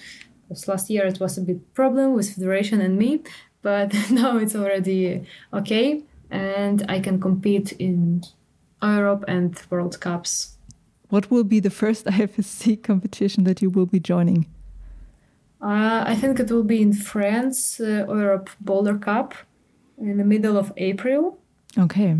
Because 0.47 0.67
last 0.67 0.89
year 0.89 1.05
it 1.05 1.19
was 1.19 1.37
a 1.37 1.41
bit 1.41 1.73
problem 1.73 2.13
with 2.13 2.33
federation 2.33 2.81
and 2.81 2.97
me, 2.97 3.21
but 3.61 3.93
now 4.11 4.37
it's 4.37 4.55
already 4.55 5.23
okay, 5.53 6.03
and 6.31 6.83
I 6.89 6.99
can 6.99 7.21
compete 7.21 7.71
in 7.73 8.23
Europe 8.81 9.25
and 9.27 9.61
World 9.69 9.99
Cups. 9.99 10.57
What 11.09 11.31
will 11.31 11.43
be 11.43 11.59
the 11.59 11.69
first 11.69 12.05
IFSC 12.17 12.81
competition 12.83 13.43
that 13.43 13.61
you 13.61 13.69
will 13.69 13.85
be 13.85 13.99
joining? 13.99 14.47
Uh, 15.61 16.03
I 16.07 16.15
think 16.15 16.39
it 16.39 16.49
will 16.49 16.63
be 16.63 16.81
in 16.81 16.93
France, 16.93 17.79
uh, 17.79 18.05
Europe 18.07 18.49
Boulder 18.61 18.97
Cup 18.97 19.33
in 19.97 20.17
the 20.17 20.23
middle 20.23 20.57
of 20.57 20.71
April. 20.77 21.37
Okay. 21.77 22.15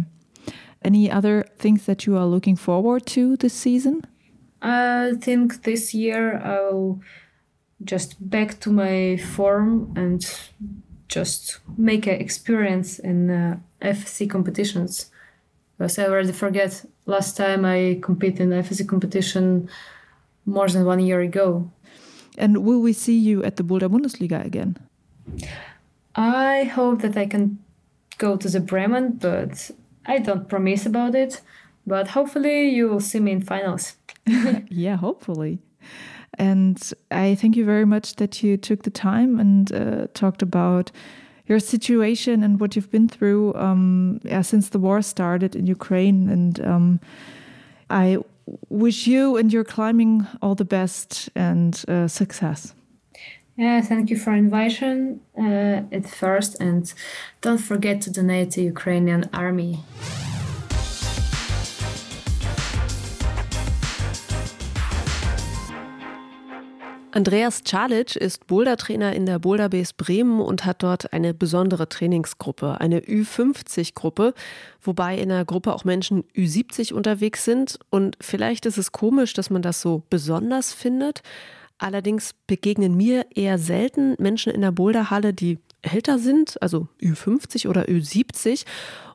Any 0.81 1.09
other 1.09 1.45
things 1.57 1.85
that 1.85 2.05
you 2.05 2.17
are 2.17 2.25
looking 2.25 2.55
forward 2.55 3.05
to 3.07 3.37
this 3.37 3.53
season? 3.53 4.05
I 4.61 5.13
think 5.21 5.63
this 5.63 5.93
year 5.93 6.39
I'll 6.39 6.99
just 7.83 8.29
back 8.29 8.59
to 8.59 8.71
my 8.71 9.17
form 9.17 9.93
and 9.95 10.25
just 11.07 11.59
make 11.77 12.07
an 12.07 12.19
experience 12.19 12.99
in 12.99 13.29
uh, 13.29 13.57
FSC 13.81 14.29
competitions. 14.29 15.11
Because 15.77 15.97
I 15.97 16.07
already 16.07 16.33
forget 16.33 16.85
last 17.05 17.37
time 17.37 17.63
I 17.63 17.99
competed 18.01 18.41
in 18.41 18.49
FSC 18.49 18.87
competition 18.87 19.69
more 20.45 20.67
than 20.67 20.85
one 20.85 20.99
year 20.99 21.21
ago. 21.21 21.71
And 22.37 22.59
will 22.59 22.81
we 22.81 22.93
see 22.93 23.17
you 23.17 23.43
at 23.43 23.57
the 23.57 23.63
Boulder 23.63 23.89
Bundesliga 23.89 24.45
again? 24.45 24.77
I 26.15 26.63
hope 26.63 27.01
that 27.01 27.17
I 27.17 27.25
can 27.25 27.59
go 28.17 28.37
to 28.37 28.49
the 28.49 28.59
Bremen, 28.59 29.13
but 29.13 29.71
I 30.05 30.19
don't 30.19 30.47
promise 30.47 30.85
about 30.85 31.15
it. 31.15 31.41
But 31.85 32.09
hopefully, 32.09 32.69
you 32.69 32.87
will 32.87 32.99
see 32.99 33.19
me 33.19 33.31
in 33.31 33.41
finals. 33.41 33.95
yeah, 34.69 34.95
hopefully. 34.95 35.59
And 36.37 36.93
I 37.11 37.35
thank 37.35 37.55
you 37.55 37.65
very 37.65 37.85
much 37.85 38.15
that 38.15 38.43
you 38.43 38.57
took 38.57 38.83
the 38.83 38.89
time 38.89 39.39
and 39.39 39.71
uh, 39.71 40.07
talked 40.13 40.41
about 40.41 40.91
your 41.47 41.59
situation 41.59 42.43
and 42.43 42.59
what 42.59 42.75
you've 42.75 42.91
been 42.91 43.09
through 43.09 43.53
um, 43.55 44.21
yeah, 44.23 44.41
since 44.41 44.69
the 44.69 44.79
war 44.79 45.01
started 45.01 45.55
in 45.55 45.65
Ukraine. 45.65 46.29
And 46.29 46.65
um, 46.65 46.99
I 47.89 48.19
wish 48.69 49.07
you 49.07 49.37
and 49.37 49.51
your 49.51 49.63
climbing 49.63 50.27
all 50.41 50.55
the 50.55 50.65
best 50.65 51.29
and 51.35 51.83
uh, 51.87 52.07
success. 52.07 52.73
Yeah, 53.57 53.81
thank 53.81 54.09
you 54.09 54.17
for 54.17 54.31
inviting 54.31 55.19
uh, 55.37 55.81
at 55.91 56.07
first, 56.07 56.61
and 56.61 56.93
don't 57.41 57.57
forget 57.57 58.01
to 58.03 58.09
donate 58.09 58.51
to 58.51 58.61
Ukrainian 58.61 59.29
army. 59.33 59.79
Andreas 67.11 67.63
Czalic 67.63 68.15
ist 68.15 68.45
Bouldertrainer 68.45 69.13
in 69.13 69.25
der 69.25 69.39
Boulder 69.39 69.67
Base 69.69 69.93
Bremen 69.97 70.39
und 70.41 70.65
hat 70.65 70.83
dort 70.83 71.11
eine 71.11 71.33
besondere 71.33 71.89
Trainingsgruppe, 71.89 72.79
eine 72.79 72.99
Ü50-Gruppe, 72.99 74.35
wobei 74.81 75.17
in 75.17 75.29
der 75.29 75.43
Gruppe 75.43 75.73
auch 75.73 75.85
Menschen 75.85 76.23
Ü70 76.35 76.93
unterwegs 76.93 77.45
sind. 77.45 77.79
Und 77.89 78.15
vielleicht 78.21 78.67
ist 78.67 78.77
es 78.77 78.91
komisch, 78.91 79.33
dass 79.33 79.49
man 79.49 79.63
das 79.63 79.81
so 79.81 80.03
besonders 80.11 80.71
findet. 80.71 81.23
Allerdings 81.79 82.35
begegnen 82.45 82.95
mir 82.95 83.25
eher 83.33 83.57
selten 83.57 84.15
Menschen 84.19 84.53
in 84.53 84.61
der 84.61 84.71
Boulderhalle, 84.71 85.33
die 85.33 85.57
älter 85.81 86.19
sind, 86.19 86.61
also 86.61 86.87
Ü50 87.01 87.67
oder 87.67 87.83
Ü70. 87.83 88.65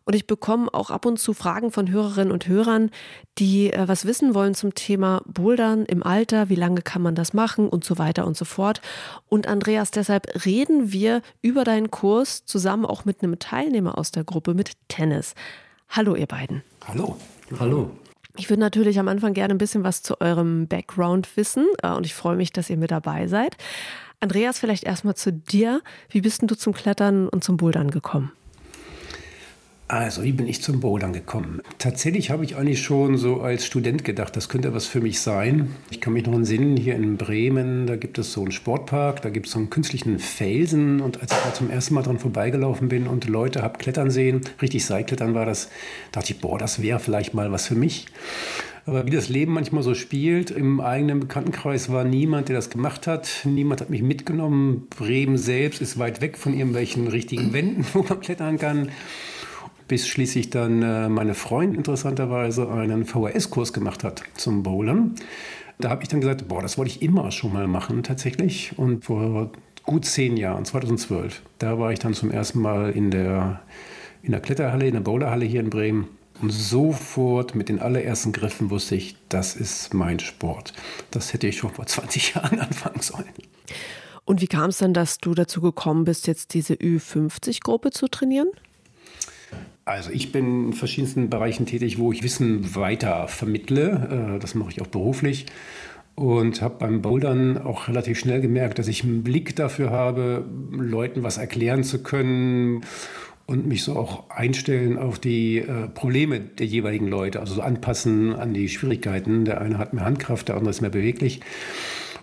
Und 0.07 0.15
ich 0.15 0.27
bekomme 0.27 0.69
auch 0.73 0.91
ab 0.91 1.07
und 1.07 1.19
zu 1.19 1.33
Fragen 1.33 1.71
von 1.71 1.91
Hörerinnen 1.91 2.31
und 2.31 2.47
Hörern, 2.47 2.91
die 3.39 3.73
äh, 3.73 3.89
was 3.89 4.05
wissen 4.05 4.35
wollen 4.35 4.55
zum 4.55 4.75
Thema 4.75 5.23
Bouldern 5.25 5.87
im 5.87 6.03
Alter, 6.03 6.51
wie 6.51 6.57
lange 6.57 6.83
kann 6.83 7.01
man 7.01 7.15
das 7.15 7.33
machen 7.33 7.69
und 7.69 7.85
so 7.85 7.97
weiter 7.97 8.27
und 8.27 8.37
so 8.37 8.45
fort. 8.45 8.83
Und 9.29 9.47
Andreas, 9.47 9.91
deshalb 9.91 10.45
reden 10.45 10.93
wir 10.93 11.23
über 11.41 11.65
deinen 11.65 11.91
Kurs 11.91 12.45
zusammen 12.45 12.85
auch 12.85 13.07
mit 13.07 13.23
einem 13.23 13.39
Teilnehmer 13.39 13.97
aus 13.97 14.11
der 14.11 14.25
Gruppe 14.25 14.53
mit 14.53 14.73
Tennis. 14.89 15.35
Hallo 15.89 16.15
ihr 16.15 16.27
beiden. 16.27 16.63
Hallo. 16.87 17.17
Hallo. 17.59 17.91
Ich 18.37 18.51
würde 18.51 18.61
natürlich 18.61 18.99
am 18.99 19.09
Anfang 19.09 19.33
gerne 19.33 19.55
ein 19.55 19.59
bisschen 19.59 19.85
was 19.85 20.03
zu 20.03 20.21
eurem 20.21 20.67
Background 20.67 21.37
wissen 21.37 21.67
äh, 21.83 21.93
und 21.93 22.05
ich 22.05 22.15
freue 22.15 22.37
mich, 22.37 22.53
dass 22.53 22.69
ihr 22.69 22.77
mit 22.77 22.91
dabei 22.91 23.29
seid. 23.29 23.57
Andreas, 24.21 24.59
vielleicht 24.59 24.85
erstmal 24.85 25.15
zu 25.15 25.33
dir. 25.33 25.83
Wie 26.09 26.21
bist 26.21 26.41
denn 26.41 26.49
du 26.49 26.57
zum 26.57 26.73
Klettern 26.73 27.29
und 27.29 27.45
zum 27.45 27.57
Bouldern 27.57 27.91
gekommen? 27.91 28.33
Also, 29.95 30.25
wie 30.25 30.33
bin 30.33 30.49
ich 30.49 30.61
zum 30.61 30.81
Bouldern 30.81 31.13
gekommen? 31.13 31.61
Tatsächlich 31.79 32.31
habe 32.31 32.45
ich 32.45 32.57
eigentlich 32.57 32.83
schon 32.83 33.17
so 33.17 33.43
als 33.43 33.65
Student 33.65 34.03
gedacht, 34.03 34.35
das 34.35 34.49
könnte 34.49 34.75
was 34.75 34.87
für 34.87 35.01
mich 35.01 35.21
sein. 35.21 35.71
Ich 35.89 36.01
kann 36.01 36.15
mich 36.15 36.27
noch 36.27 36.35
entsinnen, 36.35 36.77
hier 36.77 36.97
in 36.97 37.17
Bremen, 37.17 37.87
da 37.87 37.95
gibt 37.95 38.19
es 38.19 38.33
so 38.33 38.41
einen 38.41 38.51
Sportpark, 38.51 39.23
da 39.23 39.31
gibt 39.31 39.47
es 39.47 39.53
so 39.53 39.61
einen 39.61 39.71
künstlichen 39.71 40.19
Felsen. 40.19 41.01
Und 41.01 41.23
als 41.23 41.31
ich 41.31 41.39
da 41.39 41.55
zum 41.55 41.71
ersten 41.71 41.95
Mal 41.95 42.03
dran 42.03 42.19
vorbeigelaufen 42.19 42.89
bin 42.89 43.07
und 43.07 43.29
Leute 43.29 43.63
habe 43.63 43.79
klettern 43.79 44.11
sehen, 44.11 44.41
richtig 44.61 44.85
Seilklettern 44.85 45.33
war 45.33 45.47
das, 45.47 45.71
dachte 46.11 46.33
ich, 46.33 46.41
boah, 46.41 46.59
das 46.59 46.83
wäre 46.83 46.99
vielleicht 46.99 47.33
mal 47.33 47.53
was 47.53 47.69
für 47.69 47.77
mich. 47.77 48.07
Aber 48.87 49.07
wie 49.07 49.13
das 49.13 49.29
Leben 49.29 49.53
manchmal 49.53 49.85
so 49.85 49.95
spielt, 49.95 50.51
im 50.51 50.81
eigenen 50.81 51.21
Bekanntenkreis 51.21 51.89
war 51.89 52.03
niemand, 52.03 52.49
der 52.49 52.57
das 52.57 52.69
gemacht 52.69 53.07
hat. 53.07 53.43
Niemand 53.45 53.81
hat 53.81 53.91
mich 53.91 54.03
mitgenommen. 54.03 54.89
Bremen 54.91 55.39
selbst 55.39 55.81
ist 55.81 56.01
weit 56.01 56.21
weg 56.21 56.37
von 56.37 56.53
irgendwelchen 56.53 57.07
richtigen 57.07 57.53
Wänden, 57.53 57.87
wo 57.93 58.03
man 58.03 58.19
klettern 58.19 58.59
kann 58.59 58.89
bis 59.89 60.09
schließlich 60.09 60.51
dann 60.51 60.83
äh, 60.83 61.09
meine 61.09 61.35
Freundin 61.35 61.77
interessanterweise 61.77 62.71
einen 62.71 63.05
VHS-Kurs 63.05 63.73
gemacht 63.73 64.05
hat 64.05 64.23
zum 64.35 64.63
Bowlern. 64.63 65.15
Da 65.79 65.91
habe 65.91 66.03
ich 66.03 66.09
dann 66.09 66.21
gesagt, 66.21 66.47
boah, 66.49 66.63
das 66.63 66.79
wollte 66.79 66.91
ich 66.91 67.03
immer 67.03 67.31
schon 67.31 67.53
mal 67.53 67.67
machen 67.67 68.03
tatsächlich. 68.03 68.73
Und 68.79 69.05
vor 69.05 69.51
gut 69.85 70.05
zehn 70.05 70.37
Jahren, 70.37 70.65
2012, 70.65 71.43
da 71.59 71.79
war 71.79 71.93
ich 71.93 71.99
dann 71.99 72.15
zum 72.15 72.31
ersten 72.31 72.61
Mal 72.61 72.91
in 72.91 73.11
der, 73.11 73.61
in 74.23 74.31
der 74.31 74.41
Kletterhalle, 74.41 74.87
in 74.87 74.95
der 74.95 75.01
Bowlerhalle 75.01 75.45
hier 75.45 75.61
in 75.61 75.71
Bremen. 75.71 76.09
Und 76.41 76.51
sofort 76.51 77.55
mit 77.55 77.69
den 77.69 77.79
allerersten 77.79 78.33
Griffen 78.33 78.71
wusste 78.71 78.97
ich, 78.97 79.17
das 79.29 79.55
ist 79.55 79.95
mein 79.95 80.19
Sport. 80.19 80.73
Das 81.11 81.33
hätte 81.33 81.47
ich 81.47 81.57
schon 81.57 81.71
vor 81.71 81.87
20 81.87 82.35
Jahren 82.35 82.59
anfangen 82.61 83.01
sollen. 83.01 83.25
Und 84.25 84.41
wie 84.41 84.47
kam 84.47 84.71
es 84.71 84.79
dann, 84.79 84.95
dass 84.95 85.19
du 85.19 85.35
dazu 85.35 85.61
gekommen 85.61 86.05
bist, 86.05 86.27
jetzt 86.27 86.55
diese 86.55 86.75
Ü50-Gruppe 86.75 87.91
zu 87.91 88.09
trainieren? 88.09 88.49
Also 89.85 90.11
ich 90.11 90.33
bin 90.33 90.69
in 90.69 90.73
verschiedensten 90.73 91.29
Bereichen 91.29 91.67
tätig, 91.67 91.99
wo 91.99 92.11
ich 92.13 92.23
Wissen 92.23 92.75
weiter 92.75 93.29
vermittle. 93.29 94.37
Äh, 94.37 94.39
das 94.39 94.55
mache 94.55 94.71
ich 94.71 94.81
auch 94.81 94.87
beruflich. 94.87 95.47
Und 96.15 96.63
habe 96.63 96.77
beim 96.79 97.03
Bouldern 97.03 97.59
auch 97.59 97.89
relativ 97.89 98.19
schnell 98.19 98.41
gemerkt, 98.41 98.79
dass 98.79 98.87
ich 98.87 99.03
einen 99.03 99.25
Blick 99.25 99.57
dafür 99.57 99.91
habe, 99.91 100.45
Leuten 100.71 101.25
was 101.25 101.39
erklären 101.39 101.83
zu 101.83 102.03
können 102.03 102.83
und 103.47 103.67
mich 103.67 103.83
so 103.83 103.97
auch 103.97 104.31
einstellen 104.31 104.97
auf 104.97 105.19
die 105.19 105.59
äh, 105.59 105.89
Probleme 105.89 106.41
der 106.41 106.67
jeweiligen 106.67 107.09
Leute, 107.09 107.41
also 107.41 107.55
so 107.55 107.63
anpassen 107.63 108.35
an 108.35 108.55
die 108.55 108.69
Schwierigkeiten. 108.69 109.45
Der 109.45 109.61
eine 109.61 109.77
hat 109.77 109.93
mehr 109.93 110.05
Handkraft, 110.05 110.49
der 110.49 110.57
andere 110.57 110.71
ist 110.71 110.81
mehr 110.81 110.91
beweglich. 110.91 111.41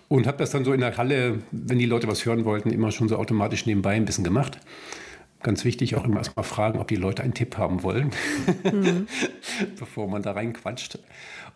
Und 0.08 0.26
habe 0.26 0.38
das 0.38 0.50
dann 0.50 0.64
so 0.64 0.72
in 0.72 0.80
der 0.80 0.96
Halle, 0.96 1.38
wenn 1.52 1.78
die 1.78 1.86
Leute 1.86 2.08
was 2.08 2.26
hören 2.26 2.44
wollten, 2.44 2.70
immer 2.70 2.90
schon 2.90 3.08
so 3.08 3.16
automatisch 3.16 3.66
nebenbei 3.66 3.92
ein 3.92 4.04
bisschen 4.04 4.24
gemacht. 4.24 4.58
Ganz 5.42 5.64
wichtig 5.64 5.96
auch 5.96 6.04
immer 6.04 6.18
erstmal 6.18 6.44
fragen, 6.44 6.78
ob 6.78 6.88
die 6.88 6.96
Leute 6.96 7.22
einen 7.22 7.34
Tipp 7.34 7.58
haben 7.58 7.82
wollen, 7.82 8.10
mhm. 8.70 9.06
bevor 9.78 10.08
man 10.08 10.22
da 10.22 10.32
reinquatscht. 10.32 10.98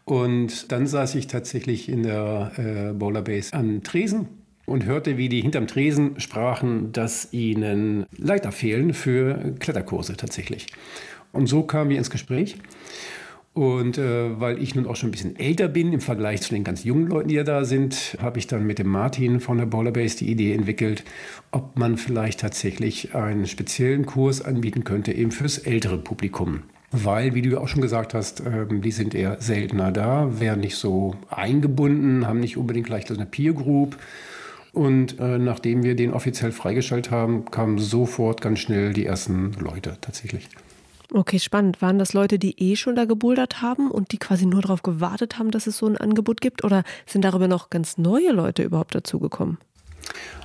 Und 0.05 0.70
dann 0.72 0.87
saß 0.87 1.14
ich 1.16 1.26
tatsächlich 1.26 1.89
in 1.89 2.03
der 2.03 2.53
äh, 2.57 2.93
Bowler 2.93 3.22
Base 3.22 3.53
am 3.53 3.82
Tresen 3.82 4.28
und 4.64 4.84
hörte, 4.84 5.16
wie 5.16 5.28
die 5.28 5.41
hinterm 5.41 5.66
Tresen 5.66 6.20
sprachen, 6.20 6.93
dass 6.93 7.32
ihnen 7.32 8.07
Leiter 8.16 8.53
fehlen 8.53 8.95
für 8.95 9.55
Kletterkurse 9.59 10.16
tatsächlich. 10.16 10.66
Und 11.32 11.47
so 11.47 11.62
kamen 11.62 11.91
wir 11.91 11.99
ins 11.99 12.11
Gespräch. 12.11 12.57
Und 13.57 13.96
äh, 13.96 14.38
weil 14.38 14.62
ich 14.62 14.74
nun 14.74 14.86
auch 14.86 14.96
schon 14.96 15.09
ein 15.09 15.12
bisschen 15.12 15.34
älter 15.36 15.68
bin 15.68 15.90
im 15.94 16.02
Vergleich 16.02 16.42
zu 16.42 16.50
den 16.50 16.62
ganz 16.62 16.84
jungen 16.84 17.07
Leuten, 17.07 17.28
die 17.28 17.36
ja 17.36 17.42
da 17.42 17.64
sind, 17.64 18.14
habe 18.20 18.38
ich 18.38 18.46
dann 18.46 18.66
mit 18.66 18.78
dem 18.78 18.88
Martin 18.88 19.40
von 19.40 19.57
der 19.57 19.64
Bowler 19.64 19.92
Base 19.92 20.18
die 20.18 20.30
Idee 20.30 20.52
entwickelt, 20.52 21.04
ob 21.52 21.78
man 21.78 21.96
vielleicht 21.96 22.40
tatsächlich 22.40 23.14
einen 23.14 23.46
speziellen 23.46 24.04
Kurs 24.04 24.42
anbieten 24.42 24.84
könnte, 24.84 25.11
eben 25.12 25.30
fürs 25.30 25.57
ältere 25.57 25.96
Publikum. 25.96 26.64
Weil, 26.92 27.34
wie 27.34 27.40
du 27.40 27.59
auch 27.59 27.68
schon 27.68 27.80
gesagt 27.80 28.12
hast, 28.12 28.40
äh, 28.40 28.66
die 28.68 28.92
sind 28.92 29.14
eher 29.14 29.40
seltener 29.40 29.90
da, 29.90 30.38
werden 30.38 30.61
nicht 30.61 30.76
so 30.76 31.14
eingebunden, 31.30 32.26
haben 32.26 32.40
nicht 32.40 32.59
unbedingt 32.59 32.88
gleich 32.88 33.07
so 33.07 33.14
eine 33.14 33.24
Peer 33.24 33.54
Group. 33.54 33.96
Und 34.74 35.18
äh, 35.18 35.38
nachdem 35.38 35.82
wir 35.82 35.96
den 35.96 36.12
offiziell 36.12 36.52
freigeschaltet 36.52 37.11
haben, 37.11 37.46
kamen 37.46 37.78
sofort 37.78 38.42
ganz 38.42 38.59
schnell 38.59 38.92
die 38.92 39.07
ersten 39.07 39.52
Leute 39.59 39.96
tatsächlich. 40.02 40.50
Okay, 41.12 41.38
spannend. 41.38 41.80
Waren 41.82 41.98
das 41.98 42.12
Leute, 42.12 42.38
die 42.38 42.59
eh 42.59 42.76
schon 42.76 42.96
da 42.96 43.04
gebouldert 43.04 43.62
haben 43.62 43.90
und 43.90 44.12
die 44.12 44.18
quasi 44.18 44.46
nur 44.46 44.62
darauf 44.62 44.82
gewartet 44.82 45.38
haben, 45.38 45.50
dass 45.50 45.66
es 45.66 45.78
so 45.78 45.86
ein 45.86 45.96
Angebot 45.96 46.40
gibt? 46.40 46.64
Oder 46.64 46.82
sind 47.07 47.24
darüber 47.24 47.48
noch 47.48 47.70
ganz 47.70 47.98
neue 47.98 48.32
Leute 48.32 48.62
überhaupt 48.62 48.94
dazugekommen? 48.94 49.59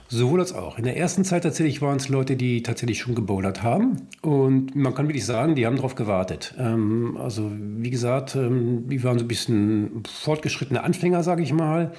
Sowohl 0.08 0.42
als 0.42 0.54
auch. 0.54 0.78
In 0.78 0.84
der 0.84 0.98
ersten 0.98 1.24
Zeit 1.24 1.44
tatsächlich 1.44 1.82
waren 1.82 1.96
es 1.96 2.10
Leute, 2.10 2.36
die 2.36 2.64
tatsächlich 2.64 3.00
schon 3.00 3.16
gebouldert 3.16 3.64
haben. 3.64 4.08
Und 4.22 4.76
man 4.76 4.94
kann 4.94 5.08
wirklich 5.08 5.26
sagen, 5.26 5.56
die 5.56 5.66
haben 5.66 5.78
darauf 5.78 5.96
gewartet. 5.96 6.54
Ähm, 6.60 7.18
also 7.18 7.50
wie 7.54 7.90
gesagt, 7.90 8.36
ähm, 8.36 8.90
die 8.90 9.02
waren 9.06 9.18
so 9.18 9.24
ein 9.24 9.30
bisschen 9.30 10.04
fortgeschrittene 10.06 10.84
Anfänger, 10.84 11.24
sage 11.24 11.44
ich 11.44 11.54
mal. 11.54 11.94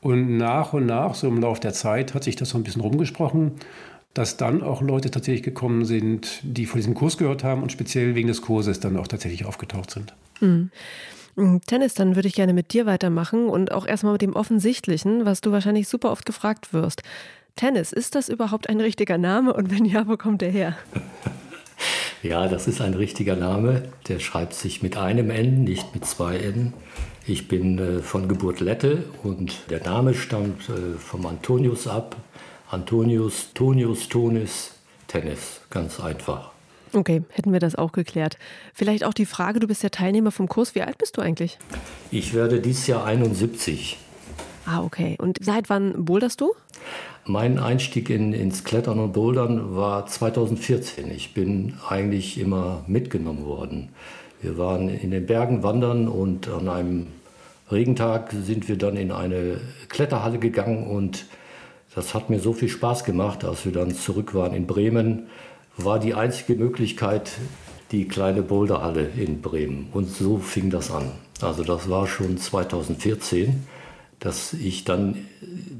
Und 0.00 0.38
nach 0.38 0.72
und 0.72 0.86
nach, 0.86 1.14
so 1.14 1.28
im 1.28 1.42
Laufe 1.42 1.60
der 1.60 1.74
Zeit, 1.74 2.14
hat 2.14 2.24
sich 2.24 2.36
das 2.36 2.48
so 2.48 2.56
ein 2.56 2.64
bisschen 2.64 2.80
rumgesprochen 2.80 3.52
dass 4.18 4.36
dann 4.36 4.64
auch 4.64 4.82
Leute 4.82 5.12
tatsächlich 5.12 5.44
gekommen 5.44 5.84
sind, 5.84 6.40
die 6.42 6.66
von 6.66 6.80
diesem 6.80 6.94
Kurs 6.94 7.18
gehört 7.18 7.44
haben 7.44 7.62
und 7.62 7.70
speziell 7.70 8.16
wegen 8.16 8.26
des 8.26 8.42
Kurses 8.42 8.80
dann 8.80 8.96
auch 8.96 9.06
tatsächlich 9.06 9.44
aufgetaucht 9.44 9.92
sind. 9.92 10.12
Mhm. 10.40 10.70
Tennis, 11.68 11.94
dann 11.94 12.16
würde 12.16 12.26
ich 12.26 12.34
gerne 12.34 12.52
mit 12.52 12.72
dir 12.72 12.84
weitermachen 12.84 13.48
und 13.48 13.70
auch 13.70 13.86
erstmal 13.86 14.14
mit 14.14 14.22
dem 14.22 14.34
Offensichtlichen, 14.34 15.24
was 15.24 15.40
du 15.40 15.52
wahrscheinlich 15.52 15.86
super 15.86 16.10
oft 16.10 16.26
gefragt 16.26 16.72
wirst. 16.72 17.04
Tennis, 17.54 17.92
ist 17.92 18.16
das 18.16 18.28
überhaupt 18.28 18.68
ein 18.68 18.80
richtiger 18.80 19.18
Name 19.18 19.52
und 19.52 19.70
wenn 19.70 19.84
ja, 19.84 20.08
wo 20.08 20.16
kommt 20.16 20.42
der 20.42 20.50
her? 20.50 20.76
Ja, 22.20 22.48
das 22.48 22.66
ist 22.66 22.80
ein 22.80 22.94
richtiger 22.94 23.36
Name. 23.36 23.84
Der 24.08 24.18
schreibt 24.18 24.52
sich 24.52 24.82
mit 24.82 24.96
einem 24.96 25.30
N, 25.30 25.62
nicht 25.62 25.94
mit 25.94 26.04
zwei 26.04 26.36
N. 26.36 26.74
Ich 27.28 27.46
bin 27.46 27.78
äh, 27.78 28.00
von 28.00 28.26
Geburt 28.26 28.58
Lette 28.58 29.04
und 29.22 29.70
der 29.70 29.84
Name 29.84 30.14
stammt 30.14 30.68
äh, 30.68 30.98
vom 30.98 31.24
Antonius 31.26 31.86
ab, 31.86 32.16
Antonius, 32.70 33.52
Tonius, 33.54 34.08
Tonis, 34.08 34.74
Tennis. 35.06 35.60
Ganz 35.70 36.00
einfach. 36.00 36.50
Okay, 36.92 37.22
hätten 37.30 37.52
wir 37.52 37.60
das 37.60 37.76
auch 37.76 37.92
geklärt. 37.92 38.38
Vielleicht 38.74 39.04
auch 39.04 39.14
die 39.14 39.26
Frage, 39.26 39.58
du 39.58 39.66
bist 39.66 39.82
ja 39.82 39.88
Teilnehmer 39.88 40.30
vom 40.30 40.48
Kurs. 40.48 40.74
Wie 40.74 40.82
alt 40.82 40.98
bist 40.98 41.16
du 41.16 41.22
eigentlich? 41.22 41.58
Ich 42.10 42.34
werde 42.34 42.60
dieses 42.60 42.86
Jahr 42.86 43.04
71. 43.04 43.98
Ah, 44.66 44.82
okay. 44.82 45.16
Und 45.18 45.38
seit 45.42 45.70
wann 45.70 46.04
boulderst 46.04 46.40
du? 46.42 46.52
Mein 47.24 47.58
Einstieg 47.58 48.10
in, 48.10 48.34
ins 48.34 48.64
Klettern 48.64 48.98
und 48.98 49.12
Bouldern 49.12 49.74
war 49.74 50.06
2014. 50.06 51.10
Ich 51.10 51.32
bin 51.32 51.74
eigentlich 51.88 52.38
immer 52.38 52.84
mitgenommen 52.86 53.44
worden. 53.44 53.88
Wir 54.42 54.58
waren 54.58 54.88
in 54.88 55.10
den 55.10 55.26
Bergen 55.26 55.62
wandern 55.62 56.06
und 56.06 56.48
an 56.48 56.68
einem 56.68 57.06
Regentag 57.70 58.32
sind 58.32 58.68
wir 58.68 58.76
dann 58.76 58.96
in 58.96 59.10
eine 59.10 59.60
Kletterhalle 59.88 60.38
gegangen 60.38 60.86
und 60.86 61.26
das 61.94 62.14
hat 62.14 62.30
mir 62.30 62.40
so 62.40 62.52
viel 62.52 62.68
Spaß 62.68 63.04
gemacht, 63.04 63.44
als 63.44 63.64
wir 63.64 63.72
dann 63.72 63.94
zurück 63.94 64.34
waren 64.34 64.54
in 64.54 64.66
Bremen, 64.66 65.28
war 65.76 65.98
die 65.98 66.14
einzige 66.14 66.54
Möglichkeit 66.54 67.32
die 67.92 68.06
kleine 68.06 68.42
Boulderhalle 68.42 69.08
in 69.16 69.40
Bremen. 69.40 69.88
Und 69.92 70.08
so 70.08 70.38
fing 70.38 70.70
das 70.70 70.90
an. 70.90 71.10
Also 71.40 71.64
das 71.64 71.88
war 71.88 72.06
schon 72.06 72.36
2014, 72.36 73.64
dass 74.18 74.52
ich 74.52 74.84
dann 74.84 75.26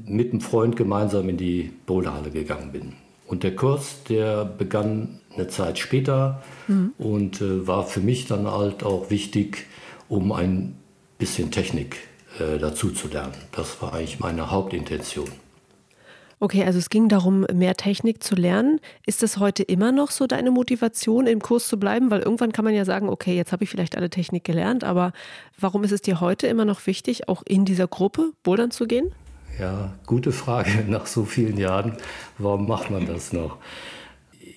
mit 0.05 0.31
einem 0.31 0.41
Freund 0.41 0.75
gemeinsam 0.75 1.29
in 1.29 1.37
die 1.37 1.71
Boulderhalle 1.85 2.31
gegangen 2.31 2.71
bin. 2.71 2.93
Und 3.27 3.43
der 3.43 3.55
Kurs, 3.55 4.03
der 4.09 4.43
begann 4.45 5.19
eine 5.35 5.49
Zeit 5.49 5.77
später 5.77 6.41
mhm. 6.67 6.93
und 6.97 7.41
äh, 7.41 7.67
war 7.67 7.85
für 7.85 7.99
mich 7.99 8.25
dann 8.25 8.49
halt 8.49 8.83
auch 8.83 9.11
wichtig, 9.11 9.67
um 10.07 10.31
ein 10.31 10.75
bisschen 11.19 11.51
Technik 11.51 11.97
äh, 12.39 12.57
dazu 12.57 12.89
zu 12.89 13.07
lernen. 13.07 13.35
Das 13.51 13.81
war 13.81 13.93
eigentlich 13.93 14.19
meine 14.19 14.49
Hauptintention. 14.49 15.29
Okay, 16.41 16.63
also 16.63 16.79
es 16.79 16.89
ging 16.89 17.09
darum, 17.09 17.45
mehr 17.53 17.75
Technik 17.75 18.23
zu 18.23 18.33
lernen. 18.35 18.79
Ist 19.05 19.23
das 19.23 19.39
heute 19.39 19.63
immer 19.63 19.91
noch 19.91 20.09
so 20.09 20.25
deine 20.25 20.51
Motivation, 20.51 21.27
im 21.27 21.41
Kurs 21.41 21.67
zu 21.67 21.77
bleiben? 21.77 22.11
Weil 22.11 22.21
irgendwann 22.21 22.53
kann 22.53 22.63
man 22.63 22.73
ja 22.73 22.85
sagen, 22.85 23.09
okay, 23.09 23.35
jetzt 23.35 23.51
habe 23.51 23.65
ich 23.65 23.69
vielleicht 23.69 23.97
alle 23.97 24.09
Technik 24.09 24.45
gelernt, 24.45 24.85
aber 24.85 25.11
warum 25.59 25.83
ist 25.83 25.91
es 25.91 26.01
dir 26.01 26.21
heute 26.21 26.47
immer 26.47 26.63
noch 26.63 26.87
wichtig, 26.87 27.27
auch 27.27 27.43
in 27.45 27.65
dieser 27.65 27.87
Gruppe 27.87 28.31
bouldern 28.41 28.71
zu 28.71 28.87
gehen? 28.87 29.11
Ja, 29.59 29.93
gute 30.05 30.31
Frage 30.31 30.69
nach 30.87 31.07
so 31.07 31.25
vielen 31.25 31.57
Jahren. 31.57 31.97
Warum 32.37 32.67
macht 32.67 32.89
man 32.89 33.05
das 33.05 33.33
noch? 33.33 33.57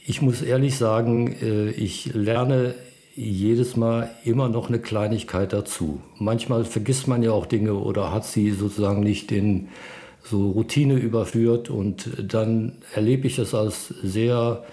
Ich 0.06 0.22
muss 0.22 0.40
ehrlich 0.40 0.78
sagen, 0.78 1.34
äh, 1.42 1.70
ich 1.70 2.14
lerne 2.14 2.76
jedes 3.16 3.76
Mal 3.76 4.10
immer 4.24 4.48
noch 4.48 4.68
eine 4.68 4.78
Kleinigkeit 4.78 5.52
dazu. 5.52 6.00
Manchmal 6.18 6.64
vergisst 6.64 7.08
man 7.08 7.22
ja 7.24 7.32
auch 7.32 7.46
Dinge 7.46 7.74
oder 7.74 8.12
hat 8.12 8.24
sie 8.24 8.52
sozusagen 8.52 9.00
nicht 9.00 9.32
in 9.32 9.68
so 10.24 10.50
Routine 10.50 10.94
überführt 10.94 11.70
und 11.70 12.10
dann 12.22 12.78
erlebe 12.94 13.26
ich 13.26 13.38
es 13.38 13.54
als 13.54 13.88
sehr 14.02 14.64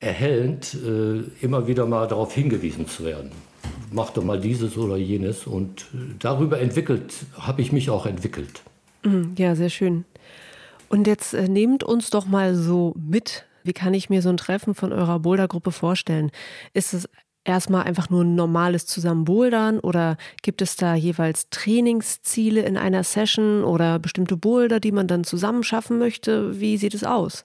erhellend, 0.00 0.74
äh, 0.74 1.44
immer 1.44 1.66
wieder 1.66 1.86
mal 1.86 2.06
darauf 2.06 2.34
hingewiesen 2.34 2.86
zu 2.86 3.04
werden. 3.04 3.30
Mach 3.92 4.10
doch 4.10 4.24
mal 4.24 4.40
dieses 4.40 4.76
oder 4.76 4.96
jenes 4.96 5.46
und 5.46 5.86
darüber 6.18 6.60
entwickelt, 6.60 7.14
habe 7.38 7.62
ich 7.62 7.72
mich 7.72 7.90
auch 7.90 8.06
entwickelt. 8.06 8.62
Mhm, 9.04 9.34
ja, 9.38 9.54
sehr 9.54 9.70
schön. 9.70 10.04
Und 10.88 11.06
jetzt 11.06 11.34
äh, 11.34 11.48
nehmt 11.48 11.82
uns 11.82 12.10
doch 12.10 12.26
mal 12.26 12.54
so 12.54 12.94
mit. 12.96 13.46
Wie 13.64 13.72
kann 13.72 13.94
ich 13.94 14.10
mir 14.10 14.22
so 14.22 14.28
ein 14.28 14.36
Treffen 14.36 14.74
von 14.74 14.92
eurer 14.92 15.18
Bouldergruppe 15.18 15.72
vorstellen? 15.72 16.30
Ist 16.72 16.94
es 16.94 17.08
erstmal 17.46 17.84
einfach 17.84 18.10
nur 18.10 18.24
ein 18.24 18.34
normales 18.34 18.86
Zusammenbouldern 18.86 19.78
oder 19.78 20.16
gibt 20.42 20.62
es 20.62 20.76
da 20.76 20.94
jeweils 20.94 21.48
Trainingsziele 21.50 22.62
in 22.62 22.76
einer 22.76 23.04
Session 23.04 23.64
oder 23.64 23.98
bestimmte 23.98 24.36
Boulder, 24.36 24.80
die 24.80 24.92
man 24.92 25.06
dann 25.06 25.24
zusammen 25.24 25.62
schaffen 25.62 25.98
möchte? 25.98 26.60
Wie 26.60 26.76
sieht 26.76 26.94
es 26.94 27.04
aus? 27.04 27.44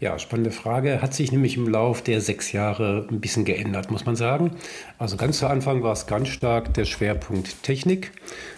Ja, 0.00 0.18
spannende 0.18 0.50
Frage. 0.50 1.00
Hat 1.00 1.14
sich 1.14 1.30
nämlich 1.30 1.56
im 1.56 1.68
Lauf 1.68 2.02
der 2.02 2.20
sechs 2.20 2.50
Jahre 2.50 3.06
ein 3.08 3.20
bisschen 3.20 3.44
geändert, 3.44 3.92
muss 3.92 4.04
man 4.04 4.16
sagen. 4.16 4.56
Also 4.98 5.16
ganz 5.16 5.38
zu 5.38 5.46
Anfang 5.46 5.84
war 5.84 5.92
es 5.92 6.08
ganz 6.08 6.26
stark 6.26 6.74
der 6.74 6.86
Schwerpunkt 6.86 7.62
Technik. 7.62 8.10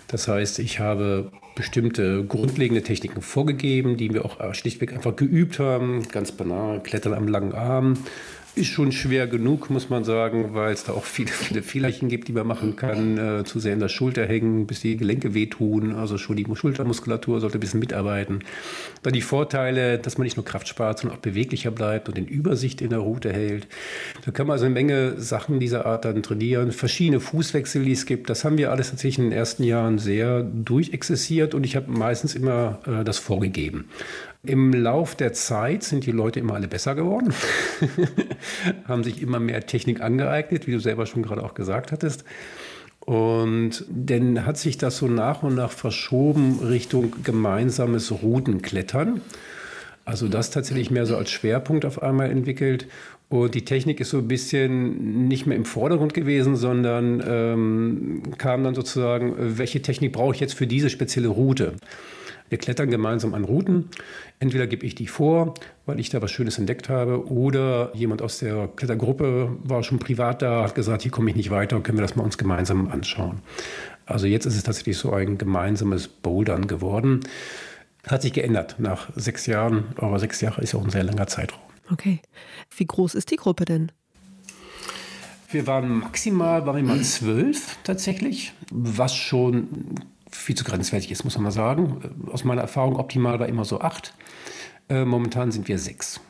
Das 0.08 0.26
heißt, 0.26 0.58
ich 0.58 0.80
habe 0.80 1.30
bestimmte 1.54 2.24
grundlegende 2.24 2.82
Techniken 2.82 3.20
vorgegeben, 3.20 3.98
die 3.98 4.12
wir 4.14 4.24
auch 4.24 4.54
schlichtweg 4.54 4.94
einfach 4.94 5.16
geübt 5.16 5.58
haben. 5.58 6.08
Ganz 6.08 6.32
banal, 6.32 6.82
Klettern 6.82 7.12
am 7.12 7.28
langen 7.28 7.52
Arm, 7.52 7.98
ist 8.56 8.68
schon 8.68 8.92
schwer 8.92 9.26
genug, 9.26 9.68
muss 9.70 9.90
man 9.90 10.04
sagen, 10.04 10.54
weil 10.54 10.72
es 10.72 10.84
da 10.84 10.92
auch 10.92 11.04
viele, 11.04 11.30
viele 11.30 11.62
Fehlerchen 11.62 12.08
gibt, 12.08 12.28
die 12.28 12.32
man 12.32 12.46
machen 12.46 12.76
kann. 12.76 13.18
Äh, 13.18 13.44
zu 13.44 13.58
sehr 13.58 13.72
in 13.72 13.80
der 13.80 13.88
Schulter 13.88 14.26
hängen, 14.26 14.66
bis 14.66 14.80
die 14.80 14.96
Gelenke 14.96 15.34
wehtun. 15.34 15.94
Also 15.94 16.18
schon 16.18 16.36
die 16.36 16.46
Schultermuskulatur 16.52 17.40
sollte 17.40 17.58
ein 17.58 17.60
bisschen 17.60 17.80
mitarbeiten. 17.80 18.40
Dann 19.02 19.12
die 19.12 19.22
Vorteile, 19.22 19.98
dass 19.98 20.18
man 20.18 20.24
nicht 20.24 20.36
nur 20.36 20.44
Kraft 20.44 20.68
spart, 20.68 20.98
sondern 21.00 21.18
auch 21.18 21.22
beweglicher 21.22 21.70
bleibt 21.70 22.08
und 22.08 22.16
in 22.16 22.26
Übersicht 22.26 22.80
in 22.80 22.90
der 22.90 23.00
Route 23.00 23.32
hält. 23.32 23.66
Da 24.24 24.30
kann 24.30 24.46
man 24.46 24.54
also 24.54 24.66
eine 24.66 24.74
Menge 24.74 25.20
Sachen 25.20 25.58
dieser 25.58 25.86
Art 25.86 26.04
dann 26.04 26.22
trainieren. 26.22 26.70
Verschiedene 26.70 27.20
Fußwechsel, 27.20 27.84
die 27.84 27.92
es 27.92 28.06
gibt. 28.06 28.30
Das 28.30 28.44
haben 28.44 28.58
wir 28.58 28.70
alles 28.70 28.90
tatsächlich 28.90 29.18
in 29.18 29.30
den 29.30 29.38
ersten 29.38 29.64
Jahren 29.64 29.98
sehr 29.98 30.42
durchexerziert 30.42 31.54
und 31.54 31.64
ich 31.64 31.76
habe 31.76 31.90
meistens 31.90 32.34
immer 32.34 32.78
äh, 32.86 33.04
das 33.04 33.18
vorgegeben. 33.18 33.86
Im 34.46 34.72
Lauf 34.72 35.14
der 35.14 35.32
Zeit 35.32 35.84
sind 35.84 36.04
die 36.06 36.12
Leute 36.12 36.40
immer 36.40 36.54
alle 36.54 36.68
besser 36.68 36.94
geworden, 36.94 37.32
haben 38.88 39.02
sich 39.02 39.22
immer 39.22 39.40
mehr 39.40 39.64
Technik 39.66 40.02
angeeignet, 40.02 40.66
wie 40.66 40.72
du 40.72 40.80
selber 40.80 41.06
schon 41.06 41.22
gerade 41.22 41.42
auch 41.42 41.54
gesagt 41.54 41.92
hattest. 41.92 42.24
Und 43.00 43.84
dann 43.88 44.46
hat 44.46 44.56
sich 44.56 44.78
das 44.78 44.98
so 44.98 45.08
nach 45.08 45.42
und 45.42 45.54
nach 45.54 45.70
verschoben 45.70 46.58
Richtung 46.60 47.14
gemeinsames 47.22 48.10
Routenklettern. 48.10 49.20
Also 50.06 50.28
das 50.28 50.50
tatsächlich 50.50 50.90
mehr 50.90 51.06
so 51.06 51.16
als 51.16 51.30
Schwerpunkt 51.30 51.84
auf 51.84 52.02
einmal 52.02 52.30
entwickelt. 52.30 52.86
Und 53.30 53.54
die 53.54 53.64
Technik 53.64 54.00
ist 54.00 54.10
so 54.10 54.18
ein 54.18 54.28
bisschen 54.28 55.26
nicht 55.28 55.46
mehr 55.46 55.56
im 55.56 55.64
Vordergrund 55.64 56.14
gewesen, 56.14 56.56
sondern 56.56 57.22
ähm, 57.26 58.22
kam 58.38 58.64
dann 58.64 58.74
sozusagen, 58.74 59.34
welche 59.38 59.80
Technik 59.80 60.12
brauche 60.12 60.34
ich 60.34 60.40
jetzt 60.40 60.54
für 60.54 60.66
diese 60.66 60.90
spezielle 60.90 61.28
Route? 61.28 61.74
Wir 62.50 62.58
klettern 62.58 62.90
gemeinsam 62.90 63.34
an 63.34 63.44
Routen. 63.44 63.88
Entweder 64.38 64.66
gebe 64.66 64.84
ich 64.84 64.94
die 64.94 65.06
vor, 65.06 65.54
weil 65.86 65.98
ich 65.98 66.10
da 66.10 66.20
was 66.22 66.30
Schönes 66.30 66.58
entdeckt 66.58 66.88
habe, 66.88 67.28
oder 67.30 67.90
jemand 67.94 68.22
aus 68.22 68.38
der 68.38 68.68
Klettergruppe 68.68 69.56
war 69.62 69.82
schon 69.82 69.98
privat 69.98 70.42
da, 70.42 70.62
hat 70.64 70.74
gesagt, 70.74 71.02
hier 71.02 71.10
komme 71.10 71.30
ich 71.30 71.36
nicht 71.36 71.50
weiter, 71.50 71.80
können 71.80 71.98
wir 71.98 72.02
das 72.02 72.16
mal 72.16 72.22
uns 72.22 72.38
gemeinsam 72.38 72.88
anschauen. 72.88 73.40
Also 74.06 74.26
jetzt 74.26 74.44
ist 74.44 74.56
es 74.56 74.62
tatsächlich 74.62 74.98
so 74.98 75.12
ein 75.12 75.38
gemeinsames 75.38 76.08
Bouldern 76.08 76.66
geworden. 76.66 77.20
Hat 78.06 78.20
sich 78.22 78.34
geändert 78.34 78.76
nach 78.78 79.08
sechs 79.16 79.46
Jahren, 79.46 79.84
aber 79.96 80.18
sechs 80.18 80.40
Jahre 80.42 80.60
ist 80.60 80.74
auch 80.74 80.84
ein 80.84 80.90
sehr 80.90 81.04
langer 81.04 81.26
Zeitraum. 81.26 81.62
Okay. 81.90 82.20
Wie 82.76 82.86
groß 82.86 83.14
ist 83.14 83.30
die 83.30 83.36
Gruppe 83.36 83.64
denn? 83.64 83.90
Wir 85.50 85.66
waren 85.66 86.00
maximal, 86.00 86.66
waren 86.66 86.76
wir 86.76 86.82
mal 86.82 87.02
zwölf 87.02 87.78
tatsächlich, 87.84 88.52
was 88.70 89.14
schon 89.14 89.94
viel 90.34 90.56
zu 90.56 90.64
grenzwertig 90.64 91.10
ist, 91.10 91.24
muss 91.24 91.36
man 91.36 91.44
mal 91.44 91.50
sagen. 91.50 92.28
Aus 92.30 92.44
meiner 92.44 92.62
Erfahrung 92.62 92.96
optimal 92.96 93.38
war 93.38 93.48
immer 93.48 93.64
so 93.64 93.80
acht. 93.80 94.14
Äh, 94.88 95.04
momentan 95.04 95.52
sind 95.52 95.68
wir 95.68 95.78
sechs. 95.78 96.20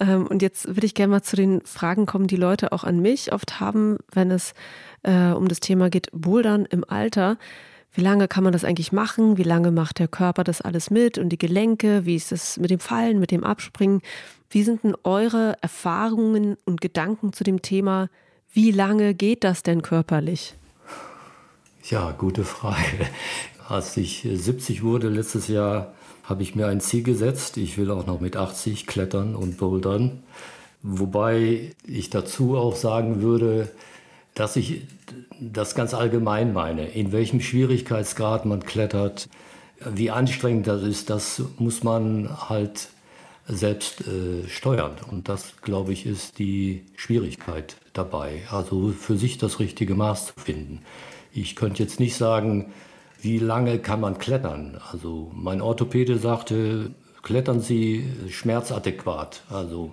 Ähm, 0.00 0.26
und 0.26 0.42
jetzt 0.42 0.66
würde 0.68 0.86
ich 0.86 0.94
gerne 0.94 1.10
mal 1.10 1.22
zu 1.22 1.36
den 1.36 1.60
Fragen 1.62 2.06
kommen, 2.06 2.26
die 2.26 2.36
Leute 2.36 2.72
auch 2.72 2.84
an 2.84 3.00
mich 3.00 3.32
oft 3.32 3.60
haben, 3.60 3.98
wenn 4.12 4.30
es 4.30 4.54
äh, 5.02 5.30
um 5.30 5.48
das 5.48 5.60
Thema 5.60 5.90
geht, 5.90 6.08
Bouldern 6.12 6.66
im 6.66 6.84
Alter. 6.88 7.36
Wie 7.92 8.02
lange 8.02 8.28
kann 8.28 8.44
man 8.44 8.52
das 8.52 8.64
eigentlich 8.64 8.92
machen? 8.92 9.38
Wie 9.38 9.42
lange 9.42 9.70
macht 9.70 9.98
der 9.98 10.08
Körper 10.08 10.44
das 10.44 10.60
alles 10.60 10.90
mit 10.90 11.18
und 11.18 11.30
die 11.30 11.38
Gelenke? 11.38 12.04
Wie 12.04 12.16
ist 12.16 12.32
es 12.32 12.58
mit 12.58 12.70
dem 12.70 12.78
Fallen, 12.78 13.18
mit 13.18 13.30
dem 13.30 13.44
Abspringen? 13.44 14.02
Wie 14.50 14.62
sind 14.62 14.84
denn 14.84 14.94
eure 15.04 15.56
Erfahrungen 15.60 16.56
und 16.64 16.80
Gedanken 16.80 17.32
zu 17.32 17.44
dem 17.44 17.60
Thema? 17.60 18.08
Wie 18.52 18.70
lange 18.70 19.14
geht 19.14 19.42
das 19.42 19.62
denn 19.62 19.82
körperlich? 19.82 20.57
Ja, 21.90 22.10
gute 22.10 22.44
Frage. 22.44 23.06
Als 23.66 23.96
ich 23.96 24.28
70 24.30 24.82
wurde 24.82 25.08
letztes 25.08 25.48
Jahr, 25.48 25.94
habe 26.22 26.42
ich 26.42 26.54
mir 26.54 26.66
ein 26.66 26.82
Ziel 26.82 27.02
gesetzt. 27.02 27.56
Ich 27.56 27.78
will 27.78 27.90
auch 27.90 28.06
noch 28.06 28.20
mit 28.20 28.36
80 28.36 28.86
klettern 28.86 29.34
und 29.34 29.56
bouldern. 29.56 30.22
Wobei 30.82 31.74
ich 31.86 32.10
dazu 32.10 32.58
auch 32.58 32.76
sagen 32.76 33.22
würde, 33.22 33.70
dass 34.34 34.56
ich 34.56 34.82
das 35.40 35.74
ganz 35.74 35.94
allgemein 35.94 36.52
meine. 36.52 36.88
In 36.88 37.10
welchem 37.10 37.40
Schwierigkeitsgrad 37.40 38.44
man 38.44 38.64
klettert, 38.64 39.30
wie 39.80 40.10
anstrengend 40.10 40.66
das 40.66 40.82
ist, 40.82 41.08
das 41.08 41.42
muss 41.58 41.84
man 41.84 42.28
halt 42.50 42.88
selbst 43.46 44.02
äh, 44.02 44.46
steuern. 44.46 44.96
Und 45.10 45.30
das, 45.30 45.54
glaube 45.62 45.94
ich, 45.94 46.04
ist 46.04 46.38
die 46.38 46.84
Schwierigkeit 46.96 47.76
dabei. 47.94 48.42
Also 48.50 48.90
für 48.90 49.16
sich 49.16 49.38
das 49.38 49.58
richtige 49.58 49.94
Maß 49.94 50.26
zu 50.26 50.32
finden. 50.36 50.82
Ich 51.40 51.54
könnte 51.54 51.82
jetzt 51.82 52.00
nicht 52.00 52.16
sagen, 52.16 52.72
wie 53.20 53.38
lange 53.38 53.78
kann 53.78 54.00
man 54.00 54.18
klettern. 54.18 54.80
Also 54.90 55.30
mein 55.34 55.60
Orthopäde 55.60 56.18
sagte, 56.18 56.90
klettern 57.22 57.60
Sie 57.60 58.04
schmerzadäquat. 58.28 59.44
Also 59.48 59.92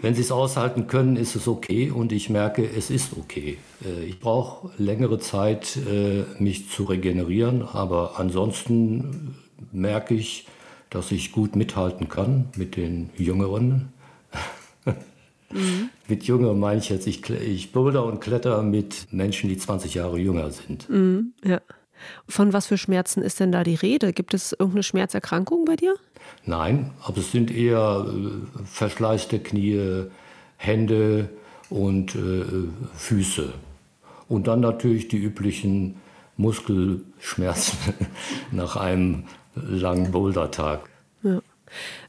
wenn 0.00 0.14
Sie 0.14 0.20
es 0.20 0.30
aushalten 0.30 0.86
können, 0.86 1.16
ist 1.16 1.34
es 1.34 1.48
okay 1.48 1.90
und 1.90 2.12
ich 2.12 2.30
merke, 2.30 2.64
es 2.64 2.90
ist 2.90 3.16
okay. 3.16 3.58
Äh, 3.84 4.04
ich 4.04 4.20
brauche 4.20 4.70
längere 4.78 5.18
Zeit, 5.18 5.76
äh, 5.76 6.24
mich 6.38 6.70
zu 6.70 6.84
regenerieren, 6.84 7.62
aber 7.62 8.20
ansonsten 8.20 9.34
merke 9.72 10.14
ich, 10.14 10.46
dass 10.90 11.10
ich 11.10 11.32
gut 11.32 11.56
mithalten 11.56 12.08
kann 12.08 12.50
mit 12.56 12.76
den 12.76 13.10
Jüngeren. 13.16 13.92
Mhm. 15.52 15.90
Mit 16.08 16.24
Jünger 16.24 16.54
meine 16.54 16.80
ich 16.80 16.88
jetzt, 16.88 17.06
ich, 17.06 17.28
ich 17.30 17.72
boulder 17.72 18.04
und 18.04 18.20
kletter 18.20 18.62
mit 18.62 19.12
Menschen, 19.12 19.48
die 19.48 19.56
20 19.56 19.94
Jahre 19.94 20.18
jünger 20.18 20.50
sind. 20.50 20.88
Mhm, 20.88 21.32
ja. 21.44 21.60
Von 22.28 22.52
was 22.52 22.66
für 22.66 22.78
Schmerzen 22.78 23.22
ist 23.22 23.38
denn 23.38 23.52
da 23.52 23.62
die 23.62 23.76
Rede? 23.76 24.12
Gibt 24.12 24.34
es 24.34 24.52
irgendeine 24.52 24.82
Schmerzerkrankung 24.82 25.64
bei 25.64 25.76
dir? 25.76 25.94
Nein, 26.44 26.90
aber 27.04 27.18
es 27.18 27.30
sind 27.30 27.50
eher 27.50 28.06
äh, 28.08 28.64
verschleißte 28.64 29.38
Knie, 29.38 30.06
Hände 30.56 31.28
und 31.70 32.14
äh, 32.14 32.44
Füße. 32.94 33.52
Und 34.28 34.46
dann 34.46 34.60
natürlich 34.60 35.08
die 35.08 35.18
üblichen 35.18 35.96
Muskelschmerzen 36.36 37.94
nach 38.50 38.76
einem 38.76 39.24
langen 39.54 40.10
Bouldertag. 40.10 40.88
Ja. 41.22 41.40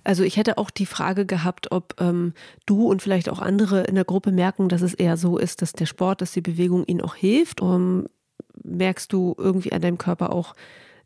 Also 0.03 0.24
ich 0.24 0.38
hätte 0.38 0.57
auch 0.57 0.70
die 0.70 0.86
Frage 0.86 1.26
gehabt, 1.26 1.72
ob 1.72 1.95
ähm, 1.99 2.34
du 2.66 2.88
und 2.88 3.01
vielleicht 3.01 3.30
auch 3.30 3.39
andere 3.39 3.84
in 3.84 3.95
der 3.95 4.05
Gruppe 4.05 4.32
merken, 4.32 4.70
dass 4.70 4.82
es 4.82 4.93
eher 4.93 5.18
so 5.18 5.38
ist, 5.38 5.61
dass 5.61 5.74
der 5.74 5.86
Sport, 5.86 6.22
dass 6.22 6.32
die 6.32 6.41
Bewegung 6.41 6.86
ihnen 6.86 7.01
auch 7.01 7.16
hilft. 7.16 7.61
Um, 7.61 8.07
merkst 8.64 9.11
du 9.11 9.36
irgendwie 9.38 9.74
an 9.74 9.82
deinem 9.82 9.97
Körper 9.97 10.32
auch, 10.32 10.55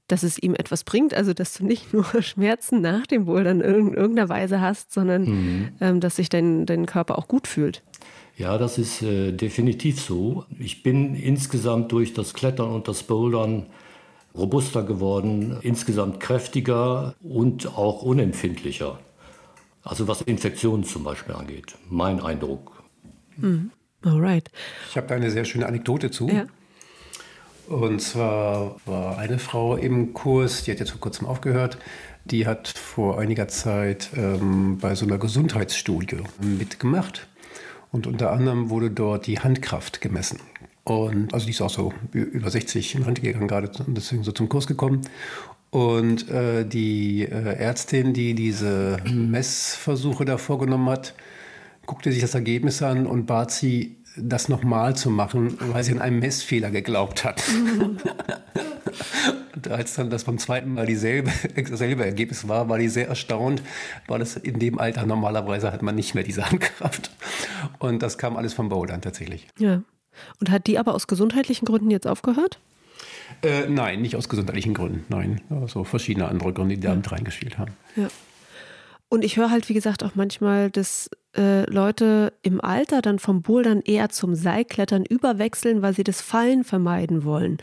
dass 0.08 0.24
es 0.24 0.38
ihm 0.42 0.56
etwas 0.56 0.84
bringt, 0.84 1.14
also 1.14 1.34
dass 1.34 1.54
du 1.54 1.66
nicht 1.66 1.94
nur 1.94 2.06
Schmerzen 2.22 2.82
nach 2.82 3.06
dem 3.08 3.26
Bouldern 3.26 3.62
in 3.62 3.94
irgendeiner 3.94 4.30
Weise 4.30 4.62
hast, 4.62 4.94
sondern 4.94 5.24
mhm. 5.24 5.70
ähm, 5.82 6.00
dass 6.00 6.16
sich 6.16 6.30
dein, 6.30 6.66
dein 6.66 6.86
Körper 6.86 7.18
auch 7.18 7.28
gut 7.28 7.48
fühlt. 7.48 7.84
Ja, 8.38 8.58
das 8.60 8.78
ist 8.78 9.02
äh, 9.02 9.32
definitiv 9.32 10.00
so. 10.00 10.46
Ich 10.60 10.84
bin 10.84 11.16
insgesamt 11.16 11.92
durch 11.92 12.14
das 12.14 12.36
Klettern 12.36 12.70
und 12.70 12.88
das 12.88 13.04
Bouldern 13.04 13.66
robuster 14.38 14.84
geworden, 14.84 15.58
insgesamt 15.62 16.20
kräftiger 16.20 17.16
und 17.22 17.78
auch 17.78 18.02
unempfindlicher. 18.04 19.00
Also 19.84 20.08
was 20.08 20.22
Infektionen 20.22 20.84
zum 20.84 21.04
Beispiel 21.04 21.34
angeht. 21.36 21.76
Mein 21.90 22.20
Eindruck. 22.20 22.84
Mhm. 23.38 23.72
Alright. 24.04 24.50
Ich 24.90 24.98
habe 24.98 25.08
da 25.08 25.16
eine 25.16 25.32
sehr 25.32 25.46
schöne 25.46 25.66
Anekdote 25.66 26.12
zu. 26.12 26.30
Ja. 26.30 26.46
Und 27.68 28.02
zwar 28.02 28.78
war 28.86 29.18
eine 29.18 29.40
Frau 29.40 29.76
im 29.76 30.14
Kurs, 30.14 30.64
die 30.64 30.72
hat 30.72 30.80
jetzt 30.80 30.92
vor 30.92 31.02
kurzem 31.02 31.28
aufgehört, 31.28 31.78
die 32.26 32.48
hat 32.48 32.68
vor 32.68 33.20
einiger 33.20 33.48
Zeit 33.48 34.10
ähm, 34.16 34.78
bei 34.78 34.96
so 34.96 35.06
einer 35.06 35.18
Gesundheitsstudie 35.18 36.24
mitgemacht. 36.40 37.28
Und 37.92 38.08
unter 38.08 38.32
anderem 38.32 38.70
wurde 38.70 38.92
dort 38.92 39.28
die 39.28 39.40
Handkraft 39.40 40.02
gemessen. 40.02 40.40
Und 40.88 41.34
also 41.34 41.46
die 41.46 41.52
ist 41.52 41.60
auch 41.60 41.70
so 41.70 41.94
über 42.14 42.50
60 42.50 42.96
in 42.96 43.04
Rente 43.04 43.22
gegangen, 43.22 43.50
gerade 43.50 43.70
deswegen 43.88 44.24
so 44.24 44.32
zum 44.32 44.48
Kurs 44.48 44.68
gekommen. 44.68 45.02
Und 45.70 46.30
äh, 46.30 46.64
die 46.64 47.24
äh, 47.24 47.58
Ärztin, 47.58 48.14
die 48.14 48.34
diese 48.34 48.96
Messversuche 49.12 50.24
da 50.24 50.38
vorgenommen 50.38 50.88
hat, 50.88 51.14
guckte 51.86 52.10
sich 52.10 52.22
das 52.22 52.36
Ergebnis 52.36 52.82
an 52.82 53.06
und 53.06 53.26
bat 53.26 53.52
sie, 53.52 53.98
das 54.16 54.48
nochmal 54.48 54.96
zu 54.96 55.10
machen, 55.10 55.58
weil 55.60 55.84
sie 55.84 55.92
an 55.92 56.02
einen 56.02 56.20
Messfehler 56.20 56.72
geglaubt 56.72 57.26
hat. 57.26 57.44
Und 59.56 59.68
als 59.68 59.96
dann 59.96 60.10
das 60.10 60.24
beim 60.24 60.38
zweiten 60.38 60.74
Mal 60.74 60.86
dieselbe, 60.86 61.32
dasselbe 61.70 62.06
Ergebnis 62.06 62.48
war, 62.48 62.70
war 62.70 62.78
die 62.80 62.88
sehr 62.88 63.08
erstaunt, 63.08 63.62
weil 64.08 64.22
es 64.22 64.36
in 64.36 64.58
dem 64.58 64.80
Alter 64.80 65.06
normalerweise 65.06 65.72
hat 65.72 65.82
man 65.82 65.96
nicht 65.96 66.16
mehr 66.16 66.24
diese 66.24 66.46
Handkraft. 66.50 67.12
Und 67.78 68.02
das 68.02 68.18
kam 68.18 68.38
alles 68.38 68.54
vom 68.54 68.70
Bouldern 68.70 69.02
tatsächlich. 69.02 69.48
Ja. 69.60 69.82
Und 70.40 70.52
hat 70.52 70.68
die 70.68 70.80
aber 70.80 70.94
aus 70.94 71.08
gesundheitlichen 71.08 71.66
Gründen 71.66 71.92
jetzt 71.92 72.08
aufgehört? 72.08 72.60
Äh, 73.44 73.68
nein, 73.68 74.02
nicht 74.02 74.16
aus 74.16 74.30
gesundheitlichen 74.30 74.74
Gründen. 74.74 75.06
Nein, 75.10 75.42
also 75.50 75.84
verschiedene 75.84 76.28
andere 76.28 76.54
Gründe, 76.54 76.76
die 76.76 76.82
da 76.82 76.96
mit 76.96 77.12
reingespielt 77.12 77.58
haben. 77.58 77.74
Ja. 77.96 78.08
Und 79.10 79.24
ich 79.24 79.38
höre 79.38 79.52
halt, 79.52 79.70
wie 79.70 79.74
gesagt, 79.74 80.04
auch 80.04 80.16
manchmal, 80.16 80.70
dass 80.70 81.10
äh, 81.36 81.70
Leute 81.70 82.34
im 82.42 82.60
Alter 82.60 83.02
dann 83.02 83.20
vom 83.20 83.42
Bouldern 83.42 83.82
eher 83.82 84.10
zum 84.10 84.36
Seilklettern 84.36 85.06
überwechseln, 85.06 85.82
weil 85.82 85.94
sie 85.94 86.04
das 86.04 86.22
Fallen 86.22 86.64
vermeiden 86.64 87.24
wollen. 87.24 87.58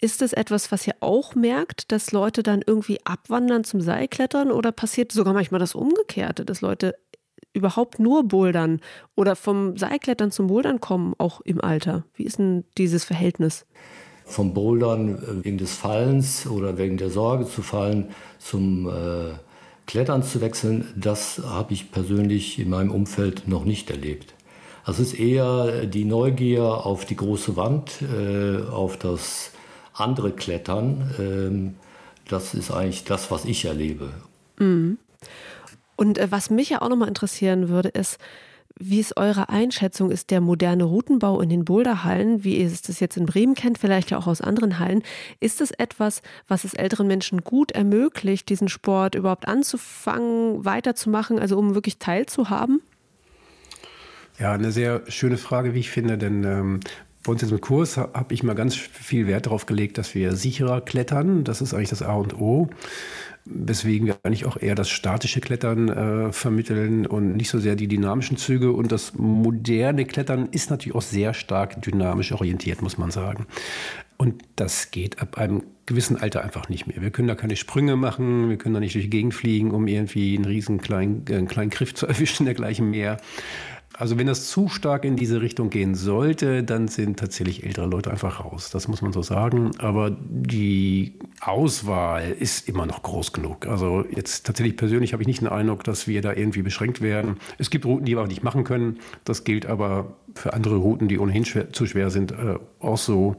Ist 0.00 0.22
das 0.22 0.32
etwas, 0.32 0.72
was 0.72 0.86
ihr 0.86 0.94
auch 1.00 1.34
merkt, 1.34 1.92
dass 1.92 2.12
Leute 2.12 2.42
dann 2.42 2.62
irgendwie 2.66 2.98
abwandern 3.04 3.64
zum 3.64 3.82
Seilklettern 3.82 4.50
oder 4.50 4.72
passiert 4.72 5.12
sogar 5.12 5.34
manchmal 5.34 5.58
das 5.58 5.74
Umgekehrte, 5.74 6.46
dass 6.46 6.62
Leute 6.62 6.94
überhaupt 7.52 7.98
nur 7.98 8.24
bouldern 8.24 8.80
oder 9.16 9.36
vom 9.36 9.76
Seilklettern 9.76 10.30
zum 10.30 10.46
Bouldern 10.46 10.80
kommen, 10.80 11.14
auch 11.18 11.40
im 11.40 11.60
Alter? 11.60 12.04
Wie 12.14 12.24
ist 12.24 12.38
denn 12.38 12.64
dieses 12.78 13.04
Verhältnis? 13.04 13.66
Vom 14.24 14.54
Bouldern 14.54 15.16
äh, 15.16 15.44
wegen 15.44 15.58
des 15.58 15.74
Fallens 15.74 16.46
oder 16.46 16.78
wegen 16.78 16.96
der 16.96 17.10
Sorge 17.10 17.46
zu 17.46 17.62
fallen 17.62 18.10
zum 18.38 18.88
äh, 18.88 19.34
Klettern 19.86 20.22
zu 20.22 20.40
wechseln, 20.40 20.86
das 20.94 21.42
habe 21.44 21.72
ich 21.72 21.90
persönlich 21.90 22.60
in 22.60 22.70
meinem 22.70 22.92
Umfeld 22.92 23.48
noch 23.48 23.64
nicht 23.64 23.90
erlebt. 23.90 24.34
Also 24.84 25.02
es 25.02 25.12
ist 25.12 25.18
eher 25.18 25.86
die 25.86 26.04
Neugier 26.04 26.64
auf 26.64 27.04
die 27.04 27.16
große 27.16 27.56
Wand, 27.56 28.02
äh, 28.02 28.62
auf 28.70 28.96
das 28.96 29.50
andere 29.92 30.30
Klettern. 30.30 31.14
Ähm, 31.18 31.74
das 32.28 32.54
ist 32.54 32.70
eigentlich 32.70 33.04
das, 33.04 33.30
was 33.30 33.44
ich 33.44 33.64
erlebe. 33.64 34.10
Mhm. 34.58 34.98
Und 36.00 36.16
äh, 36.16 36.28
was 36.30 36.48
mich 36.48 36.70
ja 36.70 36.80
auch 36.80 36.88
nochmal 36.88 37.08
interessieren 37.08 37.68
würde, 37.68 37.90
ist, 37.90 38.16
wie 38.78 39.00
ist 39.00 39.18
eure 39.18 39.50
Einschätzung? 39.50 40.10
Ist 40.10 40.30
der 40.30 40.40
moderne 40.40 40.84
Routenbau 40.84 41.42
in 41.42 41.50
den 41.50 41.66
Boulderhallen, 41.66 42.42
wie 42.42 42.56
ihr 42.56 42.66
es 42.66 42.80
das 42.80 43.00
jetzt 43.00 43.18
in 43.18 43.26
Bremen 43.26 43.54
kennt, 43.54 43.76
vielleicht 43.76 44.10
ja 44.10 44.16
auch 44.16 44.26
aus 44.26 44.40
anderen 44.40 44.78
Hallen, 44.78 45.02
ist 45.40 45.60
es 45.60 45.72
etwas, 45.72 46.22
was 46.48 46.64
es 46.64 46.72
älteren 46.72 47.06
Menschen 47.06 47.42
gut 47.42 47.72
ermöglicht, 47.72 48.48
diesen 48.48 48.68
Sport 48.68 49.14
überhaupt 49.14 49.46
anzufangen, 49.46 50.64
weiterzumachen, 50.64 51.38
also 51.38 51.58
um 51.58 51.74
wirklich 51.74 51.98
teilzuhaben? 51.98 52.80
Ja, 54.38 54.52
eine 54.52 54.72
sehr 54.72 55.02
schöne 55.08 55.36
Frage, 55.36 55.74
wie 55.74 55.80
ich 55.80 55.90
finde, 55.90 56.16
denn 56.16 56.44
ähm, 56.44 56.80
bei 57.22 57.32
uns 57.32 57.42
jetzt 57.42 57.50
im 57.50 57.60
Kurs 57.60 57.98
habe 57.98 58.32
ich 58.32 58.42
mal 58.42 58.54
ganz 58.54 58.74
viel 58.74 59.26
Wert 59.26 59.44
darauf 59.44 59.66
gelegt, 59.66 59.98
dass 59.98 60.14
wir 60.14 60.34
sicherer 60.34 60.80
klettern. 60.80 61.44
Das 61.44 61.60
ist 61.60 61.74
eigentlich 61.74 61.90
das 61.90 62.00
A 62.00 62.14
und 62.14 62.40
O 62.40 62.70
weswegen 63.44 64.06
wir 64.06 64.18
eigentlich 64.22 64.46
auch 64.46 64.56
eher 64.56 64.74
das 64.74 64.90
statische 64.90 65.40
Klettern 65.40 65.88
äh, 65.88 66.32
vermitteln 66.32 67.06
und 67.06 67.36
nicht 67.36 67.50
so 67.50 67.58
sehr 67.58 67.76
die 67.76 67.88
dynamischen 67.88 68.36
Züge. 68.36 68.72
Und 68.72 68.92
das 68.92 69.14
moderne 69.14 70.04
Klettern 70.04 70.48
ist 70.50 70.70
natürlich 70.70 70.94
auch 70.94 71.02
sehr 71.02 71.34
stark 71.34 71.82
dynamisch 71.82 72.32
orientiert, 72.32 72.82
muss 72.82 72.98
man 72.98 73.10
sagen. 73.10 73.46
Und 74.16 74.42
das 74.56 74.90
geht 74.90 75.22
ab 75.22 75.38
einem 75.38 75.62
gewissen 75.86 76.16
Alter 76.16 76.44
einfach 76.44 76.68
nicht 76.68 76.86
mehr. 76.86 77.00
Wir 77.00 77.10
können 77.10 77.28
da 77.28 77.34
keine 77.34 77.56
Sprünge 77.56 77.96
machen, 77.96 78.50
wir 78.50 78.58
können 78.58 78.74
da 78.74 78.80
nicht 78.80 78.94
durch 78.94 79.04
die 79.04 79.10
Gegend 79.10 79.34
fliegen, 79.34 79.70
um 79.70 79.86
irgendwie 79.86 80.36
einen 80.36 80.44
riesen 80.44 80.80
kleinen, 80.80 81.24
äh, 81.28 81.42
kleinen 81.46 81.70
Griff 81.70 81.94
zu 81.94 82.06
erwischen, 82.08 82.44
dergleichen 82.44 82.90
mehr. 82.90 83.16
Also 84.00 84.16
wenn 84.16 84.26
das 84.26 84.48
zu 84.48 84.68
stark 84.68 85.04
in 85.04 85.16
diese 85.16 85.42
Richtung 85.42 85.68
gehen 85.68 85.94
sollte, 85.94 86.64
dann 86.64 86.88
sind 86.88 87.18
tatsächlich 87.18 87.66
ältere 87.66 87.84
Leute 87.84 88.10
einfach 88.10 88.42
raus. 88.42 88.70
Das 88.70 88.88
muss 88.88 89.02
man 89.02 89.12
so 89.12 89.20
sagen. 89.20 89.72
Aber 89.76 90.10
die 90.10 91.18
Auswahl 91.42 92.32
ist 92.32 92.66
immer 92.66 92.86
noch 92.86 93.02
groß 93.02 93.34
genug. 93.34 93.66
Also 93.66 94.06
jetzt 94.10 94.46
tatsächlich 94.46 94.78
persönlich 94.78 95.12
habe 95.12 95.22
ich 95.22 95.26
nicht 95.26 95.42
den 95.42 95.48
Eindruck, 95.48 95.84
dass 95.84 96.06
wir 96.06 96.22
da 96.22 96.32
irgendwie 96.32 96.62
beschränkt 96.62 97.02
werden. 97.02 97.36
Es 97.58 97.68
gibt 97.68 97.84
Routen, 97.84 98.06
die 98.06 98.16
wir 98.16 98.22
auch 98.22 98.26
nicht 98.26 98.42
machen 98.42 98.64
können. 98.64 99.00
Das 99.24 99.44
gilt 99.44 99.66
aber 99.66 100.14
für 100.34 100.54
andere 100.54 100.76
Routen, 100.76 101.06
die 101.06 101.18
ohnehin 101.18 101.44
schwer, 101.44 101.70
zu 101.70 101.84
schwer 101.84 102.08
sind, 102.08 102.32
äh, 102.32 102.56
auch 102.78 102.96
so 102.96 103.36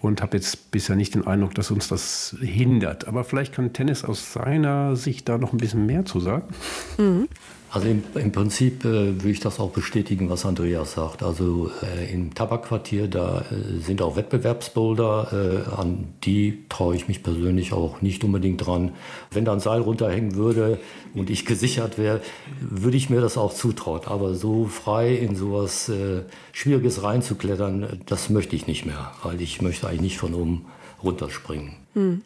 und 0.00 0.22
habe 0.22 0.36
jetzt 0.36 0.70
bisher 0.70 0.96
nicht 0.96 1.14
den 1.14 1.26
Eindruck, 1.26 1.54
dass 1.54 1.70
uns 1.70 1.88
das 1.88 2.36
hindert. 2.40 3.06
Aber 3.06 3.22
vielleicht 3.22 3.54
kann 3.54 3.74
Tennis 3.74 4.02
aus 4.02 4.32
seiner 4.32 4.96
Sicht 4.96 5.28
da 5.28 5.36
noch 5.36 5.52
ein 5.52 5.58
bisschen 5.58 5.84
mehr 5.84 6.06
zu 6.06 6.20
sagen. 6.20 6.54
Mhm. 6.96 7.28
Also 7.74 7.88
im, 7.88 8.04
im 8.14 8.30
Prinzip 8.30 8.84
äh, 8.84 9.16
würde 9.16 9.30
ich 9.30 9.40
das 9.40 9.58
auch 9.58 9.70
bestätigen, 9.70 10.30
was 10.30 10.46
Andreas 10.46 10.92
sagt. 10.92 11.24
Also 11.24 11.72
äh, 11.82 12.12
im 12.12 12.32
Tabakquartier, 12.32 13.08
da 13.08 13.40
äh, 13.40 13.80
sind 13.80 14.00
auch 14.00 14.14
Wettbewerbsboulder, 14.14 15.64
äh, 15.66 15.74
an 15.74 16.14
die 16.22 16.66
traue 16.68 16.94
ich 16.94 17.08
mich 17.08 17.24
persönlich 17.24 17.72
auch 17.72 18.00
nicht 18.00 18.22
unbedingt 18.22 18.64
dran. 18.64 18.92
Wenn 19.32 19.44
da 19.44 19.52
ein 19.52 19.58
Seil 19.58 19.80
runterhängen 19.80 20.36
würde 20.36 20.78
und 21.14 21.30
ich 21.30 21.46
gesichert 21.46 21.98
wäre, 21.98 22.20
würde 22.60 22.96
ich 22.96 23.10
mir 23.10 23.20
das 23.20 23.36
auch 23.36 23.52
zutrauen. 23.52 24.02
Aber 24.04 24.34
so 24.34 24.66
frei 24.66 25.12
in 25.12 25.34
sowas 25.34 25.88
äh, 25.88 26.22
Schwieriges 26.52 27.02
reinzuklettern, 27.02 28.02
das 28.06 28.30
möchte 28.30 28.54
ich 28.54 28.68
nicht 28.68 28.86
mehr, 28.86 29.10
weil 29.24 29.40
ich 29.40 29.60
möchte 29.60 29.88
eigentlich 29.88 30.00
nicht 30.00 30.18
von 30.18 30.34
oben 30.34 30.66
runterspringen. 31.02 31.72
Hm. 31.94 32.22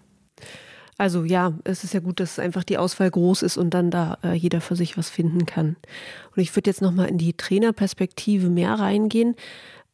Also 0.99 1.23
ja, 1.23 1.55
es 1.63 1.85
ist 1.85 1.95
ja 1.95 2.01
gut, 2.01 2.19
dass 2.19 2.41
einfach 2.41 2.65
die 2.65 2.77
Auswahl 2.77 3.11
groß 3.11 3.43
ist 3.43 3.57
und 3.57 3.71
dann 3.71 3.93
da 3.93 4.19
äh, 4.25 4.33
jeder 4.33 4.61
für 4.61 4.75
sich 4.75 4.99
was 4.99 5.09
finden 5.09 5.47
kann. 5.47 5.77
Und 6.35 6.43
ich 6.43 6.55
würde 6.55 6.69
jetzt 6.69 6.83
nochmal 6.83 7.09
in 7.09 7.19
die 7.19 7.35
Trainerperspektive 7.35 8.49
mehr 8.49 8.75
reingehen 8.75 9.37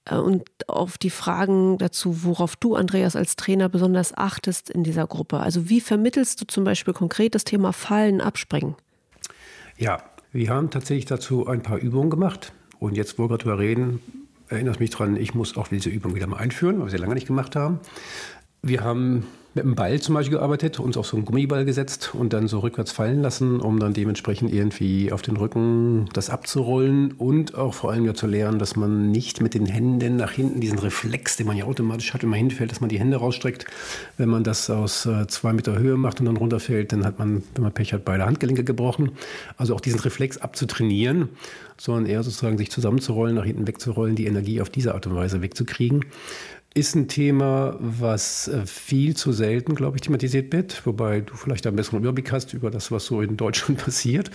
äh, 0.07 0.17
und 0.17 0.49
auf 0.67 0.97
die 0.97 1.11
Fragen 1.11 1.77
dazu, 1.77 2.25
worauf 2.25 2.57
du, 2.57 2.75
Andreas, 2.75 3.17
als 3.17 3.37
Trainer 3.37 3.69
besonders 3.69 4.17
achtest 4.17 4.71
in 4.71 4.83
dieser 4.83 5.07
Gruppe. 5.07 5.41
Also 5.41 5.69
wie 5.69 5.83
vermittelst 5.83 6.41
du 6.41 6.47
zum 6.47 6.65
Beispiel 6.65 6.95
konkret 6.95 7.35
das 7.35 7.45
Thema 7.45 7.75
Fallen, 7.75 8.23
Abspringen? 8.23 8.75
Ja, 9.77 10.03
wir 10.33 10.49
haben 10.49 10.71
tatsächlich 10.71 11.05
dazu 11.05 11.47
ein 11.47 11.63
paar 11.63 11.77
Übungen 11.79 12.09
gemacht. 12.09 12.55
Und 12.79 12.97
jetzt, 12.97 13.19
wo 13.19 13.29
wir 13.29 13.37
darüber 13.37 13.59
reden, 13.59 14.01
erinnert 14.49 14.81
mich 14.81 14.91
daran, 14.91 15.17
ich 15.17 15.35
muss 15.35 15.57
auch 15.59 15.69
diese 15.69 15.91
Übung 15.91 16.15
wieder 16.15 16.27
mal 16.27 16.39
einführen, 16.39 16.79
weil 16.79 16.87
wir 16.87 16.91
sie 16.91 16.97
lange 16.97 17.15
nicht 17.15 17.27
gemacht 17.27 17.57
haben. 17.57 17.79
Wir 18.63 18.83
haben 18.83 19.27
mit 19.55 19.65
einem 19.65 19.77
Ball 19.77 20.01
zum 20.01 20.17
Beispiel 20.17 20.37
gearbeitet, 20.37 20.81
uns 20.81 20.97
auf 20.97 21.07
so 21.07 21.17
einen 21.17 21.25
Gummiball 21.25 21.65
gesetzt 21.65 22.11
und 22.13 22.33
dann 22.33 22.49
so 22.49 22.59
rückwärts 22.59 22.91
fallen 22.91 23.23
lassen, 23.23 23.61
um 23.61 23.79
dann 23.79 23.93
dementsprechend 23.93 24.53
irgendwie 24.53 25.13
auf 25.13 25.23
den 25.23 25.37
Rücken 25.37 26.09
das 26.13 26.29
abzurollen 26.29 27.13
und 27.13 27.55
auch 27.55 27.73
vor 27.73 27.93
allem 27.93 28.05
ja 28.05 28.15
zu 28.15 28.27
lernen, 28.27 28.59
dass 28.59 28.75
man 28.75 29.13
nicht 29.13 29.41
mit 29.41 29.55
den 29.55 29.67
Händen 29.67 30.17
nach 30.17 30.33
hinten 30.33 30.61
diesen 30.61 30.81
Reflex, 30.81 31.37
den 31.37 31.47
man 31.47 31.57
ja 31.57 31.67
automatisch 31.67 32.13
hat, 32.15 32.23
wenn 32.23 32.31
man 32.31 32.39
hinfällt, 32.39 32.73
dass 32.73 32.81
man 32.81 32.89
die 32.89 32.99
Hände 32.99 33.17
rausstreckt. 33.17 33.67
Wenn 34.17 34.29
man 34.29 34.43
das 34.43 34.69
aus 34.71 35.07
äh, 35.07 35.29
zwei 35.29 35.53
Meter 35.53 35.79
Höhe 35.79 35.97
macht 35.97 36.19
und 36.19 36.27
dann 36.27 36.37
runterfällt, 36.37 36.93
dann 36.93 37.05
hat 37.05 37.21
man, 37.21 37.45
wenn 37.55 37.63
man 37.63 37.73
Pech 37.73 37.93
hat, 37.93 38.05
beide 38.05 38.27
Handgelenke 38.27 38.65
gebrochen. 38.65 39.13
Also 39.57 39.77
auch 39.77 39.81
diesen 39.81 40.01
Reflex 40.01 40.39
abzutrainieren, 40.39 41.29
sondern 41.79 42.07
eher 42.07 42.25
sozusagen 42.25 42.59
sich 42.59 42.73
zusammenzurollen, 42.73 43.37
nach 43.37 43.45
hinten 43.45 43.69
wegzurollen, 43.69 44.17
die 44.17 44.27
Energie 44.27 44.61
auf 44.61 44.71
diese 44.71 44.95
Art 44.95 45.07
und 45.07 45.15
Weise 45.15 45.43
wegzukriegen 45.43 46.05
ist 46.75 46.97
ein 46.97 47.07
Thema, 47.07 47.77
was 47.79 48.49
äh, 48.49 48.67
viel 48.67 49.17
zu 49.17 49.33
selten, 49.33 49.77
glaube 49.77 49.97
ich, 49.97 50.03
thematisiert 50.03 50.53
wird, 50.53 50.85
wobei 50.85 51.21
du 51.21 51.35
vielleicht 51.35 51.67
einen 51.67 51.77
besseren 51.77 52.01
Überblick 52.01 52.33
hast 52.33 52.53
über 52.53 52.71
das, 52.71 52.91
was 52.91 53.07
so 53.07 53.23
in 53.23 53.37
Deutschland 53.37 53.79
passiert. 53.85 54.31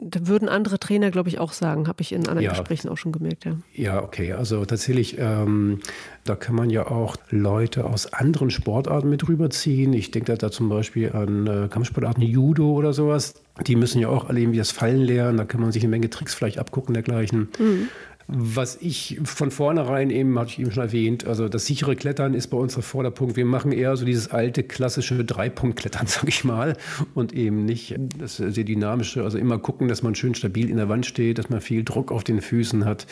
Da 0.00 0.28
würden 0.28 0.48
andere 0.48 0.78
Trainer, 0.78 1.10
glaube 1.10 1.28
ich, 1.28 1.40
auch 1.40 1.52
sagen, 1.52 1.88
habe 1.88 2.02
ich 2.02 2.12
in 2.12 2.20
anderen 2.20 2.42
ja. 2.42 2.50
Gesprächen 2.50 2.88
auch 2.88 2.96
schon 2.96 3.10
gemerkt. 3.10 3.44
Ja, 3.44 3.56
ja 3.74 4.02
okay. 4.02 4.32
Also 4.32 4.64
tatsächlich, 4.64 5.16
ähm, 5.18 5.80
da 6.22 6.36
kann 6.36 6.54
man 6.54 6.70
ja 6.70 6.86
auch 6.86 7.16
Leute 7.30 7.84
aus 7.84 8.12
anderen 8.12 8.50
Sportarten 8.50 9.10
mit 9.10 9.28
rüberziehen. 9.28 9.92
Ich 9.92 10.12
denke 10.12 10.36
da, 10.36 10.50
zum 10.52 10.68
Beispiel 10.68 11.10
an 11.12 11.48
äh, 11.48 11.68
Kampfsportarten, 11.68 12.22
Judo 12.22 12.72
oder 12.74 12.92
sowas. 12.92 13.34
Die 13.66 13.74
müssen 13.74 14.00
ja 14.00 14.08
auch 14.08 14.28
alle 14.28 14.38
irgendwie 14.38 14.58
das 14.58 14.70
Fallen 14.70 15.00
lernen. 15.00 15.36
Da 15.36 15.44
kann 15.44 15.60
man 15.60 15.72
sich 15.72 15.82
eine 15.82 15.90
Menge 15.90 16.08
Tricks 16.08 16.32
vielleicht 16.32 16.60
abgucken, 16.60 16.94
dergleichen. 16.94 17.48
Mhm. 17.58 17.88
Was 18.30 18.76
ich 18.82 19.18
von 19.24 19.50
vornherein 19.50 20.10
eben, 20.10 20.38
hatte 20.38 20.50
ich 20.50 20.58
eben 20.58 20.70
schon 20.70 20.82
erwähnt, 20.82 21.26
also 21.26 21.48
das 21.48 21.64
sichere 21.64 21.96
Klettern 21.96 22.34
ist 22.34 22.48
bei 22.48 22.58
uns 22.58 22.74
der 22.74 22.82
Vorderpunkt. 22.82 23.36
Wir 23.36 23.46
machen 23.46 23.72
eher 23.72 23.96
so 23.96 24.04
dieses 24.04 24.30
alte, 24.30 24.62
klassische 24.64 25.24
Dreipunkt-Klettern, 25.24 26.06
sag 26.06 26.28
ich 26.28 26.44
mal, 26.44 26.76
und 27.14 27.32
eben 27.32 27.64
nicht 27.64 27.96
das 28.18 28.36
sehr 28.36 28.64
dynamische. 28.64 29.24
Also 29.24 29.38
immer 29.38 29.58
gucken, 29.58 29.88
dass 29.88 30.02
man 30.02 30.14
schön 30.14 30.34
stabil 30.34 30.68
in 30.68 30.76
der 30.76 30.90
Wand 30.90 31.06
steht, 31.06 31.38
dass 31.38 31.48
man 31.48 31.62
viel 31.62 31.84
Druck 31.84 32.12
auf 32.12 32.22
den 32.22 32.42
Füßen 32.42 32.84
hat. 32.84 33.06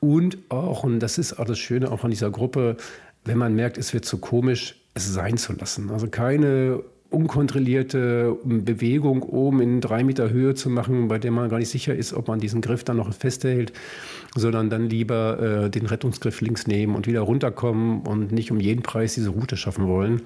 Und 0.00 0.38
auch, 0.48 0.82
und 0.82 0.98
das 0.98 1.18
ist 1.18 1.38
auch 1.38 1.44
das 1.44 1.58
Schöne 1.58 1.92
auch 1.92 2.02
an 2.02 2.10
dieser 2.10 2.30
Gruppe, 2.30 2.78
wenn 3.26 3.36
man 3.36 3.54
merkt, 3.54 3.76
es 3.76 3.92
wird 3.92 4.06
zu 4.06 4.16
komisch, 4.16 4.76
es 4.94 5.12
sein 5.12 5.36
zu 5.36 5.52
lassen. 5.52 5.90
Also 5.90 6.08
keine 6.08 6.82
unkontrollierte 7.14 8.36
Bewegung 8.44 9.22
oben 9.22 9.60
in 9.60 9.80
drei 9.80 10.02
Meter 10.04 10.30
Höhe 10.30 10.54
zu 10.54 10.68
machen, 10.68 11.08
bei 11.08 11.18
der 11.18 11.30
man 11.30 11.48
gar 11.48 11.58
nicht 11.58 11.68
sicher 11.68 11.94
ist, 11.94 12.12
ob 12.12 12.28
man 12.28 12.40
diesen 12.40 12.60
Griff 12.60 12.84
dann 12.84 12.96
noch 12.96 13.12
festhält, 13.12 13.72
sondern 14.34 14.70
dann 14.70 14.88
lieber 14.88 15.64
äh, 15.64 15.70
den 15.70 15.86
Rettungsgriff 15.86 16.40
links 16.40 16.66
nehmen 16.66 16.94
und 16.94 17.06
wieder 17.06 17.20
runterkommen 17.20 18.02
und 18.02 18.32
nicht 18.32 18.50
um 18.50 18.60
jeden 18.60 18.82
Preis 18.82 19.14
diese 19.14 19.30
Route 19.30 19.56
schaffen 19.56 19.86
wollen. 19.86 20.22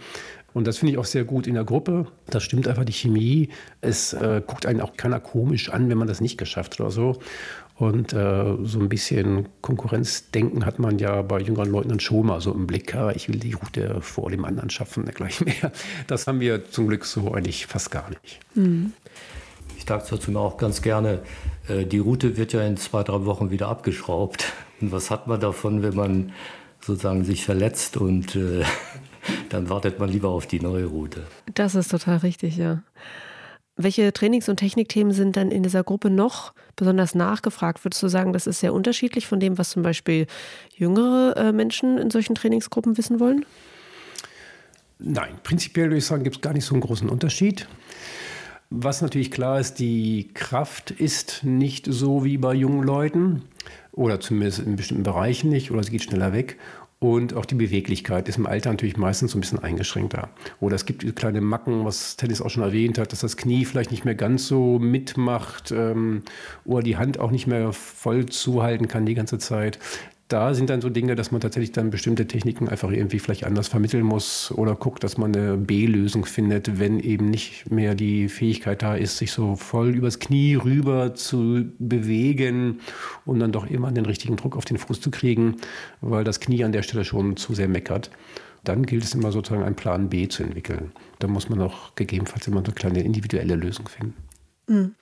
Und 0.55 0.67
das 0.67 0.79
finde 0.79 0.93
ich 0.93 0.99
auch 0.99 1.05
sehr 1.05 1.25
gut 1.25 1.47
in 1.47 1.55
der 1.55 1.65
Gruppe. 1.65 2.07
Das 2.27 2.43
stimmt 2.43 2.67
einfach 2.69 2.85
die 2.85 2.93
Chemie. 2.93 3.51
Es 3.81 4.15
äh, 4.15 4.43
guckt 4.45 4.67
einen 4.67 4.81
auch 4.81 4.97
keiner 4.97 5.21
komisch 5.21 5.69
an, 5.71 5.89
wenn 5.91 5.99
man 5.99 6.09
das 6.09 6.21
nicht 6.21 6.39
geschafft 6.39 6.81
oder 6.81 6.91
so. 6.91 7.19
Und 7.77 8.13
äh, 8.13 8.57
so 8.65 8.81
ein 8.81 8.89
bisschen 8.89 9.47
Konkurrenzdenken 9.61 10.67
hat 10.67 10.81
man 10.81 10.99
ja 10.99 11.23
bei 11.23 11.39
jüngeren 11.39 11.71
Leuten 11.71 11.91
dann 11.91 12.01
schon 12.01 12.27
mal 12.27 12.41
so 12.41 12.53
im 12.53 12.67
Blick. 12.67 12.93
Ja, 12.93 13.11
ich 13.11 13.29
will 13.29 13.39
die 13.39 13.53
Route 13.53 14.01
vor 14.01 14.31
dem 14.31 14.45
anderen 14.45 14.71
schaffen, 14.71 15.05
gleich 15.05 15.41
mehr. 15.45 15.71
Das 16.09 16.27
haben 16.27 16.41
wir 16.41 16.69
zum 16.71 16.89
Glück 16.89 17.05
so 17.05 17.33
eigentlich 17.33 17.67
fast 17.67 17.91
gar 17.91 18.09
nicht. 18.09 18.41
Mhm. 18.55 18.95
Ich 19.89 19.91
sage 19.91 20.05
dazu 20.11 20.39
auch 20.39 20.59
ganz 20.59 20.83
gerne, 20.83 21.21
äh, 21.67 21.87
die 21.87 21.97
Route 21.97 22.37
wird 22.37 22.53
ja 22.53 22.61
in 22.61 22.77
zwei, 22.77 23.03
drei 23.03 23.25
Wochen 23.25 23.51
wieder 23.51 23.69
abgeschraubt. 23.69 24.53
Und 24.83 24.93
was 24.93 25.11
hat 25.11 25.27
man 25.27 25.41
davon, 25.41 25.83
wenn 25.83 25.95
man 25.95 26.33
sozusagen 26.83 27.25
sich 27.25 27.47
verletzt 27.47 27.97
und 27.97 28.37
äh, 28.37 28.65
dann 29.49 29.71
wartet 29.71 29.99
man 29.99 30.11
lieber 30.11 30.29
auf 30.29 30.47
die 30.47 30.61
neue 30.61 30.85
Route. 30.85 31.27
Das 31.55 31.75
ist 31.75 31.91
total 31.91 32.19
richtig, 32.19 32.59
ja. 32.59 32.83
Welche 33.77 34.13
Trainings- 34.13 34.51
und 34.51 34.59
Technikthemen 34.59 35.15
sind 35.15 35.39
dann 35.39 35.51
in 35.51 35.63
dieser 35.63 35.85
Gruppe 35.85 36.11
noch 36.11 36.53
besonders 36.77 37.15
nachgefragt? 37.15 37.83
Würdest 37.83 38.03
du 38.03 38.09
sagen, 38.09 38.35
das 38.35 38.47
ist 38.47 38.61
sehr 38.61 38.75
unterschiedlich 38.75 39.27
von 39.27 39.41
dem, 39.41 39.57
was 39.57 39.71
zum 39.71 39.83
Beispiel 39.83 40.27
jüngere 40.77 41.35
äh, 41.37 41.53
Menschen 41.53 41.97
in 41.97 42.11
solchen 42.11 42.35
Trainingsgruppen 42.35 42.99
wissen 42.99 43.21
wollen? 43.21 43.47
Nein, 44.99 45.39
prinzipiell 45.43 45.87
würde 45.87 45.97
ich 45.97 46.05
sagen, 46.05 46.25
gibt 46.25 46.37
es 46.37 46.43
gar 46.43 46.53
nicht 46.53 46.67
so 46.67 46.75
einen 46.75 46.83
großen 46.83 47.09
Unterschied. 47.09 47.67
Was 48.71 49.01
natürlich 49.01 49.31
klar 49.31 49.59
ist, 49.59 49.79
die 49.79 50.29
Kraft 50.35 50.91
ist 50.91 51.43
nicht 51.43 51.87
so 51.89 52.25
wie 52.25 52.37
bei 52.37 52.53
jungen 52.53 52.83
Leuten 52.83 53.43
oder 53.93 54.21
zumindest 54.21 54.59
in 54.59 54.77
bestimmten 54.77 55.05
Bereichen 55.05 55.49
nicht 55.49 55.71
oder 55.71 55.83
sie 55.83 55.91
geht 55.91 56.03
schneller 56.03 56.33
weg. 56.35 56.59
Und 57.01 57.35
auch 57.35 57.45
die 57.45 57.55
Beweglichkeit 57.55 58.29
ist 58.29 58.39
im 58.39 58.47
Alter 58.47 58.71
natürlich 58.71 58.97
meistens 58.97 59.31
so 59.31 59.39
ein 59.39 59.41
bisschen 59.41 59.61
eingeschränkter. 59.61 60.31
Oder 60.59 60.75
es 60.75 60.85
gibt 60.85 61.15
kleine 61.15 61.41
Macken, 61.41 61.85
was 61.85 62.17
Tennis 62.17 62.43
auch 62.43 62.51
schon 62.51 62.65
erwähnt 62.65 62.99
hat, 62.99 63.13
dass 63.13 63.21
das 63.21 63.37
Knie 63.37 63.65
vielleicht 63.65 63.93
nicht 63.93 64.05
mehr 64.05 64.17
ganz 64.17 64.49
so 64.49 64.81
mitmacht 64.81 65.71
ähm, 65.71 66.23
oder 66.65 66.83
die 66.83 66.97
Hand 66.97 67.21
auch 67.21 67.31
nicht 67.31 67.47
mehr 67.47 67.73
voll 67.73 68.27
zuhalten 68.27 68.89
kann 68.89 69.07
die 69.07 69.15
ganze 69.15 69.39
Zeit 69.39 69.79
da 70.29 70.53
sind 70.53 70.69
dann 70.69 70.83
so 70.83 70.91
Dinge, 70.91 71.15
dass 71.15 71.33
man 71.33 71.41
tatsächlich 71.41 71.73
dann 71.73 71.89
bestimmte 71.89 72.27
Techniken 72.27 72.69
einfach 72.69 72.91
irgendwie 72.91 73.19
vielleicht 73.19 73.45
anders 73.45 73.69
vermitteln 73.69 74.05
muss 74.05 74.53
oder 74.53 74.75
guckt, 74.75 75.03
dass 75.03 75.17
man 75.17 75.35
eine 75.35 75.57
B-Lösung 75.57 76.27
findet, 76.27 76.79
wenn 76.79 77.01
eben 77.01 77.31
nicht 77.31 77.71
mehr 77.71 77.95
die 77.95 78.29
Fähigkeit 78.29 78.83
da 78.83 78.95
ist, 78.95 79.17
sich 79.17 79.33
so 79.33 79.57
voll 79.57 79.95
übers 79.95 80.19
Knie 80.19 80.55
rüber 80.55 81.15
zu 81.15 81.65
bewegen 81.79 82.81
und 83.25 83.41
dann 83.41 83.53
doch 83.53 83.67
immer 83.67 83.91
den 83.91 84.05
richtigen 84.05 84.37
Druck 84.37 84.55
auf 84.57 84.67
den 84.67 84.77
Fuß 84.77 85.01
zu 85.01 85.11
kriegen, 85.11 85.57
weil 86.03 86.25
das 86.25 86.41
Knie 86.41 86.63
an 86.63 86.73
der 86.73 86.83
Stelle 86.83 87.07
schon 87.07 87.39
zu 87.39 87.55
sehr 87.55 87.69
meckert. 87.69 88.11
Dann 88.65 88.85
gilt 88.85 89.05
es 89.05 89.15
immer 89.15 89.33
sozusagen 89.33 89.63
einen 89.63 89.77
Plan 89.77 90.11
B 90.11 90.29
zu 90.29 90.43
entwickeln. 90.43 90.93
Da 91.21 91.29
muss 91.29 91.49
man 91.49 91.63
auch 91.63 91.95
gegebenenfalls 91.95 92.47
immer 92.49 92.63
eine 92.63 92.75
kleine 92.75 93.03
individuelle 93.03 93.55
Lösung 93.55 93.89
finden. 93.89 94.15
Mhm. 94.67 94.95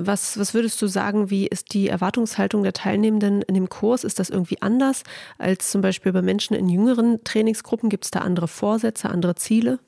Was, 0.00 0.38
was 0.38 0.54
würdest 0.54 0.80
du 0.80 0.86
sagen, 0.86 1.28
wie 1.28 1.48
ist 1.48 1.74
die 1.74 1.88
Erwartungshaltung 1.88 2.62
der 2.62 2.72
Teilnehmenden 2.72 3.42
in 3.42 3.54
dem 3.54 3.68
Kurs? 3.68 4.04
Ist 4.04 4.20
das 4.20 4.30
irgendwie 4.30 4.62
anders 4.62 5.02
als 5.38 5.72
zum 5.72 5.80
Beispiel 5.80 6.12
bei 6.12 6.22
Menschen 6.22 6.54
in 6.54 6.68
jüngeren 6.68 7.24
Trainingsgruppen? 7.24 7.90
Gibt 7.90 8.04
es 8.04 8.12
da 8.12 8.20
andere 8.20 8.46
Vorsätze, 8.46 9.10
andere 9.10 9.34
Ziele? 9.34 9.80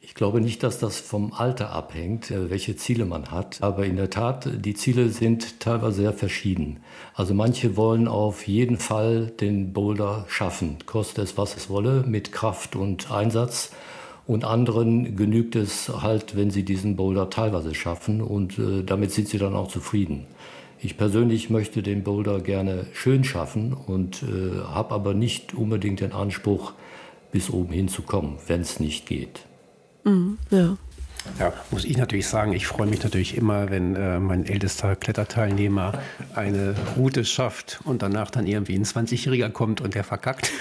Ich 0.00 0.16
glaube 0.16 0.40
nicht, 0.40 0.64
dass 0.64 0.80
das 0.80 0.98
vom 0.98 1.32
Alter 1.32 1.70
abhängt, 1.70 2.32
äh, 2.32 2.50
welche 2.50 2.74
Ziele 2.74 3.04
man 3.04 3.30
hat. 3.30 3.62
Aber 3.62 3.86
in 3.86 3.94
der 3.94 4.10
Tat, 4.10 4.48
die 4.52 4.74
Ziele 4.74 5.08
sind 5.10 5.60
teilweise 5.60 6.02
sehr 6.02 6.12
verschieden. 6.12 6.80
Also 7.14 7.32
manche 7.32 7.76
wollen 7.76 8.08
auf 8.08 8.48
jeden 8.48 8.78
Fall 8.78 9.28
den 9.40 9.72
Boulder 9.72 10.24
schaffen, 10.26 10.78
koste 10.84 11.22
es, 11.22 11.38
was 11.38 11.56
es 11.56 11.70
wolle, 11.70 12.02
mit 12.08 12.32
Kraft 12.32 12.74
und 12.74 13.12
Einsatz. 13.12 13.70
Und 14.26 14.44
anderen 14.44 15.16
genügt 15.16 15.54
es 15.54 15.88
halt, 15.88 16.36
wenn 16.36 16.50
sie 16.50 16.64
diesen 16.64 16.96
Boulder 16.96 17.28
teilweise 17.28 17.74
schaffen 17.74 18.22
und 18.22 18.58
äh, 18.58 18.82
damit 18.82 19.12
sind 19.12 19.28
sie 19.28 19.38
dann 19.38 19.54
auch 19.54 19.68
zufrieden. 19.68 20.24
Ich 20.80 20.96
persönlich 20.96 21.50
möchte 21.50 21.82
den 21.82 22.02
Boulder 22.04 22.40
gerne 22.40 22.86
schön 22.92 23.24
schaffen 23.24 23.72
und 23.72 24.22
äh, 24.22 24.60
habe 24.66 24.94
aber 24.94 25.14
nicht 25.14 25.54
unbedingt 25.54 26.00
den 26.00 26.12
Anspruch, 26.12 26.72
bis 27.32 27.50
oben 27.50 27.72
hinzukommen, 27.72 28.36
wenn 28.46 28.60
es 28.60 28.80
nicht 28.80 29.06
geht. 29.06 29.40
Mhm, 30.04 30.38
ja. 30.50 30.76
Ja, 31.38 31.52
muss 31.70 31.84
ich 31.84 31.96
natürlich 31.96 32.28
sagen, 32.28 32.52
ich 32.52 32.66
freue 32.66 32.86
mich 32.86 33.02
natürlich 33.02 33.36
immer, 33.36 33.70
wenn 33.70 33.96
äh, 33.96 34.20
mein 34.20 34.46
ältester 34.46 34.94
Kletterteilnehmer 34.94 35.92
eine 36.34 36.74
Route 36.96 37.24
schafft 37.24 37.80
und 37.84 38.02
danach 38.02 38.30
dann 38.30 38.46
irgendwie 38.46 38.74
ein 38.74 38.84
20-Jähriger 38.84 39.48
kommt 39.50 39.80
und 39.80 39.94
der 39.94 40.04
verkackt. 40.04 40.52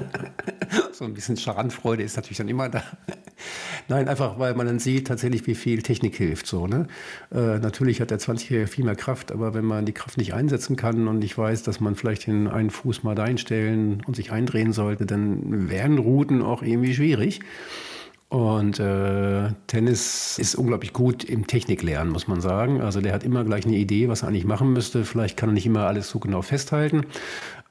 so 0.92 1.04
ein 1.04 1.14
bisschen 1.14 1.36
Scharanfreude 1.36 2.02
ist 2.02 2.16
natürlich 2.16 2.38
dann 2.38 2.48
immer 2.48 2.68
da. 2.68 2.82
Nein, 3.88 4.08
einfach 4.08 4.38
weil 4.38 4.54
man 4.54 4.66
dann 4.66 4.78
sieht 4.78 5.06
tatsächlich, 5.06 5.46
wie 5.46 5.54
viel 5.54 5.82
Technik 5.82 6.16
hilft. 6.16 6.46
So, 6.46 6.66
ne? 6.66 6.86
Äh, 7.32 7.58
natürlich 7.58 8.00
hat 8.00 8.10
der 8.10 8.18
20-Jährige 8.18 8.66
viel 8.66 8.84
mehr 8.84 8.96
Kraft, 8.96 9.32
aber 9.32 9.54
wenn 9.54 9.64
man 9.64 9.86
die 9.86 9.92
Kraft 9.92 10.18
nicht 10.18 10.34
einsetzen 10.34 10.76
kann 10.76 11.08
und 11.08 11.24
ich 11.24 11.36
weiß, 11.38 11.62
dass 11.62 11.80
man 11.80 11.94
vielleicht 11.96 12.26
den 12.26 12.48
einen 12.48 12.70
Fuß 12.70 13.02
mal 13.02 13.18
einstellen 13.18 14.02
und 14.06 14.16
sich 14.16 14.30
eindrehen 14.30 14.72
sollte, 14.72 15.06
dann 15.06 15.70
wären 15.70 15.98
Routen 15.98 16.42
auch 16.42 16.62
irgendwie 16.62 16.94
schwierig. 16.94 17.40
Und 18.30 18.78
äh, 18.78 19.48
Tennis 19.68 20.38
ist 20.38 20.54
unglaublich 20.54 20.92
gut 20.92 21.24
im 21.24 21.46
Techniklernen, 21.46 22.12
muss 22.12 22.28
man 22.28 22.42
sagen. 22.42 22.82
Also 22.82 23.00
der 23.00 23.14
hat 23.14 23.24
immer 23.24 23.42
gleich 23.42 23.64
eine 23.64 23.76
Idee, 23.76 24.08
was 24.08 24.22
er 24.22 24.28
eigentlich 24.28 24.44
machen 24.44 24.74
müsste. 24.74 25.06
Vielleicht 25.06 25.38
kann 25.38 25.48
er 25.48 25.54
nicht 25.54 25.64
immer 25.64 25.86
alles 25.86 26.10
so 26.10 26.18
genau 26.18 26.42
festhalten, 26.42 27.06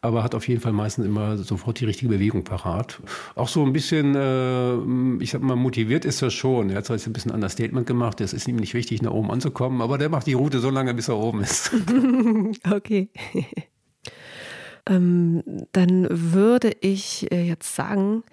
aber 0.02 0.24
hat 0.24 0.34
auf 0.34 0.48
jeden 0.48 0.60
Fall 0.60 0.74
meistens 0.74 1.06
immer 1.06 1.38
sofort 1.38 1.80
die 1.80 1.86
richtige 1.86 2.10
Bewegung 2.10 2.44
parat. 2.44 3.00
Auch 3.36 3.50
so 3.50 3.64
ein 3.64 3.72
bisschen, 3.72 4.16
äh, 4.16 5.24
ich 5.24 5.30
sag 5.30 5.44
mal, 5.44 5.56
motiviert 5.56 6.06
ist 6.06 6.24
er 6.24 6.32
schon. 6.32 6.72
Er 6.72 6.78
hat 6.78 6.86
zwar 6.86 6.96
jetzt 6.96 7.06
ein 7.06 7.14
bisschen 7.14 7.32
ein 7.32 7.36
Understatement 7.36 7.86
gemacht. 7.86 8.20
Es 8.20 8.34
ist 8.34 8.48
ihm 8.48 8.56
nicht 8.56 8.74
wichtig, 8.74 9.04
nach 9.04 9.12
oben 9.12 9.30
anzukommen, 9.30 9.84
aber 9.84 10.00
der 10.00 10.10
macht 10.10 10.26
die 10.26 10.34
Route 10.34 10.58
so 10.58 10.72
lange, 10.72 10.96
bis 10.96 11.08
er 11.08 11.18
oben 11.18 11.42
ist. 11.42 11.72
okay. 12.72 13.10
ähm, 14.90 15.44
dann 15.72 16.08
würde 16.10 16.72
ich 16.82 17.32
äh, 17.32 17.44
jetzt 17.44 17.76
sagen, 17.76 18.24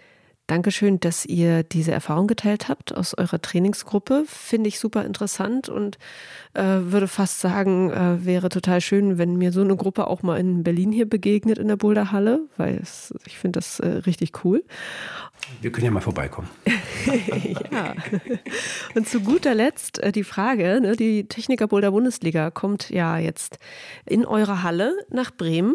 Dankeschön, 0.46 1.00
dass 1.00 1.24
ihr 1.24 1.62
diese 1.62 1.92
Erfahrung 1.92 2.26
geteilt 2.26 2.68
habt 2.68 2.94
aus 2.94 3.16
eurer 3.16 3.40
Trainingsgruppe. 3.40 4.24
Finde 4.26 4.68
ich 4.68 4.78
super 4.78 5.04
interessant 5.06 5.70
und 5.70 5.96
äh, 6.52 6.62
würde 6.62 7.08
fast 7.08 7.40
sagen, 7.40 7.90
äh, 7.90 8.26
wäre 8.26 8.50
total 8.50 8.82
schön, 8.82 9.16
wenn 9.16 9.36
mir 9.36 9.52
so 9.52 9.62
eine 9.62 9.74
Gruppe 9.74 10.06
auch 10.06 10.22
mal 10.22 10.38
in 10.38 10.62
Berlin 10.62 10.92
hier 10.92 11.08
begegnet 11.08 11.56
in 11.56 11.68
der 11.68 11.76
Boulderhalle, 11.76 12.40
weil 12.58 12.76
es, 12.76 13.14
ich 13.24 13.38
finde 13.38 13.58
das 13.58 13.80
äh, 13.80 13.86
richtig 13.86 14.44
cool. 14.44 14.62
Wir 15.62 15.72
können 15.72 15.86
ja 15.86 15.90
mal 15.90 16.00
vorbeikommen. 16.00 16.48
ja. 17.72 17.94
Und 18.94 19.08
zu 19.08 19.20
guter 19.20 19.54
Letzt 19.54 19.98
äh, 20.02 20.12
die 20.12 20.24
Frage, 20.24 20.80
ne, 20.82 20.94
die 20.94 21.26
Techniker 21.26 21.68
Boulder 21.68 21.90
Bundesliga 21.90 22.50
kommt 22.50 22.90
ja 22.90 23.16
jetzt 23.16 23.58
in 24.04 24.26
eure 24.26 24.62
Halle 24.62 24.94
nach 25.10 25.30
Bremen. 25.30 25.74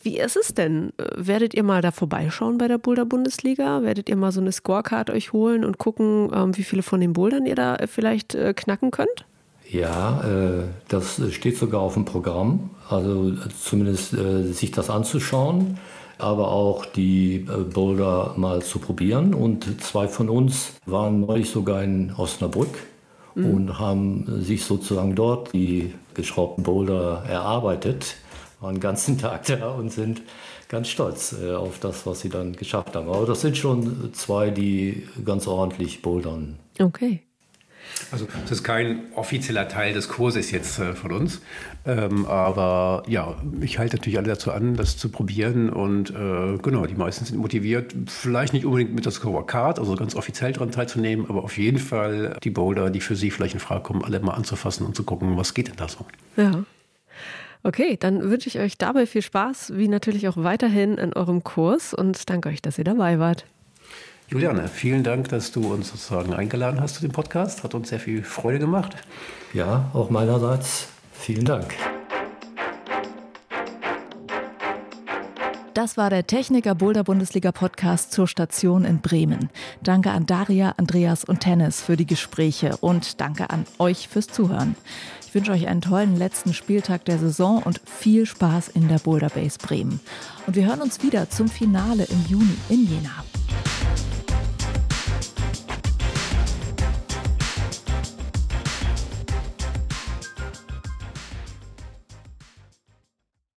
Wie 0.00 0.18
ist 0.18 0.36
es 0.36 0.54
denn? 0.54 0.92
Werdet 1.16 1.52
ihr 1.52 1.62
mal 1.62 1.82
da 1.82 1.90
vorbeischauen 1.90 2.56
bei 2.56 2.66
der 2.66 2.78
Boulder 2.78 3.04
Bundesliga? 3.04 3.82
Werdet 3.82 4.08
ihr 4.08 4.16
mal 4.16 4.32
so 4.32 4.40
eine 4.40 4.50
Scorecard 4.50 5.10
euch 5.10 5.34
holen 5.34 5.66
und 5.66 5.76
gucken, 5.76 6.30
ähm, 6.34 6.56
wie 6.56 6.62
viele 6.62 6.82
von 6.82 7.00
den 7.00 7.12
Bouldern 7.12 7.44
ihr 7.44 7.56
da 7.56 7.76
vielleicht 7.86 8.34
äh, 8.34 8.54
knacken 8.54 8.90
könnt? 8.90 9.26
Ja, 9.68 10.22
äh, 10.24 10.62
das 10.88 11.20
steht 11.30 11.58
sogar 11.58 11.82
auf 11.82 11.92
dem 11.94 12.06
Programm. 12.06 12.70
Also 12.88 13.32
zumindest 13.62 14.14
äh, 14.14 14.44
sich 14.44 14.70
das 14.70 14.88
anzuschauen, 14.88 15.78
aber 16.16 16.48
auch 16.48 16.86
die 16.86 17.46
Boulder 17.74 18.32
mal 18.36 18.62
zu 18.62 18.78
probieren. 18.78 19.34
Und 19.34 19.82
zwei 19.82 20.08
von 20.08 20.30
uns 20.30 20.72
waren 20.86 21.20
neulich 21.20 21.50
sogar 21.50 21.82
in 21.82 22.14
Osnabrück 22.16 22.78
mhm. 23.34 23.50
und 23.50 23.78
haben 23.78 24.42
sich 24.42 24.64
sozusagen 24.64 25.14
dort 25.14 25.52
die 25.52 25.92
geschraubten 26.14 26.64
Boulder 26.64 27.24
erarbeitet 27.28 28.16
waren 28.62 28.76
den 28.76 28.80
ganzen 28.80 29.18
Tag 29.18 29.44
da 29.46 29.70
und 29.70 29.92
sind 29.92 30.22
ganz 30.68 30.88
stolz 30.88 31.34
äh, 31.40 31.52
auf 31.52 31.78
das, 31.78 32.06
was 32.06 32.20
sie 32.20 32.28
dann 32.28 32.54
geschafft 32.54 32.96
haben. 32.96 33.08
Aber 33.08 33.26
das 33.26 33.42
sind 33.42 33.56
schon 33.58 34.14
zwei, 34.14 34.50
die 34.50 35.06
ganz 35.24 35.46
ordentlich 35.46 36.02
bouldern. 36.02 36.58
Okay. 36.78 37.22
Also 38.10 38.26
das 38.42 38.50
ist 38.50 38.62
kein 38.64 39.12
offizieller 39.14 39.68
Teil 39.68 39.92
des 39.92 40.08
Kurses 40.08 40.50
jetzt 40.50 40.78
äh, 40.78 40.94
von 40.94 41.12
uns, 41.12 41.40
ähm, 41.84 42.26
aber 42.26 43.02
ja, 43.06 43.36
ich 43.60 43.78
halte 43.78 43.96
natürlich 43.96 44.18
alle 44.18 44.28
dazu 44.28 44.52
an, 44.52 44.76
das 44.76 44.96
zu 44.96 45.08
probieren 45.08 45.70
und 45.70 46.10
äh, 46.10 46.58
genau, 46.62 46.86
die 46.86 46.94
meisten 46.94 47.24
sind 47.24 47.38
motiviert, 47.38 47.94
vielleicht 48.06 48.52
nicht 48.52 48.64
unbedingt 48.64 48.94
mit 48.94 49.04
der 49.04 49.12
Scorecard, 49.12 49.78
also 49.78 49.94
ganz 49.94 50.14
offiziell 50.14 50.52
daran 50.52 50.70
teilzunehmen, 50.70 51.26
aber 51.28 51.44
auf 51.44 51.58
jeden 51.58 51.78
Fall 51.78 52.36
die 52.42 52.50
Boulder, 52.50 52.90
die 52.90 53.00
für 53.00 53.16
sie 53.16 53.30
vielleicht 53.30 53.54
in 53.54 53.60
Frage 53.60 53.82
kommen, 53.82 54.04
alle 54.04 54.20
mal 54.20 54.34
anzufassen 54.34 54.86
und 54.86 54.94
zu 54.94 55.04
gucken, 55.04 55.36
was 55.36 55.54
geht 55.54 55.68
denn 55.68 55.76
da 55.76 55.88
so. 55.88 56.06
Ja. 56.36 56.64
Okay, 57.64 57.96
dann 57.98 58.28
wünsche 58.28 58.48
ich 58.48 58.58
euch 58.58 58.76
dabei 58.76 59.06
viel 59.06 59.22
Spaß, 59.22 59.74
wie 59.76 59.86
natürlich 59.86 60.26
auch 60.26 60.36
weiterhin 60.36 60.98
in 60.98 61.12
eurem 61.12 61.44
Kurs 61.44 61.94
und 61.94 62.28
danke 62.28 62.48
euch, 62.48 62.60
dass 62.60 62.76
ihr 62.76 62.84
dabei 62.84 63.20
wart. 63.20 63.44
Juliane, 64.28 64.66
vielen 64.66 65.04
Dank, 65.04 65.28
dass 65.28 65.52
du 65.52 65.72
uns 65.72 65.90
sozusagen 65.90 66.32
eingeladen 66.32 66.80
hast 66.80 66.96
zu 66.96 67.02
dem 67.02 67.12
Podcast. 67.12 67.62
Hat 67.62 67.74
uns 67.74 67.90
sehr 67.90 68.00
viel 68.00 68.24
Freude 68.24 68.58
gemacht. 68.58 68.96
Ja, 69.52 69.90
auch 69.92 70.10
meinerseits 70.10 70.88
vielen 71.12 71.44
Dank. 71.44 71.74
Das 75.74 75.96
war 75.96 76.10
der 76.10 76.26
Techniker 76.26 76.74
Boulder 76.74 77.04
Bundesliga 77.04 77.50
Podcast 77.50 78.12
zur 78.12 78.26
Station 78.26 78.84
in 78.84 79.00
Bremen. 79.00 79.50
Danke 79.82 80.10
an 80.10 80.26
Daria, 80.26 80.74
Andreas 80.76 81.24
und 81.24 81.40
Tennis 81.40 81.80
für 81.80 81.96
die 81.96 82.06
Gespräche 82.06 82.76
und 82.78 83.20
danke 83.20 83.50
an 83.50 83.66
euch 83.78 84.08
fürs 84.08 84.26
Zuhören. 84.26 84.76
Ich 85.32 85.34
wünsche 85.34 85.52
euch 85.52 85.66
einen 85.66 85.80
tollen 85.80 86.18
letzten 86.18 86.52
Spieltag 86.52 87.06
der 87.06 87.16
Saison 87.16 87.62
und 87.62 87.80
viel 87.86 88.26
Spaß 88.26 88.68
in 88.68 88.88
der 88.88 88.98
Boulder 88.98 89.30
Base 89.30 89.56
Bremen. 89.56 89.98
Und 90.46 90.56
wir 90.56 90.66
hören 90.66 90.82
uns 90.82 91.02
wieder 91.02 91.30
zum 91.30 91.48
Finale 91.48 92.04
im 92.04 92.22
Juni 92.28 92.54
in 92.68 92.86
Jena. 92.86 93.24